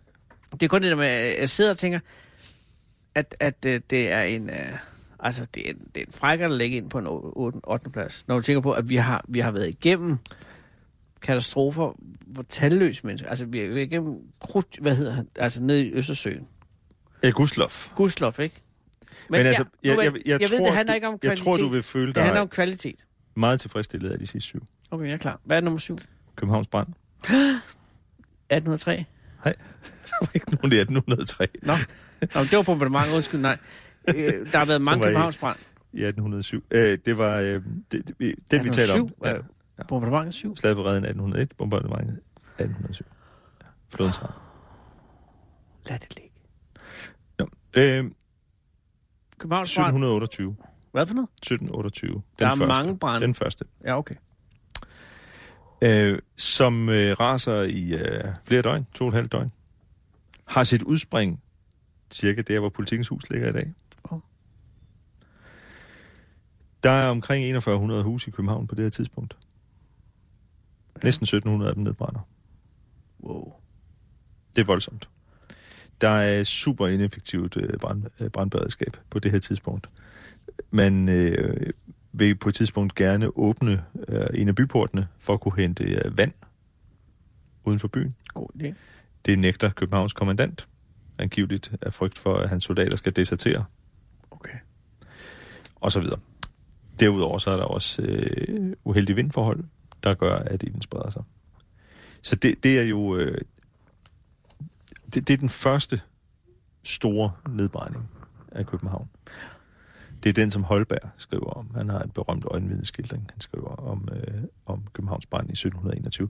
Det 0.51 0.63
er 0.63 0.67
kun 0.67 0.81
det 0.81 0.89
der 0.89 0.97
med, 0.97 1.05
at 1.05 1.39
jeg 1.39 1.49
sidder 1.49 1.71
og 1.71 1.77
tænker, 1.77 1.99
at, 3.15 3.35
at 3.39 3.65
øh, 3.65 3.81
det 3.89 4.11
er 4.11 4.21
en... 4.21 4.49
Øh, 4.49 4.55
altså, 5.19 5.45
det 5.53 5.67
er, 5.69 5.73
en- 5.73 5.87
det 5.95 6.01
er 6.01 6.05
en 6.05 6.11
frækker 6.13 6.45
at 6.45 6.51
lægge 6.51 6.77
ind 6.77 6.89
på 6.89 6.97
en 6.99 7.05
8. 7.09 7.59
8. 7.63 7.89
plads. 7.89 8.27
Når 8.27 8.35
du 8.35 8.41
tænker 8.41 8.61
på, 8.61 8.71
at 8.71 8.89
vi 8.89 8.95
har, 8.95 9.25
vi 9.27 9.39
har 9.39 9.51
været 9.51 9.67
igennem 9.69 10.17
katastrofer, 11.21 11.93
hvor 12.27 12.43
talløse 12.49 13.07
mennesker... 13.07 13.29
Altså, 13.29 13.45
vi 13.45 13.59
har 13.59 13.67
været 13.67 13.81
igennem... 13.81 14.19
Krut, 14.41 14.65
hvad 14.81 14.95
hedder 14.95 15.11
han? 15.11 15.27
Altså, 15.35 15.61
nede 15.63 15.85
i 15.87 15.91
Østersøen. 15.93 16.47
Ja, 17.23 17.29
Guslov. 17.29 17.69
Gudslof, 17.95 18.39
ikke? 18.39 18.55
Men, 19.29 19.37
men 19.37 19.47
altså, 19.47 19.65
jeg, 19.83 19.97
jeg, 20.03 20.13
ved- 20.13 20.21
jeg, 20.25 20.41
jeg 20.41 20.49
tror, 20.49 20.57
ved, 20.57 20.65
det 20.65 20.73
handler 20.75 20.93
du- 20.93 20.95
ikke 20.95 21.07
om 21.07 21.13
Jeg 21.13 21.19
kvalitet. 21.19 21.45
tror, 21.45 21.57
du 21.57 21.67
vil 21.67 21.83
føle 21.83 22.07
Det 22.07 22.15
dig 22.15 22.23
handler 22.23 22.41
om 22.41 22.47
kvalitet. 22.47 23.05
meget 23.35 23.59
tilfredsstillet 23.59 24.09
af 24.09 24.19
de 24.19 24.27
sidste 24.27 24.47
syv. 24.47 24.63
Okay, 24.91 25.05
jeg 25.05 25.13
er 25.13 25.17
klar. 25.17 25.39
Hvad 25.43 25.57
er 25.57 25.61
nummer 25.61 25.79
syv? 25.79 25.97
Københavns 26.35 26.67
brand. 26.67 26.87
1803? 28.49 28.95
Der 29.43 29.53
var 30.21 30.29
ikke 30.35 30.51
nogen 30.55 30.73
i 30.73 30.75
1803. 30.75 31.47
Nå. 31.63 31.73
Nå, 32.35 32.41
det 32.41 32.57
var 32.57 32.63
bombardement, 32.63 33.07
undskyld, 33.15 33.41
nej. 33.41 33.57
Øh, 34.07 34.15
der 34.51 34.57
har 34.57 34.65
været 34.65 34.81
mange 34.89 34.99
var 35.01 35.07
I- 35.07 35.09
Københavnsbrand. 35.09 35.57
I 35.93 36.03
1807. 36.03 36.63
Øh, 36.71 36.97
det 37.05 37.17
var 37.17 37.35
øh, 37.39 37.63
det, 37.91 38.07
det, 38.07 38.15
vi- 38.19 38.35
det 38.51 38.63
vi 38.63 38.69
taler 38.69 39.01
om. 39.01 39.09
Ja. 39.25 39.83
Bombardementet 39.87 40.33
7. 40.33 40.55
Slaget 40.55 40.77
på 40.77 40.83
redden 40.85 41.03
1801, 41.03 41.53
bombardementet 41.57 42.19
1807. 42.59 43.05
Ja. 43.61 43.67
Flodens 43.95 44.17
hav. 44.17 44.29
Lad 45.89 45.99
det 45.99 46.15
ligge. 46.19 46.39
Nå. 47.39 47.47
Øh, 47.73 48.11
Københavnsbrand. 49.39 49.87
1728. 49.87 50.55
Hvad 50.91 51.05
for 51.05 51.13
noget? 51.13 51.29
1728. 51.29 52.13
Den 52.13 52.23
Der 52.39 52.45
er 52.45 52.49
første. 52.49 52.65
mange 52.67 52.97
brande. 52.99 53.25
Den 53.27 53.35
første. 53.35 53.65
Ja, 53.85 53.97
okay. 53.97 54.15
Øh, 55.81 56.19
som 56.35 56.89
øh, 56.89 57.19
raser 57.19 57.61
i 57.61 57.93
øh, 57.93 58.23
flere 58.43 58.61
døgn, 58.61 58.87
to 58.93 59.03
og 59.03 59.07
et 59.07 59.13
halvt 59.13 59.31
døgn, 59.31 59.51
har 60.45 60.63
sit 60.63 60.83
udspring 60.83 61.41
cirka 62.11 62.41
der, 62.41 62.59
hvor 62.59 62.69
politikens 62.69 63.07
hus 63.07 63.29
ligger 63.29 63.49
i 63.49 63.51
dag. 63.51 63.73
Der 66.83 66.91
er 66.91 67.09
omkring 67.09 67.43
4100 67.43 68.03
huse 68.03 68.27
i 68.27 68.31
København 68.31 68.67
på 68.67 68.75
det 68.75 68.85
her 68.85 68.89
tidspunkt. 68.89 69.37
Næsten 71.03 71.23
1700 71.23 71.69
af 71.69 71.75
dem 71.75 71.83
nedbrænder. 71.83 72.19
Wow. 73.23 73.53
Det 74.55 74.61
er 74.61 74.65
voldsomt. 74.65 75.09
Der 76.01 76.09
er 76.09 76.43
super 76.43 76.87
ineffektivt 76.87 77.57
øh, 77.57 77.79
brand, 77.79 78.03
øh, 78.21 78.29
brandberedskab 78.29 78.97
på 79.09 79.19
det 79.19 79.31
her 79.31 79.39
tidspunkt. 79.39 79.87
Man 80.71 81.09
øh, 81.09 81.69
vil 82.21 82.35
på 82.35 82.49
et 82.49 82.55
tidspunkt 82.55 82.95
gerne 82.95 83.37
åbne 83.37 83.83
øh, 84.07 84.25
en 84.33 84.47
af 84.47 84.55
byportene 84.55 85.07
for 85.19 85.33
at 85.33 85.39
kunne 85.39 85.55
hente 85.57 85.83
øh, 85.83 86.17
vand 86.17 86.33
uden 87.63 87.79
for 87.79 87.87
byen. 87.87 88.15
God 88.33 88.47
idé. 88.55 88.73
Det 89.25 89.39
nægter 89.39 89.69
Københavns 89.69 90.13
kommandant, 90.13 90.67
angiveligt 91.19 91.71
af 91.81 91.93
frygt 91.93 92.17
for, 92.17 92.37
at 92.37 92.49
hans 92.49 92.63
soldater 92.63 92.97
skal 92.97 93.15
desertere, 93.15 93.65
Okay. 94.31 94.57
og 95.75 95.91
så 95.91 95.99
videre. 95.99 96.19
Derudover 96.99 97.37
så 97.37 97.51
er 97.51 97.57
der 97.57 97.63
også 97.63 98.01
øh, 98.01 98.75
uheldige 98.83 99.15
vindforhold, 99.15 99.63
der 100.03 100.13
gør, 100.13 100.35
at 100.35 100.63
ilden 100.63 100.81
spreder 100.81 101.09
sig. 101.09 101.23
Så 102.21 102.35
det, 102.35 102.63
det 102.63 102.79
er 102.79 102.83
jo... 102.83 103.15
Øh, 103.17 103.41
det, 105.13 105.27
det 105.27 105.33
er 105.33 105.37
den 105.37 105.49
første 105.49 106.01
store 106.83 107.31
nedbrænding 107.49 108.09
af 108.51 108.65
København. 108.65 109.09
Det 110.23 110.29
er 110.29 110.33
den, 110.33 110.51
som 110.51 110.63
Holberg 110.63 111.09
skriver 111.17 111.49
om. 111.49 111.71
Han 111.75 111.89
har 111.89 111.99
en 111.99 112.09
berømt 112.09 112.45
øjenvidneskildring, 112.45 113.29
han 113.31 113.41
skriver 113.41 113.75
om, 113.75 114.09
øh, 114.11 114.43
om 114.65 114.83
Københavns 114.93 115.25
brand 115.25 115.49
i 115.49 115.51
1721. 115.51 116.29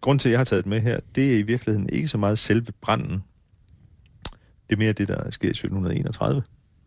Grunden 0.00 0.18
til, 0.18 0.28
at 0.28 0.30
jeg 0.30 0.38
har 0.38 0.44
taget 0.44 0.64
det 0.64 0.70
med 0.70 0.80
her, 0.80 1.00
det 1.14 1.34
er 1.34 1.38
i 1.38 1.42
virkeligheden 1.42 1.88
ikke 1.88 2.08
så 2.08 2.18
meget 2.18 2.38
selve 2.38 2.72
branden. 2.80 3.24
Det 4.70 4.76
er 4.76 4.76
mere 4.76 4.92
det, 4.92 5.08
der 5.08 5.30
sker 5.30 5.48
i 5.48 5.50
1731, 5.50 6.42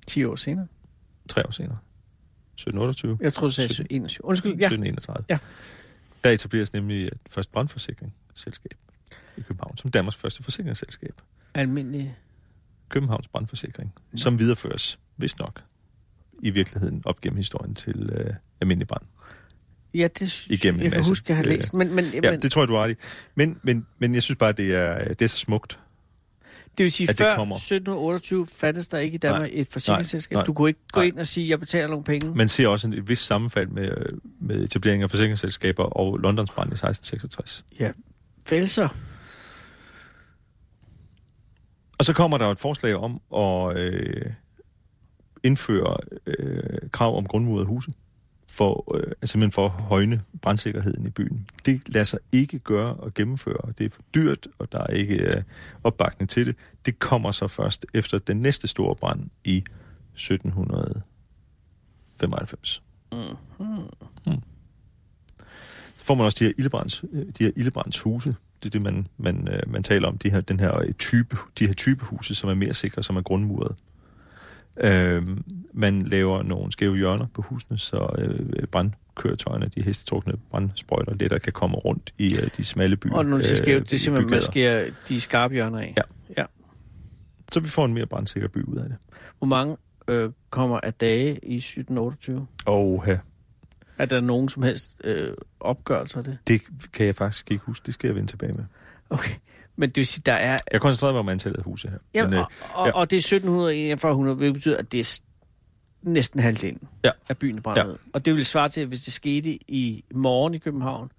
10 0.08 0.24
år 0.24 0.36
senere. 0.36 0.68
tre 1.30 1.48
år 1.48 1.52
senere. 1.52 1.78
1728. 2.54 3.18
Jeg 3.22 3.34
tror 3.34 3.48
du 3.48 3.54
sagde 3.54 3.74
17. 3.74 3.88
21. 3.90 4.26
Undskyld, 4.26 4.52
ja. 4.52 4.66
1731. 4.66 5.26
Ja. 5.30 5.38
Der 6.24 6.30
etableres 6.30 6.74
nemlig 6.74 7.08
et 7.08 7.20
først 7.30 7.52
brandforsikringsselskab 7.52 8.78
i 9.38 9.42
København, 9.42 9.78
som 9.78 9.92
Danmarks 9.92 10.16
første 10.16 10.44
forsikringsselskab. 10.44 11.22
Almindelig. 11.54 12.18
Københavns 12.90 13.28
Brandforsikring, 13.28 13.94
som 14.16 14.40
videreføres, 14.40 15.00
hvis 15.16 15.38
nok, 15.38 15.62
i 16.46 16.50
virkeligheden 16.50 17.02
op 17.06 17.22
gennem 17.22 17.38
historien 17.38 17.76
til 17.76 18.10
øh, 18.14 18.34
almindelig 18.62 18.88
brand. 18.88 19.02
Ja, 19.94 20.08
det 20.20 20.48
Igennem 20.50 20.80
en 20.80 20.84
jeg 20.84 20.92
kan 20.92 20.98
masse, 20.98 21.12
huske, 21.12 21.26
jeg 21.28 21.38
har 21.38 21.44
øh, 21.44 21.50
læst. 21.50 21.74
Men, 21.74 21.96
men, 21.96 22.06
Ja, 22.24 22.32
men 22.32 22.42
det 22.42 22.52
tror 22.52 22.62
jeg, 22.62 22.68
du 22.68 22.74
har 22.76 22.84
ret 22.84 22.92
i. 22.92 22.96
Men, 23.36 23.60
men, 23.64 23.86
men 24.00 24.14
jeg 24.14 24.24
synes 24.24 24.38
bare, 24.38 24.52
det 24.52 24.76
er, 24.76 25.08
det 25.14 25.22
er 25.22 25.28
så 25.28 25.38
smukt. 25.38 25.80
det 26.78 26.84
vil 26.84 26.92
sige, 26.92 27.10
at 27.10 27.18
før 27.18 27.36
kommer. 27.36 27.56
1728 27.56 28.48
fattes 28.48 28.88
der 28.88 28.98
ikke 28.98 29.16
i 29.16 29.18
Danmark 29.18 29.42
Nej, 29.42 29.50
et 29.54 29.68
forsikringsselskab. 29.70 30.36
nej, 30.36 30.44
Du 30.46 30.54
kunne 30.54 30.70
ikke 30.70 30.80
gå 30.92 31.00
nej. 31.00 31.08
ind 31.08 31.20
og 31.20 31.28
sige, 31.28 31.50
jeg 31.50 31.60
betaler 31.60 31.88
nogle 31.88 32.04
penge. 32.04 32.36
Man 32.36 32.48
ser 32.48 32.68
også 32.68 32.88
en, 32.88 32.94
et 32.94 33.10
vis 33.10 33.20
sammenfald 33.20 33.68
med, 33.68 33.84
øh, 33.90 34.18
med 34.42 34.64
etablering 34.64 35.04
af 35.04 35.10
forsikringsselskaber 35.10 35.84
og 35.84 36.18
Londons 36.18 36.52
brand 36.52 36.70
i 36.70 36.74
1666. 36.74 37.66
Ja, 37.80 37.92
vel 38.50 38.70
så. 38.70 38.88
Og 41.98 42.06
så 42.06 42.14
kommer 42.14 42.38
der 42.38 42.46
jo 42.46 42.52
et 42.52 42.60
forslag 42.60 42.96
om 42.96 43.22
at 43.36 43.78
øh, 43.78 44.32
indføre 45.46 45.98
øh, 46.26 46.90
krav 46.92 47.18
om 47.18 47.28
grundmurede 47.28 47.66
huse, 47.66 47.92
for, 48.56 48.96
øh, 48.96 49.04
altså 49.22 49.32
simpelthen 49.32 49.52
for 49.52 49.66
at 49.66 49.72
højne 49.72 50.22
brandsikkerheden 50.42 51.08
i 51.08 51.10
byen. 51.10 51.48
Det 51.66 51.90
lader 51.90 52.04
sig 52.04 52.20
ikke 52.32 52.60
gøre 52.60 52.94
og 52.94 53.14
gennemføre, 53.14 53.74
det 53.78 53.86
er 53.86 53.90
for 53.90 54.02
dyrt, 54.16 54.48
og 54.60 54.72
der 54.72 54.80
er 54.80 54.88
ikke 54.88 55.16
øh, 55.16 55.44
opbakning 55.84 56.30
til 56.30 56.46
det. 56.46 56.56
Det 56.86 57.00
kommer 57.00 57.32
så 57.32 57.48
først 57.48 57.86
efter 57.94 58.18
den 58.18 58.38
næste 58.38 58.68
store 58.68 58.96
brand 58.96 59.30
i 59.44 59.64
1795. 60.14 62.84
Mm. 63.12 63.18
Så 65.98 66.04
får 66.04 66.16
man 66.16 66.26
også 66.26 66.38
de 66.40 66.46
her 66.46 66.54
ildebrands, 66.58 67.04
øh, 67.12 67.26
de 67.38 67.44
her 67.44 67.52
ildebrændshuse. 67.56 68.36
Det 68.64 68.66
er 68.66 68.70
det, 68.70 68.82
man, 68.82 69.08
man, 69.18 69.48
øh, 69.48 69.62
man 69.68 69.84
taler 69.84 70.08
om, 70.08 70.18
de 70.18 70.30
her, 70.30 70.42
den 70.42 70.60
her 70.60 70.92
type, 71.00 71.38
de 71.60 71.68
her 71.68 71.74
typehuse, 71.74 72.36
som 72.36 72.50
er 72.50 72.54
mere 72.54 72.74
sikre, 72.74 73.04
som 73.04 73.18
er 73.18 73.22
grundmuret. 73.22 73.76
Øh, 74.78 75.24
man 75.74 76.04
laver 76.04 76.44
nogle 76.44 76.72
skæve 76.72 76.96
hjørner 76.98 77.26
på 77.34 77.42
husene, 77.42 77.78
så 77.80 78.10
øh, 78.18 78.68
brandkøretøjerne, 78.68 79.68
de 79.76 79.82
hestetrukne 79.82 80.34
brandsprøjter, 80.52 81.14
lettere 81.14 81.40
kan 81.40 81.54
komme 81.54 81.78
rundt 81.78 82.14
i 82.18 82.36
øh, 82.36 82.50
de 82.58 82.64
smalle 82.64 82.98
byer. 82.98 83.14
Og 83.14 83.26
når 83.26 83.38
du 83.38 83.44
siger 83.44 83.56
skævt, 83.56 83.90
det 83.90 83.94
er 83.94 84.00
simpelthen, 84.00 84.32
man 84.32 84.42
skærer 84.42 84.90
de 85.10 85.22
skarpe 85.22 85.54
hjørner 85.54 85.80
af. 85.80 85.94
Ja. 85.98 86.02
ja. 86.38 86.46
Så 87.52 87.60
vi 87.60 87.68
får 87.68 87.86
en 87.86 87.94
mere 87.94 88.06
brandsikker 88.06 88.48
by 88.50 88.64
ud 88.64 88.78
af 88.78 88.84
det. 88.90 88.96
Hvor 89.38 89.48
mange 89.48 89.78
øh, 90.08 90.32
kommer 90.50 90.80
af 90.84 90.94
dage 90.94 91.40
i 91.44 91.56
1728? 91.58 92.48
Og 92.66 93.04
ja, 93.08 93.18
Er 93.98 94.06
der 94.06 94.22
nogen 94.22 94.50
som 94.50 94.64
helst 94.64 95.02
øh, 95.04 95.34
opgørelser 95.60 96.18
af 96.18 96.24
det? 96.24 96.38
det 96.48 96.62
kan 96.94 97.06
jeg 97.06 97.16
faktisk 97.16 97.52
ikke 97.52 97.66
huske. 97.66 97.86
Det 97.86 97.94
skal 97.94 98.08
jeg 98.08 98.16
vende 98.16 98.32
tilbage 98.32 98.54
med. 98.54 98.64
Okay. 99.10 99.34
Men 99.76 99.90
det 99.90 99.98
vil 99.98 100.08
sige, 100.08 100.24
der 100.26 100.34
er... 100.34 100.58
Jeg 100.72 100.82
koncentrerer 100.82 101.12
mig 101.14 101.20
om 101.20 101.30
antallet 101.30 101.58
af 101.58 101.64
huse 101.64 101.90
her. 101.90 101.98
Jamen, 102.14 102.30
Men, 102.30 102.40
øh, 102.40 102.46
og, 102.74 102.82
og, 102.82 102.88
ja. 102.88 102.92
og 102.94 103.10
det 103.12 103.16
er 103.18 103.38
1700 103.38 104.36
hvilket 104.36 104.54
betyder, 104.54 104.78
at 104.78 104.92
det 104.92 105.00
er 105.00 105.20
næsten 106.02 106.40
halvdelen 106.40 106.88
Ja. 107.04 107.12
af 107.30 107.38
byen 107.38 107.62
brænder 107.62 107.82
Ja. 107.82 107.88
ned. 107.88 107.98
Og 108.14 108.26
det 108.26 108.36
vil 108.36 108.46
svare 108.46 108.70
til, 108.70 108.82
at 108.82 108.88
hvis 108.88 109.02
det 109.04 109.14
skete 109.14 109.50
i 109.72 110.04
morgen 110.14 110.54
i 110.54 110.58
København, 110.58 111.12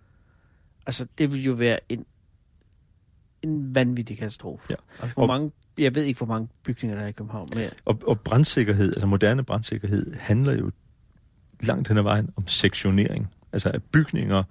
altså 0.87 1.07
det 1.19 1.33
vil 1.33 1.45
jo 1.45 1.53
være 1.53 1.79
en, 1.89 2.07
en 3.43 3.75
vanvittig 3.75 4.19
katastrofe. 4.19 4.67
Ja. 4.71 4.75
Altså, 5.01 5.15
hvor 5.15 5.23
Og- 5.23 5.29
mange, 5.29 5.53
jeg 5.79 5.95
ved 5.95 6.03
ikke, 6.05 6.19
hvor 6.19 6.27
mange 6.27 6.49
bygninger 6.63 6.97
der 6.97 7.05
er 7.05 7.09
i 7.09 7.13
København. 7.13 7.49
Men 7.55 7.69
Og, 7.85 8.01
og 8.07 8.21
brandsikkerhed, 8.21 8.89
altså 8.93 9.07
moderne 9.07 9.45
brandsikkerhed, 9.45 10.15
handler 10.15 10.53
jo 10.53 10.71
langt 11.61 11.89
hen 11.89 11.99
ad 11.99 12.03
vejen 12.03 12.31
om 12.37 12.47
sektionering. 12.49 13.31
Altså 13.53 13.71
af 13.71 13.83
bygninger, 13.83 14.43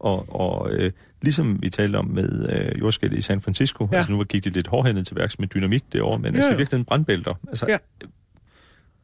og, 0.00 0.34
og 0.34 0.70
øh, 0.72 0.92
ligesom 1.22 1.62
vi 1.62 1.68
talte 1.68 1.96
om 1.96 2.06
med 2.06 2.48
øh, 2.52 2.80
jordskælvet 2.80 3.18
i 3.18 3.20
San 3.20 3.40
Francisco, 3.40 3.84
Ja. 3.84 3.88
ja. 3.92 3.96
altså 3.96 4.12
nu 4.12 4.24
gik 4.24 4.44
de 4.44 4.50
lidt 4.50 4.66
hårdhændet 4.66 5.06
til 5.06 5.16
værks 5.16 5.38
med 5.38 5.48
dynamit 5.48 5.84
derovre, 5.92 6.18
men 6.18 6.34
altså 6.34 6.50
jo. 6.50 6.56
virkelig 6.56 6.86
brandbælter. 6.86 7.34
Altså 7.48 7.66
Ja. 7.68 7.76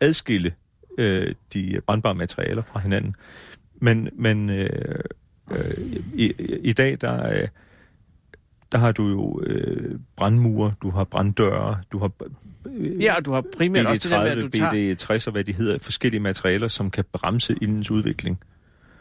adskille 0.01 0.53
øh, 0.99 1.35
de 1.55 1.81
brandbare 1.87 2.15
materialer 2.15 2.63
fra 2.63 2.81
hinanden. 2.81 3.15
Men, 3.81 4.09
men 4.13 4.51
øh, 4.51 4.71
øh, 5.51 5.59
i, 6.15 6.33
i 6.63 6.73
dag, 6.73 6.99
der, 7.01 7.41
øh, 7.41 7.49
der 8.73 8.79
har 8.79 8.93
du 8.93 9.09
jo 9.09 9.41
øh, 9.47 9.99
brandmure, 10.17 10.75
du 10.83 10.91
har 10.91 11.05
branddøre, 11.05 11.77
du 11.93 11.99
har 11.99 12.11
øh, 12.77 13.03
Ja, 13.03 13.17
og 13.17 13.25
du 13.25 13.33
har 13.33 13.45
primært 13.57 13.87
også 13.87 14.09
det 14.09 14.11
der 14.17 14.23
med, 14.23 14.31
at 14.31 14.39
du 14.43 14.49
tager... 14.49 14.95
BD60 15.21 15.27
og 15.27 15.33
hvad 15.33 15.45
de 15.45 15.53
hedder, 15.53 15.79
forskellige 15.79 16.21
materialer, 16.21 16.69
som 16.69 16.91
kan 16.91 17.05
bremse 17.13 17.57
ildens 17.61 17.91
udvikling. 17.91 18.41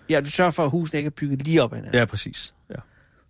Ja, 0.10 0.22
du 0.22 0.30
sørger 0.30 0.52
for, 0.52 0.64
at 0.64 0.70
husene 0.72 0.98
ikke 0.98 1.08
er 1.08 1.12
bygget 1.12 1.42
lige 1.42 1.64
op 1.64 1.74
ad 1.74 1.78
hinanden. 1.78 2.00
Ja, 2.00 2.06
præcis. 2.06 2.54
Ja. 2.70 2.76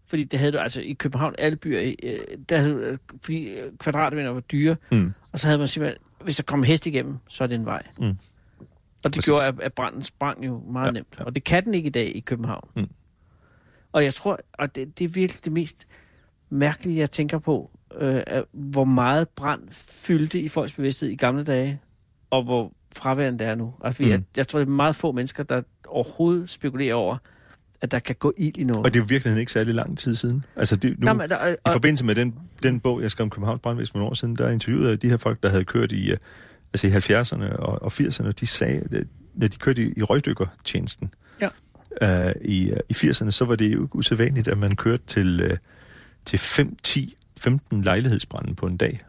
Fordi 0.05 0.23
det 0.23 0.39
havde 0.39 0.51
du 0.51 0.57
altså 0.57 0.81
i 0.81 0.93
København, 0.93 1.35
alle 1.37 1.55
byer, 1.57 1.93
øh, 2.03 2.15
der 2.49 2.57
havde, 2.57 2.75
øh, 2.75 2.97
fordi 3.21 3.49
øh, 3.59 3.71
kvadratmeter 3.77 4.29
var 4.29 4.39
dyre, 4.39 4.75
Mm. 4.91 5.13
og 5.33 5.39
så 5.39 5.47
havde 5.47 5.59
man 5.59 5.67
simpelthen, 5.67 5.97
hvis 6.23 6.35
der 6.35 6.43
kom 6.43 6.63
hest 6.63 6.85
igennem, 6.85 7.17
så 7.27 7.43
er 7.43 7.47
det 7.47 7.55
en 7.55 7.65
vej. 7.65 7.83
Mm. 7.99 8.05
Og 8.09 8.15
det 9.03 9.03
Præcis. 9.03 9.25
gjorde, 9.25 9.45
at, 9.45 9.59
at 9.59 9.73
branden 9.73 10.03
sprang 10.03 10.45
jo 10.45 10.59
meget 10.71 10.85
ja, 10.87 10.91
nemt. 10.91 11.07
ja. 11.19 11.23
Og 11.23 11.35
det 11.35 11.43
kan 11.43 11.65
den 11.65 11.73
ikke 11.73 11.87
i 11.87 11.91
dag 11.91 12.15
i 12.15 12.19
København. 12.19 12.69
Mm. 12.75 12.89
Og 13.91 14.03
jeg 14.03 14.13
tror, 14.13 14.39
og 14.53 14.75
det, 14.75 14.99
det 14.99 15.05
er 15.05 15.09
virkelig 15.09 15.45
det 15.45 15.51
mest 15.51 15.87
mærkelige, 16.49 16.97
jeg 16.99 17.11
tænker 17.11 17.39
på, 17.39 17.71
øh, 17.97 18.23
er, 18.27 18.43
hvor 18.51 18.83
meget 18.83 19.29
brand 19.29 19.61
fyldte 19.71 20.39
i 20.39 20.47
folks 20.47 20.73
bevidsthed 20.73 21.09
i 21.09 21.15
gamle 21.15 21.43
dage, 21.43 21.79
og 22.29 22.43
hvor 22.43 22.73
fraværende 22.97 23.39
det 23.39 23.47
er 23.47 23.55
nu. 23.55 23.73
Altså, 23.83 24.03
mm. 24.03 24.09
jeg, 24.09 24.21
jeg 24.37 24.47
tror, 24.47 24.59
det 24.59 24.67
er 24.67 24.71
meget 24.71 24.95
få 24.95 25.11
mennesker, 25.11 25.43
der 25.43 25.61
overhovedet 25.87 26.49
spekulerer 26.49 26.95
over, 26.95 27.17
at 27.81 27.91
der 27.91 27.99
kan 27.99 28.15
gå 28.19 28.33
ild 28.37 28.57
i 28.57 28.63
noget. 28.63 28.85
Og 28.85 28.93
det 28.93 28.99
er 28.99 29.03
jo 29.03 29.07
virkelig 29.09 29.39
ikke 29.39 29.51
særlig 29.51 29.75
lang 29.75 29.97
tid 29.97 30.15
siden. 30.15 30.45
Altså 30.55 30.75
det, 30.75 30.99
nu, 30.99 31.05
Nå, 31.05 31.13
men 31.13 31.29
der, 31.29 31.47
I 31.47 31.55
og, 31.63 31.71
forbindelse 31.71 32.05
med 32.05 32.15
den, 32.15 32.35
den 32.63 32.79
bog, 32.79 33.01
jeg 33.01 33.11
skrev 33.11 33.23
om 33.23 33.29
Københavns 33.29 33.61
brandvæsen 33.61 33.91
for 33.91 33.99
nogle 33.99 34.09
år 34.09 34.13
siden, 34.13 34.35
der 34.35 34.49
interviewede 34.49 34.89
jeg 34.89 35.01
de 35.01 35.09
her 35.09 35.17
folk, 35.17 35.43
der 35.43 35.49
havde 35.49 35.65
kørt 35.65 35.91
i, 35.91 36.11
øh, 36.11 36.17
altså 36.73 36.87
i 36.87 36.91
70'erne 36.91 37.55
og, 37.55 37.81
og 37.81 37.91
80'erne. 37.91 38.31
De 38.31 38.47
sagde, 38.47 38.87
at 38.91 39.07
når 39.35 39.47
de 39.47 39.57
kørte 39.57 39.83
i, 39.83 39.93
i 39.97 40.03
røgdykkertjenesten 40.03 41.13
Ja. 41.41 41.49
øh, 42.27 42.35
i, 42.41 42.71
øh, 42.71 42.79
i 42.89 42.93
80'erne, 42.93 43.31
så 43.31 43.45
var 43.45 43.55
det 43.55 43.73
jo 43.73 43.87
usædvanligt, 43.91 44.47
at 44.47 44.57
man 44.57 44.75
kørte 44.75 45.03
til, 45.07 45.41
øh, 45.41 45.57
til 46.25 46.39
5, 46.39 46.77
10, 46.83 47.15
15 47.37 47.81
lejlighedsbrænde 47.81 48.55
på 48.55 48.65
en 48.65 48.77
dag. 48.77 48.99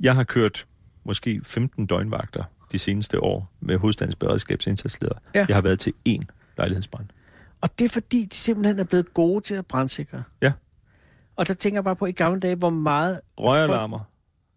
Jeg 0.00 0.14
har 0.14 0.24
kørt 0.24 0.66
måske 1.04 1.40
15 1.44 1.86
døgnvagter 1.86 2.44
de 2.72 2.78
seneste 2.78 3.22
år 3.22 3.52
med 3.60 3.76
hovedstandens 3.78 4.16
beredskabsindsatsledere. 4.16 5.18
Ja. 5.34 5.46
Jeg 5.48 5.56
har 5.56 5.60
været 5.62 5.80
til 5.80 5.92
én 6.08 6.22
lejlighedsbrand. 6.58 7.06
og 7.60 7.78
det 7.78 7.84
er 7.84 7.88
fordi, 7.88 8.24
de 8.24 8.36
simpelthen 8.36 8.78
er 8.78 8.84
blevet 8.84 9.14
gode 9.14 9.40
til 9.44 9.54
at 9.54 9.66
brandsikre. 9.66 10.22
Ja. 10.42 10.52
Og 11.36 11.48
der 11.48 11.54
tænker 11.54 11.76
jeg 11.76 11.84
bare 11.84 11.96
på 11.96 12.06
i 12.06 12.12
gamle 12.12 12.40
dage, 12.40 12.54
hvor 12.56 12.70
meget... 12.70 13.20
Røgalarmer. 13.38 13.98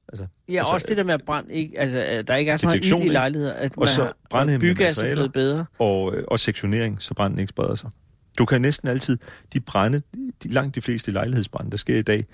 Altså, 0.10 0.26
Ja, 0.50 0.58
Altså, 0.58 0.74
også 0.74 0.86
det 0.90 0.98
der 0.98 1.04
med 1.04 1.14
at 1.14 1.22
brand, 1.26 1.52
ikke, 1.52 1.80
altså, 1.80 2.24
der 2.28 2.36
ikke 2.36 2.52
er 2.52 2.58
så 2.58 2.66
meget 2.66 2.86
ild 2.86 3.04
i 3.06 3.10
lejligheder, 3.10 3.54
at 3.54 3.78
Og 3.78 3.88
så 3.88 4.14
man 4.34 4.50
har- 4.50 4.58
byggegas 4.60 4.98
er 4.98 5.14
blevet 5.14 5.34
bedre. 5.34 5.66
og, 5.80 6.16
øh, 6.16 6.24
og 6.28 6.40
sektionering, 6.40 7.02
så 7.02 7.14
branden 7.14 7.40
ikke 7.40 7.50
spreder 7.50 7.76
sig. 7.76 7.90
Du 8.38 8.46
kan 8.46 8.62
næsten 8.62 8.88
altid, 8.90 9.18
de 9.54 9.60
brænde, 9.60 10.02
de, 10.44 10.48
langt 10.50 10.76
de 10.76 10.82
fleste 10.82 11.12
lejlighedsbrænde, 11.12 11.72
der 11.72 11.78
sker 11.78 11.98
i 11.98 12.02
dag, 12.02 12.26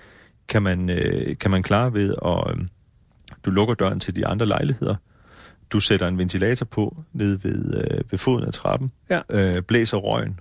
kan 0.47 0.61
man, 0.61 0.89
øh, 0.89 1.37
kan 1.37 1.51
man 1.51 1.63
klare 1.63 1.93
ved 1.93 2.15
at, 2.25 2.57
øh, 2.59 2.67
du 3.45 3.49
lukker 3.51 3.73
døren 3.75 3.99
til 3.99 4.15
de 4.15 4.27
andre 4.27 4.45
lejligheder, 4.45 4.95
du 5.71 5.79
sætter 5.79 6.07
en 6.07 6.17
ventilator 6.17 6.65
på 6.65 6.97
ned 7.13 7.35
ved, 7.37 7.75
øh, 7.91 8.11
ved 8.11 8.19
foden 8.19 8.43
af 8.47 8.53
trappen, 8.53 8.91
Ja. 9.09 9.21
øh, 9.29 9.61
blæser 9.61 9.97
røgen 9.97 10.39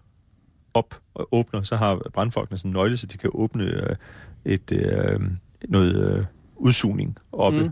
op 0.74 1.00
og 1.14 1.28
åbner, 1.32 1.62
så 1.62 1.76
har 1.76 2.00
brandfolkene 2.14 2.58
sådan 2.58 2.68
en 2.68 2.72
nøgle, 2.72 2.96
så 2.96 3.06
de 3.06 3.18
kan 3.18 3.30
åbne 3.32 3.64
øh, 3.64 3.96
et, 4.44 4.72
øh, 4.72 5.20
noget 5.68 6.16
øh, 6.18 6.24
udsugning 6.56 7.16
oppe 7.32 7.60
Mm. 7.62 7.70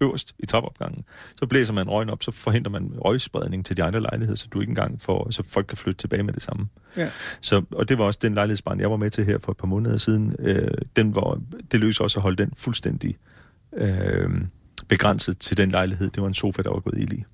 øverst 0.00 0.34
i 0.38 0.46
trappeopgangen. 0.46 1.04
Så 1.36 1.46
blæser 1.46 1.72
man 1.72 1.88
røgen 1.88 2.10
op, 2.10 2.22
så 2.22 2.30
forhindrer 2.30 2.70
man 2.72 2.92
røgspredning 2.98 3.64
til 3.66 3.76
de 3.76 3.82
andre 3.82 4.00
lejligheder, 4.00 4.36
så 4.36 4.48
du 4.52 4.60
ikke 4.60 4.70
engang 4.70 5.00
får, 5.00 5.30
så 5.30 5.42
folk 5.42 5.66
kan 5.66 5.76
flytte 5.76 5.98
tilbage 6.00 6.22
med 6.22 6.32
det 6.34 6.42
samme. 6.42 6.68
Ja. 6.96 7.10
Så, 7.40 7.62
og 7.70 7.88
det 7.88 7.98
var 7.98 8.04
også 8.04 8.18
den 8.22 8.34
lejlighedsbrand, 8.34 8.80
jeg 8.80 8.90
var 8.90 8.96
med 8.96 9.10
til 9.10 9.24
her 9.24 9.38
for 9.38 9.52
et 9.52 9.56
par 9.58 9.66
måneder 9.66 9.96
siden. 9.96 10.36
Øh, 10.38 10.70
den 10.96 11.14
var, 11.14 11.40
det 11.72 11.80
lykkedes 11.80 12.00
også 12.00 12.18
at 12.18 12.22
holde 12.22 12.36
den 12.42 12.52
fuldstændig 12.56 13.16
øh, 13.72 14.30
begrænset 14.96 15.38
til 15.38 15.56
den 15.56 15.70
lejlighed. 15.70 16.10
Det 16.10 16.20
var 16.22 16.28
en 16.28 16.34
sofa, 16.34 16.62
der 16.62 16.70
var 16.70 16.80
gået 16.80 16.98
ild 16.98 17.12
i. 17.12 17.24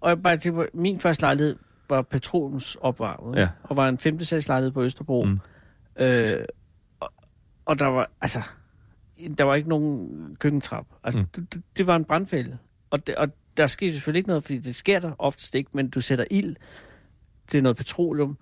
Og 0.00 0.08
jeg 0.08 0.22
bare 0.22 0.36
tænker, 0.36 0.62
på, 0.62 0.66
min 0.74 1.00
første 1.00 1.20
lejlighed 1.22 1.56
var 1.88 2.02
Petroleums 2.02 2.76
opvarmet, 2.80 3.36
Ja. 3.38 3.48
og 3.62 3.76
var 3.76 3.88
en 3.88 3.98
femte 3.98 4.24
sals 4.24 4.48
lejlighed 4.48 4.72
på 4.72 4.82
Østerbro. 4.82 5.24
Mm. 5.24 5.38
Øh, 6.04 6.44
og, 7.00 7.12
og 7.64 7.78
der 7.78 7.86
var, 7.86 8.10
altså, 8.20 8.42
der 9.38 9.44
var 9.44 9.54
ikke 9.54 9.68
nogen 9.68 10.36
køkkentrap. 10.40 10.86
Altså, 11.04 11.20
Mm. 11.20 11.26
det, 11.44 11.62
det 11.76 11.86
var 11.86 11.96
en 11.96 12.04
brandfælde. 12.04 12.58
Og, 12.90 13.06
det, 13.06 13.14
og 13.14 13.28
der 13.56 13.66
skete 13.66 13.92
selvfølgelig 13.92 14.18
ikke 14.18 14.28
noget, 14.28 14.42
fordi 14.42 14.58
det 14.58 14.74
sker 14.74 15.00
der 15.00 15.12
oftest 15.18 15.54
ikke, 15.54 15.70
men 15.74 15.90
du 15.90 16.00
sætter 16.00 16.24
ild 16.30 16.56
til 17.48 17.62
noget 17.62 17.76
petroleum 17.76 18.38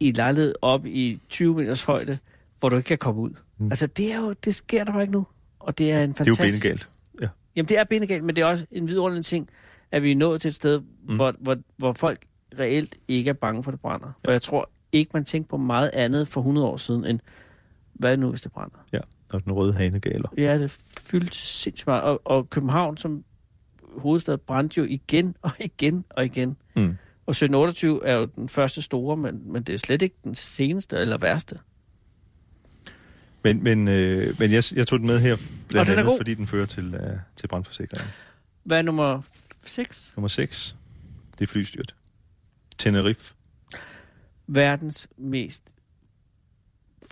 i 0.00 0.08
en 0.08 0.14
lejlighed 0.14 0.54
op 0.62 0.86
i 0.86 1.20
20 1.28 1.54
meters 1.54 1.82
højde, 1.82 2.18
hvor 2.58 2.68
du 2.68 2.76
ikke 2.76 2.86
kan 2.88 2.98
komme 2.98 3.20
ud. 3.20 3.30
Mm. 3.58 3.66
Altså, 3.66 3.86
det, 3.86 4.12
er 4.12 4.20
jo, 4.20 4.32
det 4.44 4.54
sker 4.54 4.84
der 4.84 4.92
bare 4.92 5.02
ikke 5.02 5.12
nu. 5.12 5.26
Og 5.58 5.78
det 5.78 5.92
er 5.92 6.02
en 6.04 6.10
Det 6.12 6.20
er 6.20 6.24
jo 6.24 6.34
fantastisk... 6.34 6.62
benegalt. 6.62 6.88
Ja. 7.60 7.62
Jamen, 7.62 7.68
det 7.68 7.78
er 7.78 7.84
benegalt, 7.84 8.24
men 8.24 8.36
det 8.36 8.42
er 8.42 8.46
også 8.46 8.66
en 8.70 8.88
vidunderlig 8.88 9.24
ting, 9.24 9.48
at 9.92 10.02
vi 10.02 10.12
er 10.12 10.16
nået 10.16 10.40
til 10.40 10.48
et 10.48 10.54
sted, 10.54 10.80
Mm. 11.08 11.14
hvor, 11.16 11.34
hvor, 11.40 11.56
hvor 11.76 11.92
folk 11.92 12.18
reelt 12.58 12.96
ikke 13.08 13.28
er 13.30 13.34
bange 13.34 13.62
for, 13.62 13.70
at 13.70 13.72
det 13.72 13.80
brænder. 13.80 14.12
For 14.24 14.32
jeg 14.32 14.42
tror 14.42 14.70
ikke, 14.92 15.10
man 15.14 15.24
tænkte 15.24 15.48
på 15.48 15.56
meget 15.56 15.90
andet 15.94 16.28
for 16.28 16.40
100 16.40 16.66
år 16.66 16.76
siden, 16.76 17.04
end 17.04 17.20
hvad 17.94 18.16
nu, 18.16 18.28
hvis 18.30 18.40
det 18.40 18.52
brænder? 18.52 18.76
Ja, 18.92 18.98
og 19.30 19.44
den 19.44 19.52
røde 19.52 19.72
hane 19.72 20.00
galer. 20.00 20.28
Ja, 20.38 20.58
det 20.58 20.70
fyldte 21.00 21.36
sindssygt 21.36 21.86
meget. 21.86 22.02
Og, 22.02 22.20
og 22.24 22.50
København 22.50 22.96
som 22.96 23.24
hovedstad 23.96 24.38
brændte 24.38 24.78
jo 24.80 24.86
igen 24.88 25.36
og 25.42 25.50
igen 25.60 26.04
og 26.10 26.24
igen. 26.24 26.56
Mm. 26.76 26.96
Og 27.26 27.30
1728 27.32 28.06
er 28.06 28.14
jo 28.16 28.24
den 28.36 28.48
første 28.48 28.82
store, 28.82 29.16
men, 29.16 29.52
men 29.52 29.62
det 29.62 29.72
er 29.74 29.78
slet 29.78 30.02
ikke 30.02 30.16
den 30.24 30.34
seneste 30.34 30.96
eller 30.96 31.18
værste. 31.18 31.58
Men, 33.44 33.62
men, 33.64 33.88
øh, 33.88 34.34
men 34.38 34.52
jeg, 34.52 34.62
jeg 34.74 34.86
tog 34.86 34.98
den 34.98 35.06
med 35.06 35.18
her, 35.20 35.36
blandt 35.36 35.70
den 35.70 35.78
er 35.94 35.98
andet, 35.98 36.04
god. 36.10 36.18
fordi 36.18 36.34
den 36.34 36.46
fører 36.46 36.66
til, 36.66 36.94
øh, 36.94 37.18
til 37.36 37.46
brandforsikringen. 37.48 38.08
Hvad 38.64 38.78
er 38.78 38.82
nummer 38.82 39.22
6? 39.64 40.12
Nummer 40.16 40.28
6, 40.28 40.76
det 41.38 41.40
er 41.40 41.46
flystyrt. 41.46 41.94
Tenerife. 42.78 43.34
Verdens 44.46 45.08
mest 45.16 45.74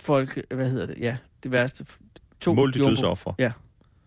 folke... 0.01 0.43
Hvad 0.51 0.69
hedder 0.71 0.85
det? 0.85 0.97
Ja, 0.99 1.17
det 1.43 1.51
værste. 1.51 1.85
To 2.39 2.53
Målt 2.53 2.75
i 2.75 2.79
dødsoffer. 2.79 3.33
Ja. 3.39 3.51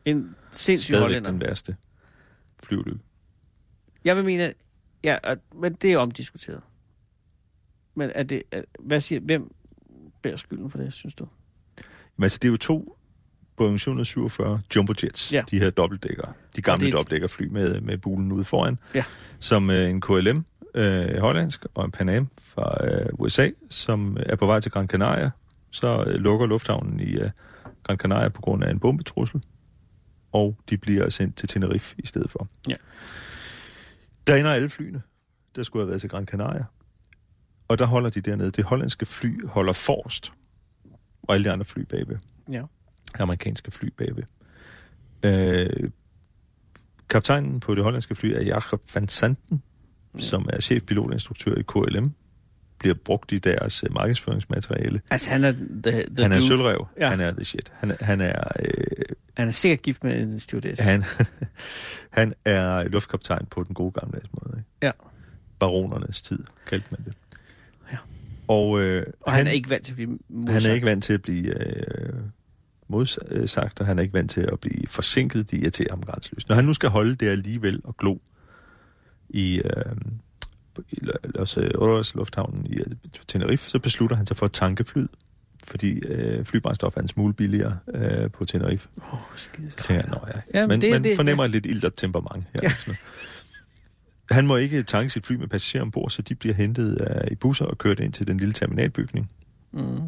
En 0.05 0.35
sindssyg 0.51 0.89
Stadigvæk 0.91 1.05
hollænder. 1.05 1.31
den 1.31 1.41
værste 1.41 1.77
flyulykke. 2.62 3.01
Jeg 4.05 4.16
vil 4.16 4.25
mene, 4.25 4.43
at- 4.43 4.55
ja, 5.05 5.18
at, 5.23 5.39
men 5.55 5.75
det 5.75 5.93
er 5.93 5.99
omdiskuteret. 5.99 6.61
Men 7.95 8.11
er 8.14 8.23
det, 8.23 8.43
er, 8.53 8.62
hvad 8.81 9.01
siger, 9.01 9.20
hvem 9.20 9.55
bærer 10.23 10.37
skylden 10.37 10.70
for 10.70 10.79
det, 10.79 10.93
synes 10.93 11.14
du? 11.14 11.27
Men 12.23 12.25
altså, 12.25 12.39
det 12.43 12.49
er 12.49 12.51
jo 12.53 12.57
to 12.57 12.97
Boeing 13.57 13.81
747 13.81 14.61
Jumbo 14.77 14.95
Jets, 15.05 15.33
Ja. 15.33 15.43
de 15.51 15.59
her 15.59 15.70
dobbeltdækker, 15.70 16.25
de 16.57 16.62
gamle 16.62 16.87
et- 16.87 16.93
dobbeltdækkerfly 16.93 17.47
med, 17.47 17.81
med 17.81 17.99
bulen 17.99 18.33
ude 18.33 18.45
foran, 18.45 18.79
Ja. 18.95 19.05
som 19.39 19.70
øh, 19.70 19.91
en 19.91 20.01
KLM 20.01 20.45
øh, 20.75 21.18
hollandsk 21.18 21.64
og 21.75 21.85
en 21.85 21.91
Pan 21.91 22.09
Am 22.09 22.29
fra 22.41 22.87
øh, 22.87 23.07
USA, 23.12 23.51
som 23.70 24.16
er 24.20 24.37
på 24.37 24.47
vej 24.47 24.61
til 24.61 24.73
Gran 24.73 24.87
Canaria. 24.89 25.31
Så 25.70 26.05
øh, 26.07 26.14
lukker 26.14 26.47
lufthavnen 26.47 27.01
i 27.01 27.11
øh, 27.12 27.31
Gran 27.83 27.97
Canaria 27.97 28.29
på 28.29 28.41
grund 28.43 28.64
af 28.64 28.70
en 28.70 28.79
bombetrussel, 28.81 29.43
og 30.33 30.57
de 30.70 30.77
bliver 30.79 31.09
sendt 31.09 31.37
til 31.37 31.49
Tenerife 31.49 31.95
i 31.99 32.07
stedet 32.07 32.31
for. 32.31 32.49
Ja. 32.68 32.75
Der 34.27 34.37
ender 34.37 34.53
alle 34.53 34.68
flyene, 34.68 35.03
der 35.57 35.62
skulle 35.62 35.83
have 35.83 35.89
været 35.89 36.01
til 36.01 36.11
Gran 36.11 36.27
Canaria. 36.27 36.64
Og 37.68 37.79
der 37.79 37.87
holder 37.87 38.11
de 38.11 38.20
dernede. 38.20 38.51
Det 38.51 38.64
hollandske 38.64 39.07
fly 39.07 39.47
holder 39.47 39.73
forrest, 39.73 40.33
og 41.23 41.35
alle 41.35 41.45
de 41.45 41.51
andre 41.51 41.64
fly 41.64 41.81
bagved 41.83 42.16
Ja. 42.53 42.62
amerikanske 43.18 43.70
fly 43.70 43.89
bagved. 43.89 44.23
Øh, 45.25 45.91
kaptajnen 47.11 47.61
på 47.61 47.75
det 47.75 47.83
hollandske 47.85 48.14
fly 48.14 48.27
er 48.27 48.43
Jacob 48.43 48.83
van 48.95 49.09
Santen, 49.09 49.62
Ja. 50.14 50.20
som 50.20 50.49
er 50.53 50.61
chefpilotinstruktør 50.61 51.55
i 51.55 51.62
KLM, 51.62 52.12
bliver 52.79 52.95
brugt 53.05 53.33
i 53.33 53.39
deres 53.39 53.85
øh, 53.85 53.95
markedsføringsmateriale. 53.95 55.01
Altså, 55.11 55.31
han 55.31 55.45
er 55.45 55.53
the, 55.53 56.05
the 56.16 56.23
Han 56.23 56.33
er 56.33 56.41
sølvrev. 56.41 56.87
Ja. 57.01 57.09
Han 57.11 57.20
er 57.20 57.33
the 57.33 57.45
shit. 57.45 57.73
Han, 57.75 57.91
er- 57.91 58.05
han 58.05 58.20
er, 58.20 58.43
øh, 58.64 59.05
Han 59.37 59.49
er 59.49 59.53
sikkert 59.53 59.83
gift 59.83 60.05
med 60.05 60.23
en 60.23 60.39
stewardess. 60.41 60.81
han, 60.81 61.03
han 62.18 62.35
er 62.45 62.89
luftkaptajn 62.89 63.47
på 63.51 63.62
den 63.62 63.75
gode 63.75 63.93
gamle 63.93 64.20
måde. 64.33 64.59
Ikke? 64.59 64.68
Ja. 64.83 64.91
Baronernes 65.59 66.23
tid, 66.23 66.45
kaldte 66.66 66.87
man 66.91 67.01
det. 67.05 67.14
Ja. 68.49 68.55
Og, 68.55 68.80
øh, 68.80 69.07
Og 69.20 69.32
han 69.32 69.47
er 69.47 69.51
ikke 69.51 69.70
vant 69.70 69.84
til 69.84 69.93
at 69.93 69.97
blive 69.97 70.18
modsagt. 70.28 70.62
Han 70.62 70.70
er 70.70 70.74
ikke 70.74 70.86
vant 70.86 71.05
til 71.05 71.12
at 71.12 71.22
blive 71.22 71.66
øh, 71.66 72.12
modsagt, 72.88 73.80
og 73.80 73.86
han 73.86 73.99
er 73.99 74.03
ikke 74.03 74.14
vant 74.14 74.30
til 74.30 74.40
at 74.53 74.61
blive 74.61 74.86
forsinket. 74.86 75.51
De 75.51 75.57
irriterer 75.57 75.88
ham 75.90 76.03
grænseløst. 76.03 76.49
Når 76.49 76.57
han 76.57 76.64
nu 76.64 76.72
skal 76.72 76.88
holde 76.88 77.14
det 77.14 77.28
alligevel 77.28 77.80
og 77.84 77.97
glo 77.97 78.16
i, 79.28 79.59
øh, 79.59 79.84
i 80.93 80.99
Los 81.34 81.57
Angeles 81.57 82.14
lufthavnen 82.14 82.66
i 82.66 82.74
øh, 82.74 82.86
Tenerife, 83.28 83.70
så 83.70 83.78
beslutter 83.78 84.16
han 84.16 84.26
sig 84.26 84.36
for 84.36 84.47
at 84.47 84.53
tanke 84.53 84.84
flyet, 84.84 85.09
fordi 85.64 85.90
øh, 85.99 86.45
flybrændstof 86.45 86.97
er 86.97 87.01
en 87.01 87.09
smule 87.09 87.34
billigere 87.34 87.78
øh, 87.95 88.30
på 88.30 88.45
Tenerife. 88.45 88.88
Åh, 88.99 89.14
oh, 89.14 89.18
skide. 89.36 89.70
Så 89.70 89.76
tænker 89.76 90.03
jeg, 90.03 90.11
nå 90.11 90.18
ja. 90.34 90.40
Jamen, 90.55 90.68
men 90.68 90.80
det- 90.80 90.90
man 90.90 91.05
det- 91.05 91.16
fornemmer 91.16 91.47
lidt 91.47 91.66
ild 91.66 91.84
og 91.84 91.97
temperament 91.97 92.45
her. 92.53 92.61
Ja. 92.62 92.68
Ja. 92.68 92.74
Sådan. 92.78 92.95
Han 94.33 94.47
må 94.47 94.57
ikke 94.57 94.83
tanke 94.83 95.11
sit 95.11 95.26
fly 95.26 95.35
med 95.37 95.49
passagerer 95.49 95.83
ombord, 95.83 96.11
så 96.11 96.22
de 96.22 96.35
bliver 96.35 96.55
hentet 96.55 97.01
øh, 97.01 97.30
i 97.30 97.35
busser 97.35 97.64
og 97.64 97.78
kørt 97.78 98.01
ind 98.01 98.12
til 98.12 98.26
den 98.26 98.37
lille 98.37 98.53
terminalbygning. 98.55 99.30
Mm. 99.72 100.01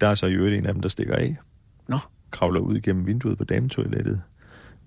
Der 0.00 0.06
er 0.06 0.14
så 0.14 0.26
i 0.26 0.32
øvrigt 0.32 0.56
en 0.56 0.66
af 0.66 0.72
dem, 0.72 0.82
der 0.82 0.88
stikker 0.88 1.14
af. 1.16 1.36
Nå. 1.88 1.98
Kravler 2.30 2.60
ud 2.60 2.80
gennem 2.80 3.06
vinduet 3.06 3.38
på 3.38 3.44
dametoilettet. 3.44 4.22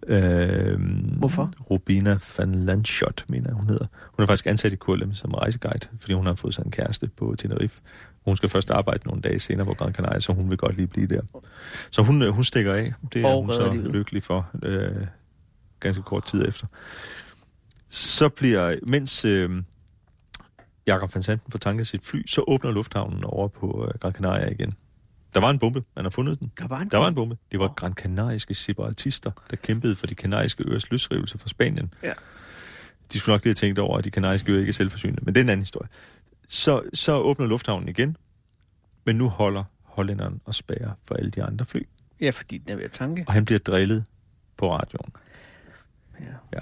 Øh, 0.07 0.79
Hvorfor? 1.17 1.51
Rubina 1.71 2.17
van 2.37 2.55
Landschot, 2.55 3.25
mener 3.29 3.49
jeg, 3.49 3.55
hun 3.55 3.67
hedder. 3.67 3.85
Hun 4.17 4.23
er 4.23 4.27
faktisk 4.27 4.47
ansat 4.47 4.73
i 4.73 4.75
KLM 4.75 5.13
som 5.13 5.33
rejseguide, 5.33 5.87
fordi 5.99 6.13
hun 6.13 6.25
har 6.25 6.33
fået 6.33 6.53
sig 6.53 6.65
en 6.65 6.71
kæreste 6.71 7.07
på 7.17 7.35
Tenerife. 7.37 7.81
Hun 8.25 8.37
skal 8.37 8.49
først 8.49 8.71
arbejde 8.71 9.07
nogle 9.07 9.21
dage 9.21 9.39
senere 9.39 9.65
på 9.65 9.73
Gran 9.73 9.93
Canaria, 9.93 10.19
så 10.19 10.33
hun 10.33 10.49
vil 10.49 10.57
godt 10.57 10.75
lige 10.77 10.87
blive 10.87 11.07
der. 11.07 11.21
Så 11.91 12.01
hun, 12.01 12.21
øh, 12.21 12.29
hun 12.29 12.43
stikker 12.43 12.73
af. 12.73 12.93
Det 13.13 13.21
er 13.21 13.27
Og 13.27 13.41
hun 13.41 13.53
så 13.53 13.71
livet. 13.71 13.91
lykkelig 13.93 14.23
for 14.23 14.49
øh, 14.63 14.91
ganske 15.79 16.01
kort 16.03 16.25
tid 16.25 16.47
efter. 16.47 16.67
Så 17.93 18.29
bliver, 18.29 18.75
mens 18.83 19.25
øh, 19.25 19.63
Jakob 20.87 21.15
van 21.15 21.23
Santen 21.23 21.51
får 21.51 21.59
tanket 21.59 21.87
sit 21.87 22.05
fly, 22.05 22.27
så 22.27 22.43
åbner 22.47 22.71
lufthavnen 22.71 23.23
over 23.23 23.47
på 23.47 23.87
øh, 23.87 23.99
Gran 23.99 24.13
Canaria 24.13 24.51
igen. 24.51 24.73
Der 25.33 25.39
var 25.39 25.49
en 25.49 25.59
bombe. 25.59 25.83
Man 25.95 26.05
har 26.05 26.09
fundet 26.09 26.39
den. 26.39 26.51
Der 26.57 26.67
var 26.67 26.79
en 26.79 26.89
Der 26.89 26.97
var 26.97 27.07
en 27.07 27.15
bombe. 27.15 27.37
Det 27.51 27.59
var 27.59 27.67
gran 27.67 27.93
kanariske 27.93 28.53
separatister, 28.53 29.31
der 29.51 29.55
kæmpede 29.55 29.95
for 29.95 30.07
de 30.07 30.15
kanariske 30.15 30.63
øers 30.67 30.91
løsrivelse 30.91 31.37
fra 31.37 31.47
Spanien. 31.47 31.93
Ja. 32.03 32.13
De 33.13 33.19
skulle 33.19 33.33
nok 33.33 33.43
lige 33.43 33.49
have 33.49 33.55
tænkt 33.55 33.79
over, 33.79 33.97
at 33.97 34.03
de 34.03 34.11
kanariske 34.11 34.51
øer 34.51 34.59
ikke 34.59 34.69
er 34.69 34.73
selvforsynende. 34.73 35.21
Men 35.25 35.35
det 35.35 35.41
er 35.41 35.43
en 35.43 35.49
anden 35.49 35.63
historie. 35.63 35.89
Så, 36.47 36.81
så 36.93 37.17
åbner 37.17 37.47
lufthavnen 37.47 37.89
igen, 37.89 38.17
men 39.05 39.15
nu 39.15 39.29
holder 39.29 39.63
hollænderen 39.83 40.41
og 40.45 40.55
spærrer 40.55 40.91
for 41.05 41.15
alle 41.15 41.31
de 41.31 41.43
andre 41.43 41.65
fly. 41.65 41.87
Ja, 42.21 42.29
fordi 42.29 42.57
den 42.57 42.71
er 42.71 42.75
ved 42.75 42.83
at 42.83 42.91
tanke. 42.91 43.23
Og 43.27 43.33
han 43.33 43.45
bliver 43.45 43.59
drillet 43.59 44.05
på 44.57 44.77
radioen. 44.77 45.13
Ja. 46.19 46.25
ja. 46.53 46.59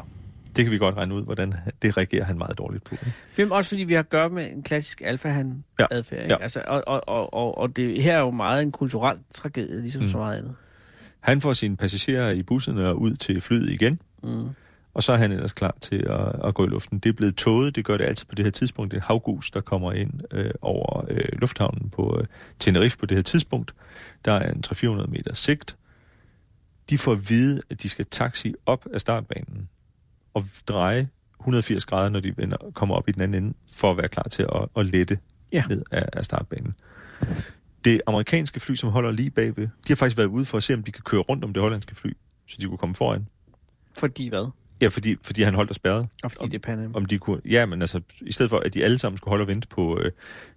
Det 0.55 0.65
kan 0.65 0.71
vi 0.71 0.77
godt 0.77 0.95
regne 0.97 1.15
ud, 1.15 1.23
hvordan 1.23 1.53
det 1.81 1.97
reagerer 1.97 2.23
han 2.23 2.37
meget 2.37 2.57
dårligt 2.57 2.83
på. 2.83 2.95
Hvem 3.35 3.51
også 3.51 3.69
fordi 3.69 3.83
vi 3.83 3.93
har 3.93 3.99
at 3.99 4.09
gøre 4.09 4.29
med 4.29 4.51
en 4.51 4.63
klassisk 4.63 5.01
alfahan 5.05 5.63
Ja. 5.79 5.85
adfærd, 5.91 6.21
ikke? 6.23 6.33
Ja. 6.33 6.41
Altså, 6.41 6.63
og, 6.67 6.83
og, 6.87 7.09
og, 7.09 7.33
og, 7.33 7.57
og 7.57 7.75
det 7.75 8.03
her 8.03 8.15
er 8.15 8.19
jo 8.19 8.31
meget 8.31 8.61
en 8.61 8.71
kulturel 8.71 9.17
tragedie, 9.31 9.81
ligesom 9.81 10.01
mm. 10.01 10.07
Så 10.09 10.17
meget 10.17 10.37
andet. 10.37 10.55
Han 11.19 11.41
får 11.41 11.53
sine 11.53 11.77
passagerer 11.77 12.31
i 12.31 12.43
bussen 12.43 12.77
og 12.77 13.01
ud 13.01 13.15
til 13.15 13.41
flyet 13.41 13.69
igen. 13.69 13.99
Mm. 14.23 14.49
Og 14.93 15.03
så 15.03 15.11
er 15.13 15.17
han 15.17 15.31
ellers 15.31 15.51
klar 15.51 15.75
til 15.81 15.95
at, 16.09 16.47
at 16.47 16.53
gå 16.53 16.65
i 16.65 16.67
luften. 16.69 16.99
Det 16.99 17.09
er 17.09 17.13
blevet 17.13 17.35
tåget, 17.35 17.75
det 17.75 17.85
gør 17.85 17.97
det 17.97 18.05
altid 18.05 18.25
på 18.25 18.35
det 18.35 18.45
her 18.45 18.49
tidspunkt. 18.51 18.91
Det 18.91 18.97
er 18.97 19.01
havgus, 19.01 19.51
der 19.51 19.61
kommer 19.61 19.91
ind 19.91 20.11
øh, 20.31 20.51
over 20.61 21.05
øh, 21.09 21.25
lufthavnen 21.33 21.89
på 21.89 22.17
øh, 22.19 22.25
Tenerife 22.59 22.97
på 22.97 23.05
det 23.05 23.17
her 23.17 23.21
tidspunkt. 23.21 23.73
Der 24.25 24.31
er 24.31 24.51
en 24.51 24.63
300-400 24.67 25.07
meter 25.07 25.33
sigt. 25.33 25.75
De 26.89 26.97
får 26.97 27.11
at 27.11 27.29
vide, 27.29 27.61
at 27.69 27.83
de 27.83 27.89
skal 27.89 28.05
taxi 28.05 28.53
op 28.65 28.85
af 28.93 29.01
startbanen 29.01 29.69
og 30.33 30.43
dreje 30.67 31.09
180 31.39 31.85
grader, 31.85 32.09
når 32.09 32.19
de 32.19 32.37
vender, 32.37 32.57
kommer 32.73 32.95
op 32.95 33.09
i 33.09 33.11
den 33.11 33.21
anden 33.21 33.43
ende, 33.43 33.57
for 33.73 33.91
at 33.91 33.97
være 33.97 34.07
klar 34.07 34.23
til 34.23 34.43
at, 34.43 34.67
at 34.77 34.85
lette 34.85 35.17
Ja. 35.51 35.63
ned 35.69 35.83
af, 35.91 36.05
af 36.13 36.25
startbanen. 36.25 36.75
Det 37.85 38.01
amerikanske 38.07 38.59
fly, 38.59 38.75
som 38.75 38.89
holder 38.89 39.11
lige 39.11 39.29
bagved, 39.29 39.63
de 39.63 39.69
har 39.87 39.95
faktisk 39.95 40.17
været 40.17 40.27
ude 40.27 40.45
for 40.45 40.57
at 40.57 40.63
se, 40.63 40.73
om 40.73 40.83
de 40.83 40.91
kan 40.91 41.03
køre 41.03 41.21
rundt 41.21 41.43
om 41.43 41.53
det 41.53 41.61
hollandske 41.61 41.95
fly, 41.95 42.09
så 42.47 42.57
de 42.59 42.65
kunne 42.65 42.77
komme 42.77 42.95
foran. 42.95 43.27
Fordi 43.97 44.29
hvad? 44.29 44.47
Ja, 44.81 44.87
fordi, 44.87 45.15
fordi 45.23 45.41
han 45.43 45.53
holdt 45.55 45.69
og 45.69 45.75
spærrede. 45.75 46.07
Og 46.23 46.31
fordi 46.31 46.43
Om- 46.43 46.49
det 46.49 46.65
er. 46.65 46.89
Om 46.93 47.05
de 47.05 47.17
kunne, 47.17 47.41
ja, 47.45 47.65
men 47.65 47.81
altså, 47.81 48.01
i 48.21 48.31
stedet 48.31 48.49
for, 48.49 48.57
at 48.57 48.73
de 48.73 48.83
alle 48.83 48.97
sammen 48.97 49.17
skulle 49.17 49.29
holde 49.31 49.41
og 49.43 49.47
vente 49.47 49.67
på, 49.67 49.99
øh, 49.99 50.11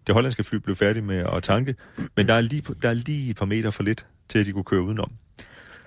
det 0.07 0.13
hollandske 0.13 0.45
fly 0.45 0.57
blev 0.57 0.77
færdig 0.77 1.05
med 1.05 1.17
at 1.17 1.43
tanke, 1.43 1.75
men 2.17 2.29
der 2.29 2.35
er, 2.35 2.41
lige, 2.41 2.63
der 2.83 2.89
er 2.89 2.93
lige 2.95 3.31
et 3.31 3.37
par 3.37 3.45
meter 3.47 3.71
for 3.71 3.83
lidt, 3.83 4.07
til 4.29 4.39
at 4.39 4.47
de 4.47 4.53
kunne 4.53 4.65
køre 4.65 4.83
udenom. 4.83 5.11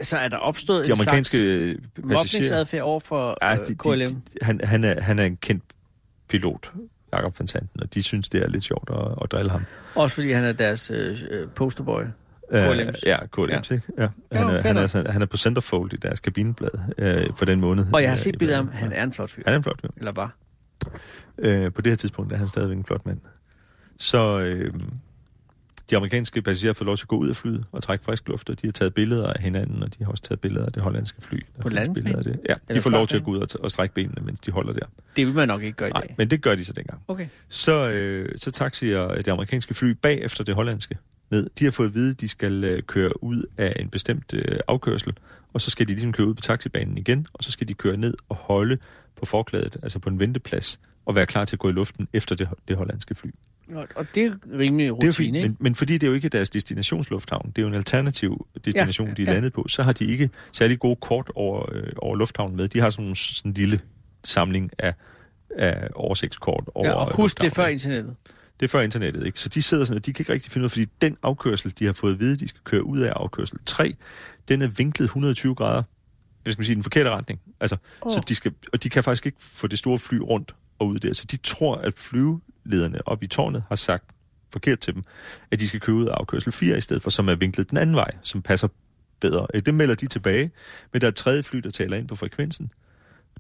Så 0.02 0.18
er 0.18 0.28
der 0.28 0.38
opstået 0.38 0.86
De 0.86 0.92
en 0.92 0.92
amerikanske 1.00 1.38
slags 1.38 1.44
øh, 1.44 1.76
passagerer, 1.76 2.18
mobningsadfærd 2.18 2.82
over 2.82 3.00
for 3.00 3.38
ja, 3.42 3.52
øh, 3.62 3.68
de, 3.68 3.76
KLM? 3.76 4.00
de, 4.00 4.06
de, 4.08 4.22
han, 4.42 4.62
han, 4.64 4.84
er, 4.84 5.02
han 5.02 5.20
er 5.20 5.24
en 5.26 5.38
kendt 5.38 5.64
pilot, 6.30 6.72
Jakob 7.14 7.40
van 7.40 7.48
Santen, 7.48 7.82
og 7.82 7.94
de 7.94 8.04
synes, 8.04 8.30
det 8.30 8.44
er 8.44 8.48
lidt 8.50 8.64
sjovt 8.64 8.90
at, 8.90 9.18
at 9.24 9.32
drille 9.32 9.52
ham. 9.52 9.66
Også 9.96 10.16
fordi 10.16 10.32
han 10.32 10.44
er 10.44 10.52
deres 10.52 10.92
øh, 10.94 11.18
øh, 11.32 11.48
posterboy. 11.50 12.02
Øh, 12.52 12.70
KLM's. 12.70 13.02
ja, 13.06 13.18
KLM's, 13.38 13.74
ikke? 13.74 13.82
Ja. 13.98 14.04
Jo, 14.04 14.10
Han, 14.32 14.44
er, 14.48 14.62
fair 14.62 14.62
han, 14.62 14.78
er, 14.78 14.88
sådan- 14.88 15.12
han 15.12 15.22
er 15.22 15.26
på 15.26 15.38
centerfold 15.38 15.94
i 15.94 15.98
deres 15.98 16.20
kabineblad 16.20 16.70
øh, 16.98 17.28
for 17.36 17.46
den 17.46 17.60
måned. 17.62 17.86
Og 17.94 18.02
jeg 18.02 18.10
har 18.10 18.16
øh, 18.16 18.20
set 18.20 18.38
billeder 18.38 18.60
af 18.60 18.64
ham. 18.66 18.74
Han 18.74 18.92
er 18.94 19.04
en 19.04 19.14
flot 19.14 19.30
fyr. 19.30 19.42
Han 19.46 19.54
er 19.54 19.58
en 19.58 19.64
flot 19.64 19.82
fyr. 19.82 19.90
Eller 19.98 20.12
var. 20.12 20.36
Øh, 21.38 21.74
på 21.74 21.82
det 21.82 21.92
her 21.92 21.98
tidspunkt 21.98 22.34
er 22.34 22.38
han 22.38 22.48
stadigvæk 22.48 22.78
en 22.78 22.86
flot 22.86 23.06
mand. 23.06 23.20
Så 23.98 24.40
øh, 24.40 24.74
de 25.90 25.98
amerikanske 25.98 26.42
passagerer 26.42 26.74
får 26.74 26.86
lov 26.86 26.98
til 26.98 27.04
at 27.04 27.08
gå 27.08 27.18
ud 27.18 27.30
af 27.30 27.36
flyet 27.36 27.66
og 27.72 27.84
trække 27.84 28.06
frisk 28.06 28.28
luft, 28.28 28.50
og 28.50 28.62
de 28.62 28.68
har 28.68 28.72
taget 28.72 28.94
billeder 28.94 29.34
af 29.34 29.42
hinanden, 29.42 29.84
og 29.84 29.98
de 30.00 30.04
har 30.04 30.12
også 30.12 30.24
taget 30.24 30.40
billeder 30.40 30.66
af 30.66 30.72
det 30.72 30.84
hollandske 30.84 31.22
fly. 31.22 31.40
Der 31.56 31.62
På 31.62 31.70
billeder 31.70 32.18
af 32.18 32.24
det. 32.24 32.40
Ja, 32.50 32.54
Eller 32.70 32.74
de 32.74 32.82
får 32.82 32.90
lov 32.90 33.08
til 33.08 33.18
at 33.18 33.24
gå 33.24 33.32
ud 33.32 33.38
og, 33.38 33.48
og 33.60 33.72
strække 33.72 33.96
benene, 33.96 34.22
mens 34.26 34.40
de 34.40 34.52
holder 34.52 34.74
der. 34.74 34.86
Det 35.16 35.28
vil 35.28 35.36
man 35.36 35.48
nok 35.48 35.64
ikke 35.64 35.78
gøre 35.78 35.90
i 35.90 35.92
Nej, 35.92 36.02
dag. 36.02 36.16
men 36.18 36.30
det 36.30 36.42
gør 36.42 36.56
de 36.56 36.66
så 36.66 36.74
dengang. 36.74 37.02
Okay. 37.08 37.28
Så, 37.50 37.90
øh, 37.90 38.30
så 38.36 38.52
taxier 38.52 39.08
det 39.08 39.28
amerikanske 39.28 39.74
fly 39.74 39.90
bag 39.90 40.22
efter 40.22 40.44
det 40.44 40.56
hollandske 40.56 40.98
ned. 41.32 41.50
De 41.60 41.64
har 41.64 41.72
fået 41.72 41.88
at 41.88 41.94
vide, 41.94 42.10
at 42.12 42.22
de 42.22 42.28
skal 42.30 42.64
øh, 42.64 42.82
køre 42.84 43.24
ud 43.24 43.44
af 43.58 43.74
en 43.80 43.90
bestemt 43.90 44.34
øh, 44.34 44.60
afkørsel, 44.68 45.14
og 45.54 45.62
så 45.62 45.70
skal 45.70 45.86
de 45.88 45.92
ligesom 45.92 46.14
køre 46.14 46.28
ud 46.28 46.34
på 46.34 46.42
taxibanen 46.42 46.98
igen, 46.98 47.28
og 47.34 47.44
så 47.44 47.52
skal 47.52 47.68
de 47.68 47.74
køre 47.74 47.98
ned 47.98 48.14
og 48.30 48.36
holde 48.36 48.78
på 49.16 49.26
forklædet, 49.26 49.78
altså 49.84 50.00
på 50.00 50.10
en 50.10 50.20
venteplads, 50.20 50.80
og 51.06 51.16
være 51.16 51.26
klar 51.26 51.46
til 51.46 51.56
at 51.56 51.60
gå 51.60 51.70
i 51.70 51.72
luften 51.72 52.08
efter 52.14 52.36
det, 52.36 52.50
det 52.68 52.78
hollandske 52.78 53.16
fly. 53.16 53.30
Og, 53.76 53.88
og 53.96 54.06
det 54.16 54.26
er 54.26 54.34
rimelig 54.60 54.86
Det 54.86 54.90
er 54.90 54.94
rutine, 54.94 55.14
fint, 55.14 55.36
ikke? 55.36 55.48
men, 55.48 55.58
men 55.60 55.76
fordi 55.76 55.94
det 55.94 56.04
er 56.04 56.08
jo 56.08 56.14
ikke 56.14 56.30
deres 56.30 56.50
destinationslufthavn, 56.50 57.52
det 57.56 57.58
er 57.58 57.62
jo 57.62 57.68
en 57.68 57.76
alternativ 57.76 58.48
destination, 58.66 59.08
Ja, 59.08 59.14
ja, 59.18 59.24
de 59.24 59.30
er 59.30 59.34
landet 59.34 59.54
på, 59.54 59.68
så 59.68 59.84
har 59.84 59.92
de 59.92 60.06
ikke 60.06 60.30
særlig 60.52 60.80
gode 60.80 60.96
kort 60.96 61.32
over, 61.36 61.74
øh, 61.74 61.92
over 61.98 62.16
lufthavnen 62.16 62.58
med. 62.58 62.68
De 62.68 62.80
har 62.80 62.90
sådan 62.90 63.06
en 63.06 63.16
sådan 63.16 63.52
en 63.52 63.54
lille 63.54 63.80
samling 64.24 64.72
af, 64.80 64.94
af 65.58 65.90
oversigtskort 65.96 66.64
over 66.76 66.88
Ja, 66.88 66.94
og 66.94 67.16
husk 67.16 67.42
det 67.42 67.54
før 67.54 67.68
internettet. 67.68 68.16
Det 68.60 68.66
er 68.66 68.68
før 68.68 68.82
internettet, 68.82 69.26
ikke? 69.26 69.40
Så 69.40 69.50
de 69.50 69.62
sidder 69.62 69.86
sådan, 69.86 69.98
og 69.98 70.06
de 70.06 70.14
kan 70.14 70.24
ikke 70.24 70.34
rigtig 70.34 70.52
finde 70.52 70.64
ud 70.64 70.66
af, 70.66 70.72
fordi 70.72 70.86
den 71.02 71.18
afkørsel, 71.24 71.74
de 71.80 71.86
har 71.86 71.94
fået 71.94 72.14
at 72.14 72.20
vide, 72.20 72.38
de 72.38 72.48
skal 72.48 72.62
køre 72.64 72.84
ud 72.84 73.00
af 73.00 73.14
afkørsel 73.16 73.58
3, 73.66 73.96
den 74.48 74.62
er 74.62 74.68
vinklet 74.68 75.06
120 75.06 75.56
grader, 75.56 75.84
jeg 76.46 76.54
skal 76.54 76.62
man 76.62 76.66
sige, 76.66 76.76
den 76.76 76.84
forkerte 76.84 77.10
retning. 77.10 77.40
Altså, 77.60 77.78
oh. 78.02 78.12
så 78.12 78.24
de 78.28 78.36
skal, 78.36 78.54
og 78.74 78.84
de 78.84 78.90
kan 78.90 79.04
faktisk 79.04 79.26
ikke 79.26 79.38
få 79.42 79.68
det 79.68 79.80
store 79.80 80.00
fly 80.00 80.18
rundt 80.18 80.56
og 80.80 80.88
ud 80.88 81.00
der. 81.00 81.14
Så 81.14 81.26
de 81.32 81.38
tror, 81.38 81.76
at 81.76 81.94
flyvelederne 82.68 83.08
op 83.08 83.24
i 83.24 83.28
tårnet 83.28 83.64
har 83.68 83.76
sagt 83.76 84.06
forkert 84.52 84.80
til 84.80 84.94
dem, 84.94 85.04
at 85.52 85.60
de 85.60 85.68
skal 85.68 85.80
køre 85.80 85.96
ud 85.96 86.06
af 86.08 86.14
afkørsel 86.14 86.52
4 86.52 86.78
i 86.78 86.82
stedet 86.82 87.04
for, 87.04 87.10
som 87.10 87.30
er 87.30 87.36
vinklet 87.36 87.70
den 87.70 87.78
anden 87.78 87.96
vej, 87.96 88.12
som 88.22 88.42
passer 88.42 88.68
bedre. 89.20 89.48
Øh, 89.54 89.62
Det 89.66 89.74
melder 89.74 89.96
de 89.96 90.08
tilbage, 90.08 90.52
men 90.94 91.02
der 91.02 91.08
er 91.08 91.12
et 91.12 91.16
tredje 91.16 91.44
fly, 91.44 91.60
der 91.60 91.70
taler 91.70 91.98
ind 91.98 92.08
på 92.08 92.16
frekvensen. 92.16 92.72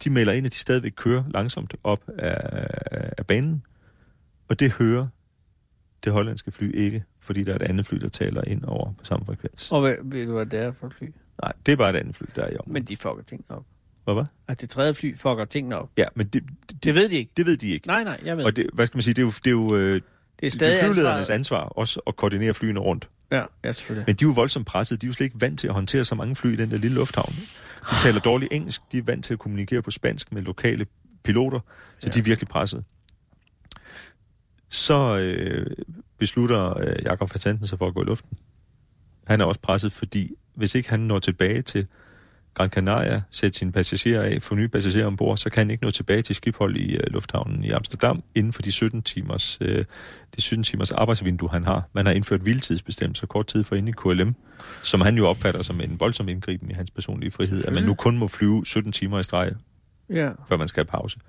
De 0.03 0.09
melder 0.09 0.33
ind, 0.33 0.45
at 0.45 0.51
de 0.51 0.57
stadigvæk 0.57 0.91
kører 0.95 1.23
langsomt 1.29 1.75
op 1.83 2.03
af, 2.17 2.67
af 3.17 3.25
banen, 3.27 3.63
og 4.49 4.59
det 4.59 4.71
hører 4.71 5.07
det 6.03 6.13
hollandske 6.13 6.51
fly 6.51 6.75
ikke, 6.75 7.03
fordi 7.19 7.43
der 7.43 7.51
er 7.51 7.55
et 7.55 7.61
andet 7.61 7.85
fly, 7.85 7.97
der 7.97 8.07
taler 8.07 8.41
ind 8.47 8.63
over 8.63 8.93
på 8.93 9.05
samme 9.05 9.25
frekvens. 9.25 9.71
Og 9.71 9.81
hvad, 9.81 9.95
ved 10.03 10.27
du, 10.27 10.33
hvad 10.33 10.45
det 10.45 10.59
er 10.59 10.71
for 10.71 10.87
et 10.87 10.93
fly? 10.93 11.07
Nej, 11.43 11.53
det 11.65 11.71
er 11.71 11.75
bare 11.75 11.89
et 11.89 11.95
andet 11.95 12.15
fly, 12.15 12.25
der 12.35 12.41
er 12.41 12.47
i 12.49 12.53
området. 12.53 12.73
Men 12.73 12.83
de 12.83 12.97
fucker 12.97 13.23
tingene 13.23 13.57
op. 13.57 13.65
Hvad 14.07 14.15
var? 14.15 14.27
At 14.47 14.61
det 14.61 14.69
tredje 14.69 14.93
fly 14.93 15.15
fucker 15.15 15.45
tingene 15.45 15.77
op. 15.77 15.89
Ja, 15.97 16.05
men 16.15 16.27
det, 16.27 16.43
det, 16.69 16.83
Det 16.83 16.95
ved 16.95 17.09
de 17.09 17.15
ikke. 17.15 17.31
det 17.37 17.45
ved 17.45 17.57
de 17.57 17.69
ikke. 17.69 17.87
Nej, 17.87 18.03
nej, 18.03 18.19
jeg 18.25 18.37
ved. 18.37 18.45
Og 18.45 18.55
det, 18.55 18.69
hvad 18.73 18.87
skal 18.87 18.97
man 18.97 19.01
sige, 19.01 19.13
det 19.13 19.21
er 19.21 19.23
jo, 19.25 19.29
det 19.29 19.47
er 19.47 19.51
jo, 19.51 19.75
øh, 19.75 19.93
det 19.93 19.95
er 19.95 20.01
det 20.41 20.51
stadig 20.51 20.79
er 20.79 20.79
flyveledernes 20.79 21.29
ansvaret. 21.29 21.39
ansvar 21.39 21.59
også 21.59 21.99
at 22.07 22.15
koordinere 22.15 22.53
flyene 22.53 22.79
rundt. 22.79 23.09
Ja, 23.31 23.43
ja, 23.63 23.71
selvfølgelig. 23.71 24.03
Men 24.07 24.15
de 24.15 24.25
er 24.25 24.27
jo 24.27 24.33
voldsomt 24.33 24.67
presset. 24.67 25.01
De 25.01 25.05
er 25.05 25.09
jo 25.09 25.13
slet 25.13 25.25
ikke 25.25 25.41
vant 25.41 25.59
til 25.59 25.67
at 25.67 25.73
håndtere 25.73 26.03
så 26.05 26.15
mange 26.15 26.35
fly 26.35 26.53
i 26.53 26.55
den 26.55 26.71
der 26.71 26.77
lille 26.77 26.95
lufthavn. 26.95 27.33
De 27.91 27.95
taler 28.03 28.19
dårligt 28.19 28.53
engelsk. 28.53 28.81
De 28.91 28.97
er 28.97 29.01
vant 29.01 29.25
til 29.25 29.33
at 29.33 29.39
kommunikere 29.39 29.81
på 29.81 29.91
spansk 29.91 30.31
med 30.33 30.41
lokale 30.41 30.85
piloter. 31.23 31.59
Så 31.99 32.07
ja. 32.07 32.11
de 32.11 32.19
er 32.19 32.23
virkelig 32.23 32.47
presset. 32.47 32.83
Så 34.69 35.17
øh, 35.17 35.67
beslutter 36.19 36.77
øh, 36.77 36.95
Jakob 37.03 37.29
Fatanten 37.29 37.67
sig 37.67 37.77
for 37.77 37.87
at 37.87 37.93
gå 37.93 38.01
i 38.01 38.05
luften. 38.05 38.37
Han 39.27 39.41
er 39.41 39.45
også 39.45 39.61
presset, 39.61 39.91
fordi 39.91 40.31
hvis 40.55 40.75
ikke 40.75 40.89
han 40.89 40.99
når 40.99 41.19
tilbage 41.19 41.61
til 41.61 41.87
Gran 42.57 42.69
Canaria, 42.69 43.21
sætte 43.31 43.57
sine 43.59 43.71
passagerer 43.71 44.23
af, 44.23 44.41
få 44.41 44.55
nye 44.55 44.67
passagerer 44.67 45.05
ombord, 45.07 45.37
så 45.37 45.49
kan 45.49 45.59
han 45.61 45.71
ikke 45.71 45.83
nå 45.83 45.91
tilbage 45.91 46.21
til 46.21 46.35
skibhold 46.35 46.75
i 46.77 46.95
øh, 46.95 47.03
lufthavnen 47.07 47.63
i 47.63 47.69
Amsterdam 47.71 48.23
inden 48.35 48.53
for 48.53 48.61
de 48.61 48.71
17 48.71 49.01
timers, 49.01 49.57
øh, 49.61 49.85
de 50.35 50.41
17 50.41 50.63
timers 50.63 50.91
arbejdsvindue, 50.91 51.49
han 51.49 51.63
har. 51.63 51.89
Man 51.93 52.05
har 52.05 52.13
indført 52.13 52.41
hviletidsbestemmelser 52.41 53.27
kort 53.27 53.47
tid 53.47 53.63
for 53.63 53.75
inde 53.75 53.89
i 53.89 53.93
KLM, 53.97 54.35
som 54.83 55.01
han 55.01 55.17
jo 55.17 55.27
opfatter 55.27 55.63
som 55.63 55.81
en 55.81 55.99
voldsom 55.99 56.29
indgriben 56.29 56.71
i 56.71 56.73
hans 56.73 56.91
personlige 56.91 57.31
frihed, 57.31 57.65
at 57.65 57.73
man 57.73 57.83
nu 57.83 57.93
kun 57.93 58.17
må 58.17 58.27
flyve 58.27 58.65
17 58.65 58.91
timer 58.91 59.19
i 59.19 59.23
streg, 59.23 59.51
Ja. 60.09 60.29
før 60.49 60.57
man 60.57 60.67
skal 60.67 60.81
have 60.81 60.99
pause. 61.01 61.19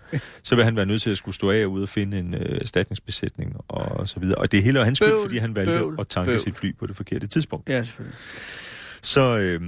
Så 0.43 0.55
vil 0.57 0.64
han 0.64 0.76
være 0.76 0.87
nødt 0.87 1.03
til 1.03 1.11
at 1.11 1.16
skulle 1.16 1.35
stå 1.35 1.51
af 1.51 1.64
ude 1.64 1.83
og 1.83 1.89
finde 1.89 2.18
en 2.18 2.35
øh, 2.35 2.59
erstatningsbesætning 2.61 3.57
og 3.68 4.09
så 4.09 4.20
videre. 4.20 4.39
Og 4.39 4.53
det 4.53 4.62
hele 4.62 4.81
er 4.81 4.85
hans 4.85 4.99
skyld, 4.99 5.22
fordi 5.22 5.39
han 5.39 5.55
valgte 5.55 5.72
bøvl, 5.79 5.97
at 6.01 6.09
tanke 6.09 6.29
bøvl. 6.29 6.39
sit 6.39 6.57
fly 6.59 6.76
på 6.79 6.87
det 6.87 6.97
forkerte 6.97 7.26
tidspunkt. 7.26 7.68
ja, 7.68 7.83
selvfølgelig. 7.83 8.16
Så, 9.03 9.39
øh, 9.39 9.61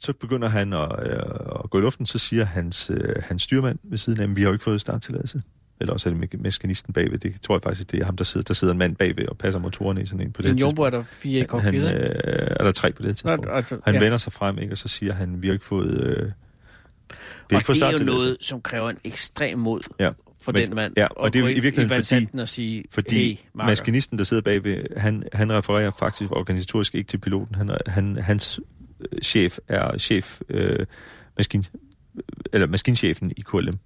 så 0.00 0.12
begynder 0.12 0.48
han 0.48 0.72
at, 0.72 0.88
øh, 1.02 1.18
at 1.64 1.70
gå 1.70 1.78
i 1.78 1.80
luften, 1.80 2.06
så 2.06 2.18
siger 2.18 2.44
hans, 2.44 2.90
øh, 2.94 3.14
hans 3.28 3.42
styrmand 3.42 3.78
ved 3.82 3.98
siden 3.98 4.20
af 4.20 4.26
ham, 4.26 4.36
vi 4.36 4.42
har 4.42 4.48
jo 4.48 4.52
ikke 4.52 4.62
fået 4.64 4.80
starttilladelse. 4.80 5.42
Eller 5.80 5.92
også 5.92 6.08
er 6.08 6.14
det 6.14 6.34
me- 6.34 6.42
mekanisten 6.42 6.92
bagved. 6.92 7.18
Det 7.18 7.40
tror 7.42 7.54
jeg 7.56 7.62
faktisk, 7.62 7.90
det 7.90 8.00
er 8.00 8.04
ham, 8.04 8.16
der 8.16 8.24
sidder, 8.24 8.44
der 8.44 8.54
sidder 8.54 8.72
en 8.72 8.78
mand 8.78 8.96
bagved 8.96 9.28
og 9.28 9.38
passer 9.38 9.60
motorerne 9.60 10.02
i 10.02 10.06
sådan 10.06 10.20
en 10.26 10.32
på 10.32 10.42
det 10.42 10.50
En 10.50 10.58
jumbo 10.58 10.82
er 10.82 10.90
tidspunkt. 10.90 11.08
der 11.10 11.14
fire 11.14 11.32
i 11.36 11.38
Han, 11.38 11.46
cockpittet. 11.48 11.92
øh, 11.94 12.46
er 12.60 12.64
der 12.64 12.70
tre 12.70 12.92
på 12.92 13.02
det 13.02 13.08
tidspunkt. 13.16 13.46
Nå, 13.46 13.52
altså, 13.52 13.78
Han 13.84 13.94
ja. 13.94 14.00
vender 14.00 14.18
sig 14.18 14.32
frem, 14.32 14.58
ikke, 14.58 14.72
og 14.74 14.78
så 14.78 14.88
siger 14.88 15.12
han, 15.14 15.42
vi 15.42 15.46
har 15.48 15.52
ikke 15.52 15.64
fået, 15.64 15.90
øh, 16.00 16.16
vi 16.16 16.32
har 17.50 17.56
Og 17.56 17.60
ikke 17.60 17.72
det 17.72 17.82
er 17.82 17.98
jo 17.98 18.04
noget, 18.04 18.36
som 18.40 18.60
kræver 18.60 18.90
en 18.90 18.98
ekstrem 19.04 19.58
mod 19.58 19.80
Ja. 20.00 20.10
for 20.42 20.52
Men- 20.52 20.66
den 20.66 20.74
mand. 20.74 20.92
ja, 20.96 21.06
og 21.06 21.32
det 21.32 21.40
er 21.44 21.48
i 21.48 21.60
virkeligheden 21.60 22.04
fordi- 22.04 22.40
og 22.40 22.48
sige, 22.48 22.84
Fordi 22.90 23.28
hey, 23.34 23.36
maskinisten, 23.66 24.18
der 24.18 24.24
sidder 24.24 24.42
bagved, 24.42 24.84
han, 24.96 25.22
han 25.32 25.52
refererer 25.52 25.90
faktisk 25.98 26.32
organisatorisk 26.32 26.94
ikke 26.94 27.08
til 27.08 27.18
piloten. 27.18 27.54
Han, 27.54 27.70
han, 27.86 28.16
hans 28.16 28.60
chef 29.22 29.58
er 29.68 29.98
chef, 29.98 30.40
øh, 30.48 30.86
maskin, 31.36 31.64
eller 32.52 32.66
maskinchefen 32.66 33.32
i 33.36 33.40
KLM. 33.40 33.78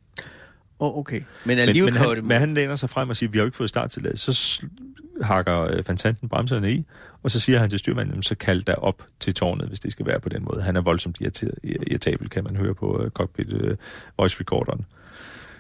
Oh, 0.79 0.99
okay. 0.99 1.17
Men 1.17 1.25
Men, 1.45 1.59
alligevel 1.59 1.93
men, 1.93 1.99
kan 1.99 2.09
han, 2.09 2.17
det... 2.17 2.25
men 2.25 2.39
han 2.39 2.55
læner 2.55 2.77
sig 2.77 2.91
frem 2.91 3.09
og 3.09 3.17
siger, 3.17 3.31
vi 3.31 3.39
har 3.39 3.43
jo 3.43 3.47
ikke 3.47 3.57
fået 3.57 3.69
starttilladelse. 3.69 4.33
Så 4.33 4.61
sl- 4.63 5.25
hakker 5.25 5.61
øh, 5.61 5.89
Van 5.89 5.99
Santen 5.99 6.29
bremserne 6.29 6.73
i, 6.73 6.85
og 7.23 7.31
så 7.31 7.41
siger 7.41 7.59
han 7.59 7.71
til 7.71 7.79
styrmanden, 7.79 8.13
"Jamen, 8.13 8.23
så 8.23 8.35
kald 8.35 8.63
der 8.63 8.75
op 8.75 9.07
til 9.21 9.35
tårnet, 9.35 9.69
hvis 9.69 9.81
det 9.81 9.93
skal 9.93 10.07
være 10.07 10.21
på 10.21 10.29
den 10.29 10.45
måde. 10.45 10.63
Han 10.63 10.77
er 10.77 10.81
voldsomt 10.81 11.21
irriteret- 11.21 11.59
irritabel, 11.65 12.29
kan 12.29 12.45
man 12.45 12.57
høre 12.57 12.75
på 12.75 13.03
øh, 13.03 13.11
cockpit 13.11 13.53
øh, 13.53 13.77
voice 14.19 14.37
recorderen. 14.41 14.85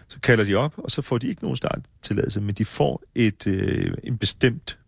Så 0.08 0.20
kalder 0.20 0.44
de 0.44 0.54
op, 0.54 0.74
og 0.78 0.90
så 0.90 1.02
får 1.02 1.18
de 1.18 1.28
ikke 1.28 1.42
nogen 1.42 1.56
starttilladelse, 1.56 2.40
men 2.40 2.54
de 2.54 2.64
får 2.64 3.02
et, 3.14 3.46
øh, 3.46 3.94
en 4.04 4.18
bestemt 4.18 4.78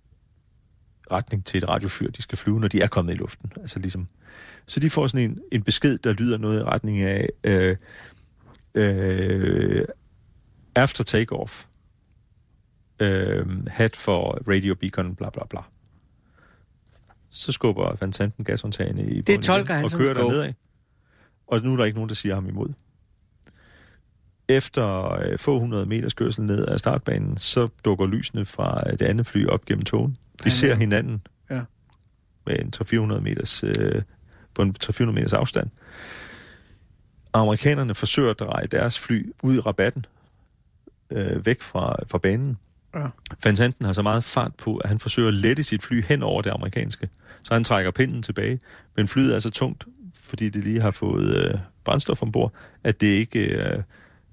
retning 1.14 1.44
til 1.44 1.58
et 1.58 1.68
radiofyr, 1.68 2.10
de 2.10 2.22
skal 2.22 2.38
flyve, 2.38 2.60
når 2.60 2.68
de 2.68 2.80
er 2.80 2.86
kommet 2.86 3.14
i 3.14 3.16
luften. 3.16 3.52
Altså 3.56 3.78
ligesom, 3.78 4.08
så 4.66 4.80
de 4.80 4.90
får 4.90 5.06
sådan 5.06 5.30
en, 5.30 5.40
en 5.52 5.62
besked, 5.62 5.98
der 5.98 6.12
lyder 6.12 6.38
noget 6.38 6.60
i 6.60 6.62
retning 6.62 7.00
af 7.00 7.28
øh, 7.44 7.76
øh, 8.74 9.84
after 10.74 11.04
takeoff, 11.04 11.64
øh, 13.00 13.66
hat 13.66 13.96
for 13.96 14.38
radio 14.48 14.74
beacon, 14.74 15.14
bla 15.14 15.30
bla 15.30 15.42
bla. 15.50 15.60
Så 17.30 17.52
skubber 17.52 17.96
Van 18.00 18.12
Santen 18.12 18.44
gashåndtagene 18.44 19.04
i 19.04 19.18
igen 19.18 19.42
tolker 19.42 19.74
han 19.74 19.84
og 19.84 19.90
kører 19.90 20.14
der 20.14 20.28
nedad. 20.28 20.52
Og 21.46 21.60
nu 21.60 21.72
er 21.72 21.76
der 21.76 21.84
ikke 21.84 21.96
nogen, 21.96 22.08
der 22.08 22.14
siger 22.14 22.34
ham 22.34 22.48
imod. 22.48 22.68
Efter 24.48 25.14
øh, 25.14 25.38
få 25.38 25.58
hundrede 25.58 25.86
meters 25.86 26.14
kørsel 26.14 26.44
ned 26.44 26.68
ad 26.68 26.78
startbanen, 26.78 27.38
så 27.38 27.68
dukker 27.84 28.06
lysene 28.06 28.44
fra 28.44 28.82
øh, 28.86 28.92
det 28.98 29.02
andet 29.02 29.26
fly 29.26 29.46
op 29.46 29.64
gennem 29.64 29.84
togen. 29.84 30.16
Han- 30.42 30.50
ser 30.50 30.74
hinanden 30.74 31.22
Ja. 31.50 31.60
med 32.46 32.58
en 32.58 32.70
300 32.70 33.20
meters, 33.22 33.64
øh, 33.64 34.02
på 34.54 34.62
en 34.62 34.74
300 34.74 35.14
meters 35.14 35.32
afstand. 35.32 35.70
Amerikanerne 37.32 37.94
forsøger 37.94 38.30
at 38.30 38.38
dreje 38.38 38.66
deres 38.66 38.98
fly 38.98 39.32
ud 39.42 39.54
i 39.56 39.60
rabatten, 39.60 40.04
øh, 41.10 41.46
væk 41.46 41.62
fra, 41.62 41.96
fra 42.08 42.18
banen. 42.18 42.58
Ja. 42.94 43.06
Van 43.44 43.56
Santen 43.56 43.84
har 43.86 43.92
så 43.92 44.02
meget 44.02 44.24
fart 44.24 44.54
på, 44.54 44.76
at 44.76 44.88
han 44.88 44.98
forsøger 44.98 45.28
at 45.28 45.34
lette 45.34 45.62
sit 45.62 45.82
fly 45.82 46.02
hen 46.04 46.22
over 46.22 46.42
det 46.42 46.50
amerikanske. 46.50 47.08
Så 47.42 47.54
han 47.54 47.64
trækker 47.64 47.90
pinden 47.90 48.22
tilbage, 48.22 48.60
men 48.96 49.08
flyet 49.08 49.34
er 49.34 49.38
så 49.38 49.50
tungt, 49.50 49.84
fordi 50.20 50.48
det 50.48 50.64
lige 50.64 50.80
har 50.80 50.90
fået 50.90 51.36
øh, 51.36 51.58
brændstof 51.84 52.22
ombord, 52.22 52.52
at 52.84 53.00
det 53.00 53.06
ikke 53.06 53.40
øh, 53.40 53.82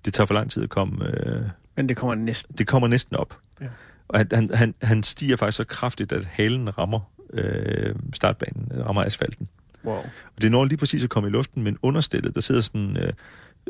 det 0.06 0.14
tager 0.14 0.26
for 0.28 0.34
lang 0.34 0.52
tid 0.52 0.64
at 0.64 0.70
komme. 0.70 1.06
Øh, 1.08 1.42
Men 1.76 1.90
det 1.90 1.98
kommer 1.98 2.16
næsten. 2.16 2.56
det 2.58 2.68
kommer 2.68 2.88
næsten 2.88 3.16
op. 3.16 3.38
Ja. 3.62 3.68
Og 4.12 4.20
han, 4.20 4.28
han, 4.32 4.50
han, 4.54 4.76
han 4.82 5.04
stiger 5.04 5.36
faktisk 5.36 5.58
så 5.58 5.64
kraftigt, 5.64 6.12
at 6.12 6.26
halen 6.26 6.80
rammer 6.80 7.00
øh, 7.34 7.96
startbanen, 8.14 8.72
øh, 8.74 8.86
rammer 8.86 9.04
asfalten. 9.04 9.50
Wow. 9.86 9.96
Og 10.36 10.42
det 10.42 10.52
når 10.52 10.66
lige 10.66 10.78
præcis 10.78 11.04
at 11.04 11.10
komme 11.10 11.30
i 11.30 11.32
luften, 11.32 11.64
men 11.64 11.78
understillet, 11.82 12.36
der 12.36 12.42
sidder 12.42 12.62
sådan 12.62 12.98
øh, 12.98 13.14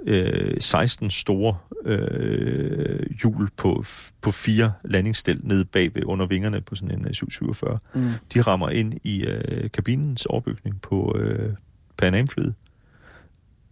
øh, 0.03 0.61
16 0.61 1.11
store 1.11 1.57
øh, 1.85 3.05
hjul 3.21 3.49
på, 3.57 3.83
på 4.21 4.31
fire 4.31 4.73
landingsstel 4.83 5.39
nede 5.43 5.65
bagved 5.65 6.03
under 6.05 6.25
vingerne 6.25 6.61
på 6.61 6.75
sådan 6.75 6.99
en 6.99 7.07
øh, 7.07 7.13
747. 7.13 7.79
Mm. 7.93 8.09
De 8.33 8.41
rammer 8.41 8.69
ind 8.69 8.93
i 9.03 9.25
øh, 9.25 9.71
kabinens 9.71 10.25
overbygning 10.25 10.81
på 10.81 11.17
øh, 11.17 11.53
Pan 11.97 12.13
Am-flyet, 12.13 12.53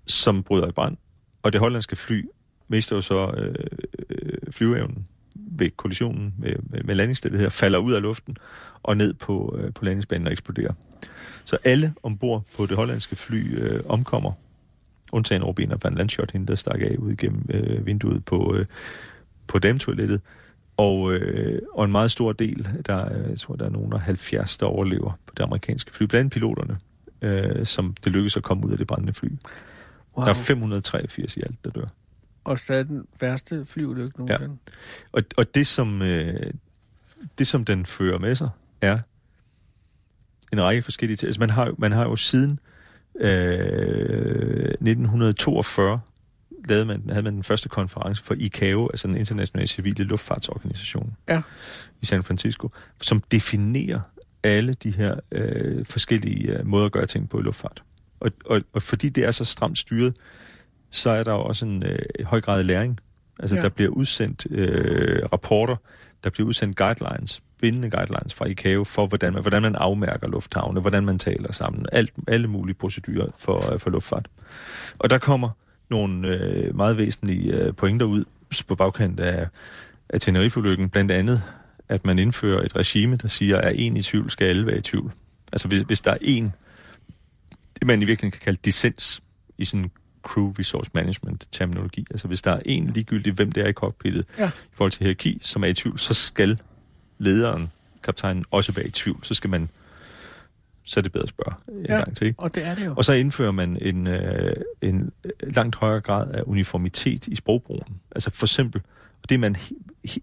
som 0.07 0.43
bryder 0.43 0.67
i 0.67 0.71
brand. 0.71 0.97
Og 1.43 1.53
det 1.53 1.61
hollandske 1.61 1.95
fly 1.95 2.25
mister 2.67 2.95
jo 2.95 3.01
så 3.01 3.31
øh, 3.37 3.55
øh, 4.09 4.51
flyveevnen 4.51 5.07
ved 5.59 5.69
kollisionen 5.77 6.33
med, 6.37 6.83
med, 6.83 6.95
landingsstedet 6.95 7.39
her, 7.39 7.49
falder 7.49 7.79
ud 7.79 7.93
af 7.93 8.01
luften 8.01 8.37
og 8.83 8.97
ned 8.97 9.13
på, 9.13 9.55
øh, 9.59 9.73
på 9.73 9.85
landingsbanen 9.85 10.27
og 10.27 10.33
eksploderer. 10.33 10.73
Så 11.45 11.57
alle 11.63 11.93
ombord 12.03 12.43
på 12.57 12.65
det 12.65 12.75
hollandske 12.75 13.15
fly 13.15 13.35
øh, 13.61 13.79
omkommer, 13.89 14.31
undtagen 15.11 15.43
Robin 15.43 15.71
og 15.71 15.79
Van 15.83 15.95
Landshot, 15.95 16.31
hende 16.31 16.47
der 16.47 16.55
stak 16.55 16.81
af 16.81 16.95
ud 16.99 17.11
igennem 17.11 17.45
øh, 17.49 17.85
vinduet 17.85 18.25
på, 18.25 18.55
øh, 18.55 18.65
på 19.47 19.59
dametoilettet. 19.59 20.21
Og, 20.77 21.13
øh, 21.13 21.61
og 21.73 21.85
en 21.85 21.91
meget 21.91 22.11
stor 22.11 22.31
del, 22.33 22.67
der, 22.85 22.93
er- 22.95 23.27
jeg 23.29 23.37
tror, 23.39 23.55
der 23.55 23.65
er 23.65 23.69
nogen 23.69 23.93
af 23.93 23.99
70, 24.01 24.57
der 24.57 24.65
overlever 24.65 25.11
på 25.25 25.33
det 25.37 25.43
amerikanske 25.43 25.93
fly, 25.93 26.05
blandt 26.05 26.33
piloterne, 26.33 26.77
øh, 27.21 27.65
som 27.65 27.95
det 28.03 28.11
lykkedes 28.11 28.37
at 28.37 28.43
komme 28.43 28.65
ud 28.67 28.71
af 28.71 28.77
det 28.77 28.87
brændende 28.87 29.13
fly. 29.13 29.27
wow. 30.17 30.23
Der 30.25 30.29
er 30.29 30.33
583 30.33 31.37
i 31.37 31.41
alt, 31.41 31.65
der 31.65 31.71
dør. 31.71 31.85
Og 32.43 32.59
er 32.69 32.83
den 32.83 33.05
værste 33.19 33.65
flyulykke 33.65 34.19
nogensinde. 34.19 34.57
Og, 35.11 35.23
og 35.37 35.55
det, 35.55 35.67
som, 35.67 36.01
øh, 36.01 36.53
det, 37.37 37.47
som 37.47 37.65
den 37.65 37.85
fører 37.85 38.19
med 38.19 38.35
sig, 38.35 38.49
er 38.81 38.99
en 40.53 40.61
række 40.61 40.81
forskellige 40.81 41.17
ting. 41.17 41.27
Altså, 41.27 41.39
man 41.39 41.49
har, 41.49 41.75
man 41.77 41.91
har 41.91 42.03
jo 42.03 42.15
siden 42.15 42.59
øh, 43.19 44.69
1942 44.69 45.99
lavede 46.65 46.85
man, 46.85 47.03
havde 47.09 47.23
man 47.23 47.33
den 47.33 47.43
første 47.43 47.69
konference 47.69 48.23
for 48.23 48.35
ICAO, 48.37 48.87
altså 48.87 49.07
den 49.07 49.17
internationale 49.17 49.67
civile 49.67 50.03
luftfartsorganisation 50.03 51.15
Ja. 51.29 51.41
i 52.01 52.05
San 52.05 52.23
Francisco, 52.23 52.69
som 53.01 53.23
definerer 53.31 53.99
alle 54.43 54.73
de 54.73 54.91
her 54.91 55.19
øh, 55.31 55.85
forskellige 55.85 56.57
øh, 56.57 56.67
måder 56.67 56.85
at 56.85 56.91
gøre 56.91 57.05
ting 57.05 57.29
på 57.29 57.39
i 57.39 57.43
luftfart. 57.43 57.83
Og, 58.19 58.31
og, 58.45 58.61
og 58.73 58.81
fordi 58.81 59.09
det 59.09 59.25
er 59.25 59.31
så 59.31 59.45
stramt 59.45 59.77
styret, 59.77 60.15
så 60.91 61.09
er 61.09 61.23
der 61.23 61.31
også 61.31 61.65
en 61.65 61.83
øh, 61.85 61.99
høj 62.25 62.41
grad 62.41 62.59
af 62.59 62.67
læring. 62.67 62.99
Altså 63.39 63.55
Ja. 63.55 63.61
der 63.61 63.69
bliver 63.69 63.89
udsendt 63.89 64.47
øh, 64.51 65.21
rapporter, 65.33 65.75
der 66.23 66.29
bliver 66.29 66.47
udsendt 66.47 66.77
guidelines, 66.77 67.41
bindende 67.61 67.89
guidelines 67.89 68.33
fra 68.33 68.45
ICAO 68.45 68.83
for, 68.83 69.07
hvordan 69.07 69.33
man, 69.33 69.41
hvordan 69.41 69.61
man 69.61 69.75
afmærker 69.75 70.27
lufthavne, 70.27 70.81
hvordan 70.81 71.05
man 71.05 71.19
taler 71.19 71.51
sammen, 71.51 71.85
alt, 71.91 72.11
alle 72.27 72.47
mulige 72.47 72.75
procedurer 72.75 73.27
for, 73.37 73.73
øh, 73.73 73.79
for 73.79 73.89
luftfart. 73.89 74.27
Og 74.99 75.09
der 75.09 75.17
kommer 75.17 75.49
nogle 75.89 76.27
øh, 76.27 76.75
meget 76.75 76.97
væsentlige 76.97 77.53
øh, 77.53 77.75
pointer 77.75 78.05
ud 78.05 78.25
på 78.67 78.75
bagkant 78.75 79.19
af, 79.19 79.47
af 80.09 80.21
Tenerife-ulykken, 80.21 80.89
blandt 80.89 81.11
andet, 81.11 81.43
at 81.89 82.05
man 82.05 82.19
indfører 82.19 82.61
et 82.61 82.75
regime, 82.75 83.15
der 83.15 83.27
siger, 83.27 83.57
at 83.57 83.73
en 83.75 83.97
i 83.97 84.01
tvivl, 84.01 84.29
skal 84.29 84.45
alle 84.45 84.65
være 84.65 84.77
i 84.77 84.81
tvivl. 84.81 85.11
Altså 85.51 85.67
hvis, 85.67 85.81
hvis 85.81 86.01
der 86.01 86.11
er 86.11 86.17
en, 86.21 86.53
det 87.79 87.87
man 87.87 88.01
i 88.01 88.05
virkeligheden 88.05 88.31
kan 88.31 88.41
kalde 88.43 88.59
dissens 88.65 89.21
i 89.57 89.65
sådan 89.65 89.91
crew 90.23 90.53
resource 90.59 90.91
management 90.93 91.47
terminologi. 91.51 92.05
Altså 92.11 92.27
hvis 92.27 92.41
der 92.41 92.51
er 92.51 92.59
en 92.65 92.87
ligegyldigt, 92.87 93.35
hvem 93.35 93.51
det 93.51 93.63
er 93.63 93.67
i 93.67 93.73
cockpittet, 93.73 94.25
Ja. 94.37 94.47
i 94.47 94.51
forhold 94.73 94.91
til 94.91 94.99
hierarki, 95.03 95.37
som 95.41 95.63
er 95.63 95.67
i 95.67 95.73
tvivl, 95.73 95.99
så 95.99 96.13
skal 96.13 96.59
lederen, 97.17 97.71
kaptajnen, 98.03 98.45
også 98.51 98.71
være 98.71 98.87
i 98.87 98.91
tvivl. 98.91 99.19
Så 99.23 99.33
skal 99.33 99.49
man, 99.49 99.69
så 100.83 100.99
er 100.99 101.01
det 101.01 101.11
bedre 101.11 101.23
at 101.23 101.29
spørge 101.29 101.79
en 101.79 101.85
Ja. 101.85 101.95
gang 101.97 102.15
til. 102.17 102.27
Ikke? 102.27 102.39
Og 102.39 102.55
det 102.55 102.65
er 102.65 102.75
det 102.75 102.85
jo. 102.85 102.93
Og 102.97 103.05
så 103.05 103.13
indfører 103.13 103.51
man 103.51 103.77
en, 103.81 104.07
øh, 104.07 104.55
en 104.81 105.11
øh, 105.25 105.31
langt 105.53 105.75
højere 105.75 106.01
grad 106.01 106.31
af 106.31 106.43
uniformitet 106.45 107.27
i 107.27 107.35
sprogbrugen. 107.35 107.99
Altså 108.11 108.29
for 108.29 108.45
eksempel, 108.45 108.81
og 109.23 109.29
det 109.29 109.35
er 109.35 109.39
man 109.39 109.55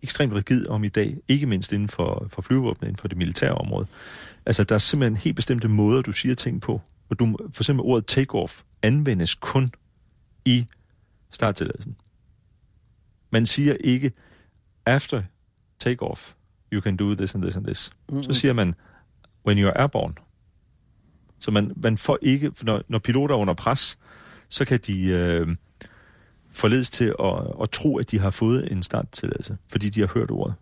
ekstremt 0.03 0.33
rigid 0.35 0.69
om 0.69 0.85
i 0.85 0.89
dag, 0.89 1.17
ikke 1.29 1.47
mindst 1.47 1.73
inden 1.73 1.89
for, 1.89 2.27
for 2.29 2.43
flyvevåbnet, 2.43 2.89
inden 2.89 2.99
for 2.99 3.09
det 3.09 3.19
militære 3.19 3.53
område. 3.55 3.87
Altså 4.47 4.65
der 4.65 4.75
er 4.75 4.79
simpelthen 4.79 5.17
helt 5.17 5.37
bestemte 5.37 5.69
måder, 5.69 6.03
du 6.03 6.13
siger 6.13 6.35
ting 6.35 6.61
på. 6.61 6.81
Og 7.09 7.19
du, 7.19 7.37
for 7.53 7.63
eksempel 7.63 7.83
ordet 7.85 8.19
take-off 8.19 8.63
anvendes 8.83 9.35
kun 9.35 9.71
i 10.47 10.67
starttilladelsen. 11.31 11.97
Man 13.31 13.47
siger 13.47 13.77
ikke, 13.81 14.13
after 14.87 15.23
take-off, 15.85 16.35
you 16.73 16.81
can 16.81 16.97
do 16.97 17.15
this 17.15 17.35
and 17.35 17.43
this 17.43 17.57
and 17.57 17.65
this. 17.65 17.91
Mm-mm. 18.09 18.23
Så 18.23 18.33
siger 18.33 18.53
man, 18.53 18.75
when 19.47 19.59
you 19.59 19.69
are 19.69 19.79
airborne. 19.79 20.15
Så 21.39 21.51
man, 21.51 21.73
man 21.77 21.99
får 21.99 22.19
ikke, 22.23 22.53
når, 22.63 22.83
når 22.89 22.99
piloter 22.99 23.35
er 23.35 23.39
under 23.39 23.55
pres, 23.55 23.99
så 24.49 24.65
kan 24.65 24.79
de 24.87 25.07
øh, 25.07 25.57
forledes 26.51 26.91
til 26.91 27.15
at, 27.21 27.33
at 27.63 27.71
tro, 27.71 27.99
at 27.99 28.11
de 28.11 28.19
har 28.19 28.31
fået 28.31 28.73
en 28.73 28.83
starttilladelse, 28.83 29.59
fordi 29.69 29.89
de 29.89 30.01
har 30.01 30.11
hørt 30.15 30.31
ordet. 30.31 30.55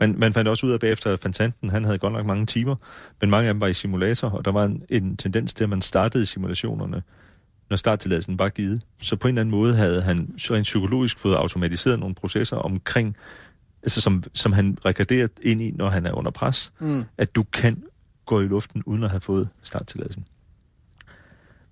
Man, 0.00 0.18
man 0.18 0.34
fandt 0.34 0.48
også 0.48 0.66
ud 0.66 0.72
af 0.72 0.80
bagefter, 0.80 1.12
at 1.12 1.20
Fantanten, 1.20 1.70
han 1.70 1.84
havde 1.84 1.98
godt 1.98 2.12
nok 2.12 2.26
mange 2.26 2.46
timer, 2.46 2.76
men 3.20 3.30
mange 3.30 3.48
af 3.48 3.54
dem 3.54 3.60
var 3.60 3.66
i 3.66 3.74
simulator, 3.74 4.30
og 4.30 4.44
der 4.44 4.52
var 4.52 4.64
en, 4.64 4.82
en 4.88 5.16
tendens 5.16 5.54
til, 5.54 5.64
at 5.64 5.70
man 5.70 5.82
startede 5.82 6.26
simulationerne, 6.26 7.02
når 7.70 7.76
starttilladelsen 7.76 8.38
var 8.38 8.48
givet. 8.48 8.82
Så 9.02 9.16
på 9.16 9.28
en 9.28 9.34
eller 9.34 9.40
anden 9.40 9.50
måde 9.50 9.74
havde 9.74 10.02
han 10.02 10.34
så 10.38 10.54
rent 10.54 10.64
psykologisk 10.64 11.18
fået 11.18 11.34
automatiseret 11.34 11.98
nogle 12.00 12.14
processer 12.14 12.56
omkring, 12.56 13.16
altså 13.82 14.00
som, 14.00 14.22
som 14.32 14.52
han 14.52 14.78
rekorderer 14.84 15.28
ind 15.42 15.62
i, 15.62 15.70
når 15.70 15.88
han 15.90 16.06
er 16.06 16.12
under 16.12 16.30
pres, 16.30 16.72
Mm. 16.78 17.04
at 17.18 17.34
du 17.34 17.42
kan 17.42 17.82
gå 18.26 18.40
i 18.40 18.44
luften 18.46 18.82
uden 18.86 19.02
at 19.02 19.10
have 19.10 19.20
fået 19.20 19.48
starttilladelsen. 19.62 20.26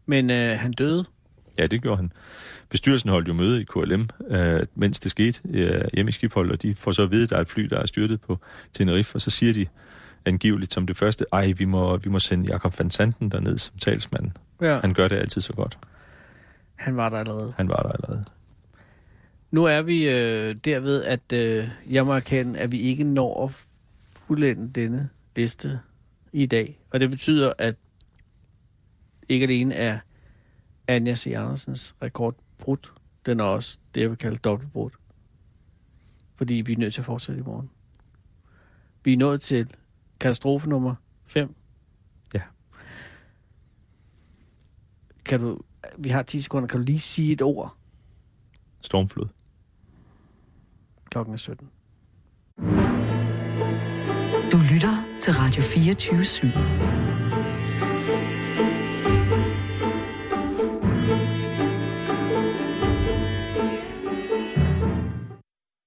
Men 0.06 0.30
øh, 0.30 0.58
han 0.58 0.72
døde. 0.72 1.04
Ja, 1.58 1.66
det 1.66 1.82
gjorde 1.82 1.96
han. 1.96 2.12
Bestyrelsen 2.70 3.10
holdt 3.10 3.28
jo 3.28 3.32
møde 3.32 3.60
i 3.60 3.64
KLM, 3.64 4.08
øh, 4.28 4.66
mens 4.74 5.00
det 5.00 5.10
skete 5.10 5.40
øh, 5.50 5.84
hjemme 5.94 6.08
i 6.08 6.12
Skibhold, 6.12 6.50
og 6.50 6.62
de 6.62 6.74
får 6.74 6.92
så 6.92 7.02
at 7.02 7.10
vide, 7.10 7.24
at 7.24 7.30
der 7.30 7.36
er 7.36 7.40
et 7.40 7.48
fly, 7.48 7.62
der 7.62 7.78
er 7.78 7.86
styrtet 7.86 8.20
på 8.20 8.38
Tenerife, 8.72 9.14
og 9.16 9.20
så 9.20 9.30
siger 9.30 9.52
de 9.52 9.66
angiveligt 10.24 10.72
som 10.72 10.86
det 10.86 10.96
første, 10.96 11.24
ej, 11.32 11.52
vi 11.58 11.64
må, 11.64 11.96
vi 11.96 12.10
må 12.10 12.18
sende 12.18 12.46
Jakob 12.52 12.78
van 12.78 12.90
Santen 12.90 13.30
derned 13.30 13.58
som 13.58 13.78
talsmand. 13.78 14.30
Ja. 14.64 14.80
Han 14.80 14.94
gør 14.94 15.08
det 15.08 15.16
altid 15.16 15.40
så 15.40 15.52
godt. 15.52 15.78
Han 16.74 16.96
var 16.96 17.08
der 17.08 17.16
allerede. 17.16 17.52
Han 17.56 17.68
var 17.68 17.82
der 17.82 17.90
allerede. 17.90 18.24
Nu 19.50 19.64
er 19.64 19.82
vi 19.82 20.08
øh, 20.08 20.54
derved, 20.64 21.04
at 21.04 21.32
øh, 21.32 21.68
jeg 21.90 22.06
må 22.06 22.12
erkende, 22.12 22.58
at 22.58 22.72
vi 22.72 22.78
ikke 22.78 23.04
når 23.04 23.44
at 23.44 23.66
fuldende 24.26 24.70
denne 24.72 25.08
liste 25.36 25.80
i 26.32 26.46
dag. 26.46 26.78
Og 26.90 27.00
det 27.00 27.10
betyder, 27.10 27.52
at 27.58 27.74
ikke 29.28 29.44
alene 29.44 29.74
er 29.74 29.98
Anja 30.88 31.14
C. 31.14 31.26
Andersens 31.26 31.94
rekord 32.02 32.34
brudt, 32.58 32.92
den 33.26 33.40
er 33.40 33.44
også 33.44 33.78
det, 33.94 34.00
jeg 34.00 34.10
vil 34.10 34.18
kalde 34.18 34.36
dobbeltbrudt. 34.36 34.94
Fordi 36.34 36.54
vi 36.54 36.72
er 36.72 36.76
nødt 36.76 36.94
til 36.94 37.00
at 37.00 37.04
fortsætte 37.04 37.40
i 37.40 37.44
morgen. 37.44 37.70
Vi 39.04 39.12
er 39.12 39.16
nået 39.16 39.40
til 39.40 39.70
katastrofe 40.20 40.68
nummer 40.68 40.94
5. 41.26 41.54
Ja. 42.34 42.40
Kan 45.24 45.40
du, 45.40 45.58
vi 45.98 46.08
har 46.08 46.22
10 46.22 46.40
sekunder, 46.40 46.68
kan 46.68 46.80
du 46.80 46.84
lige 46.84 47.00
sige 47.00 47.32
et 47.32 47.42
ord? 47.42 47.76
Stormflod. 48.80 49.26
Klokken 51.10 51.34
er 51.34 51.38
17. 51.38 51.68
Du 54.52 54.58
lytter 54.72 55.04
til 55.20 55.32
Radio 55.32 55.62
24 55.62 56.20
/7. 56.20 57.03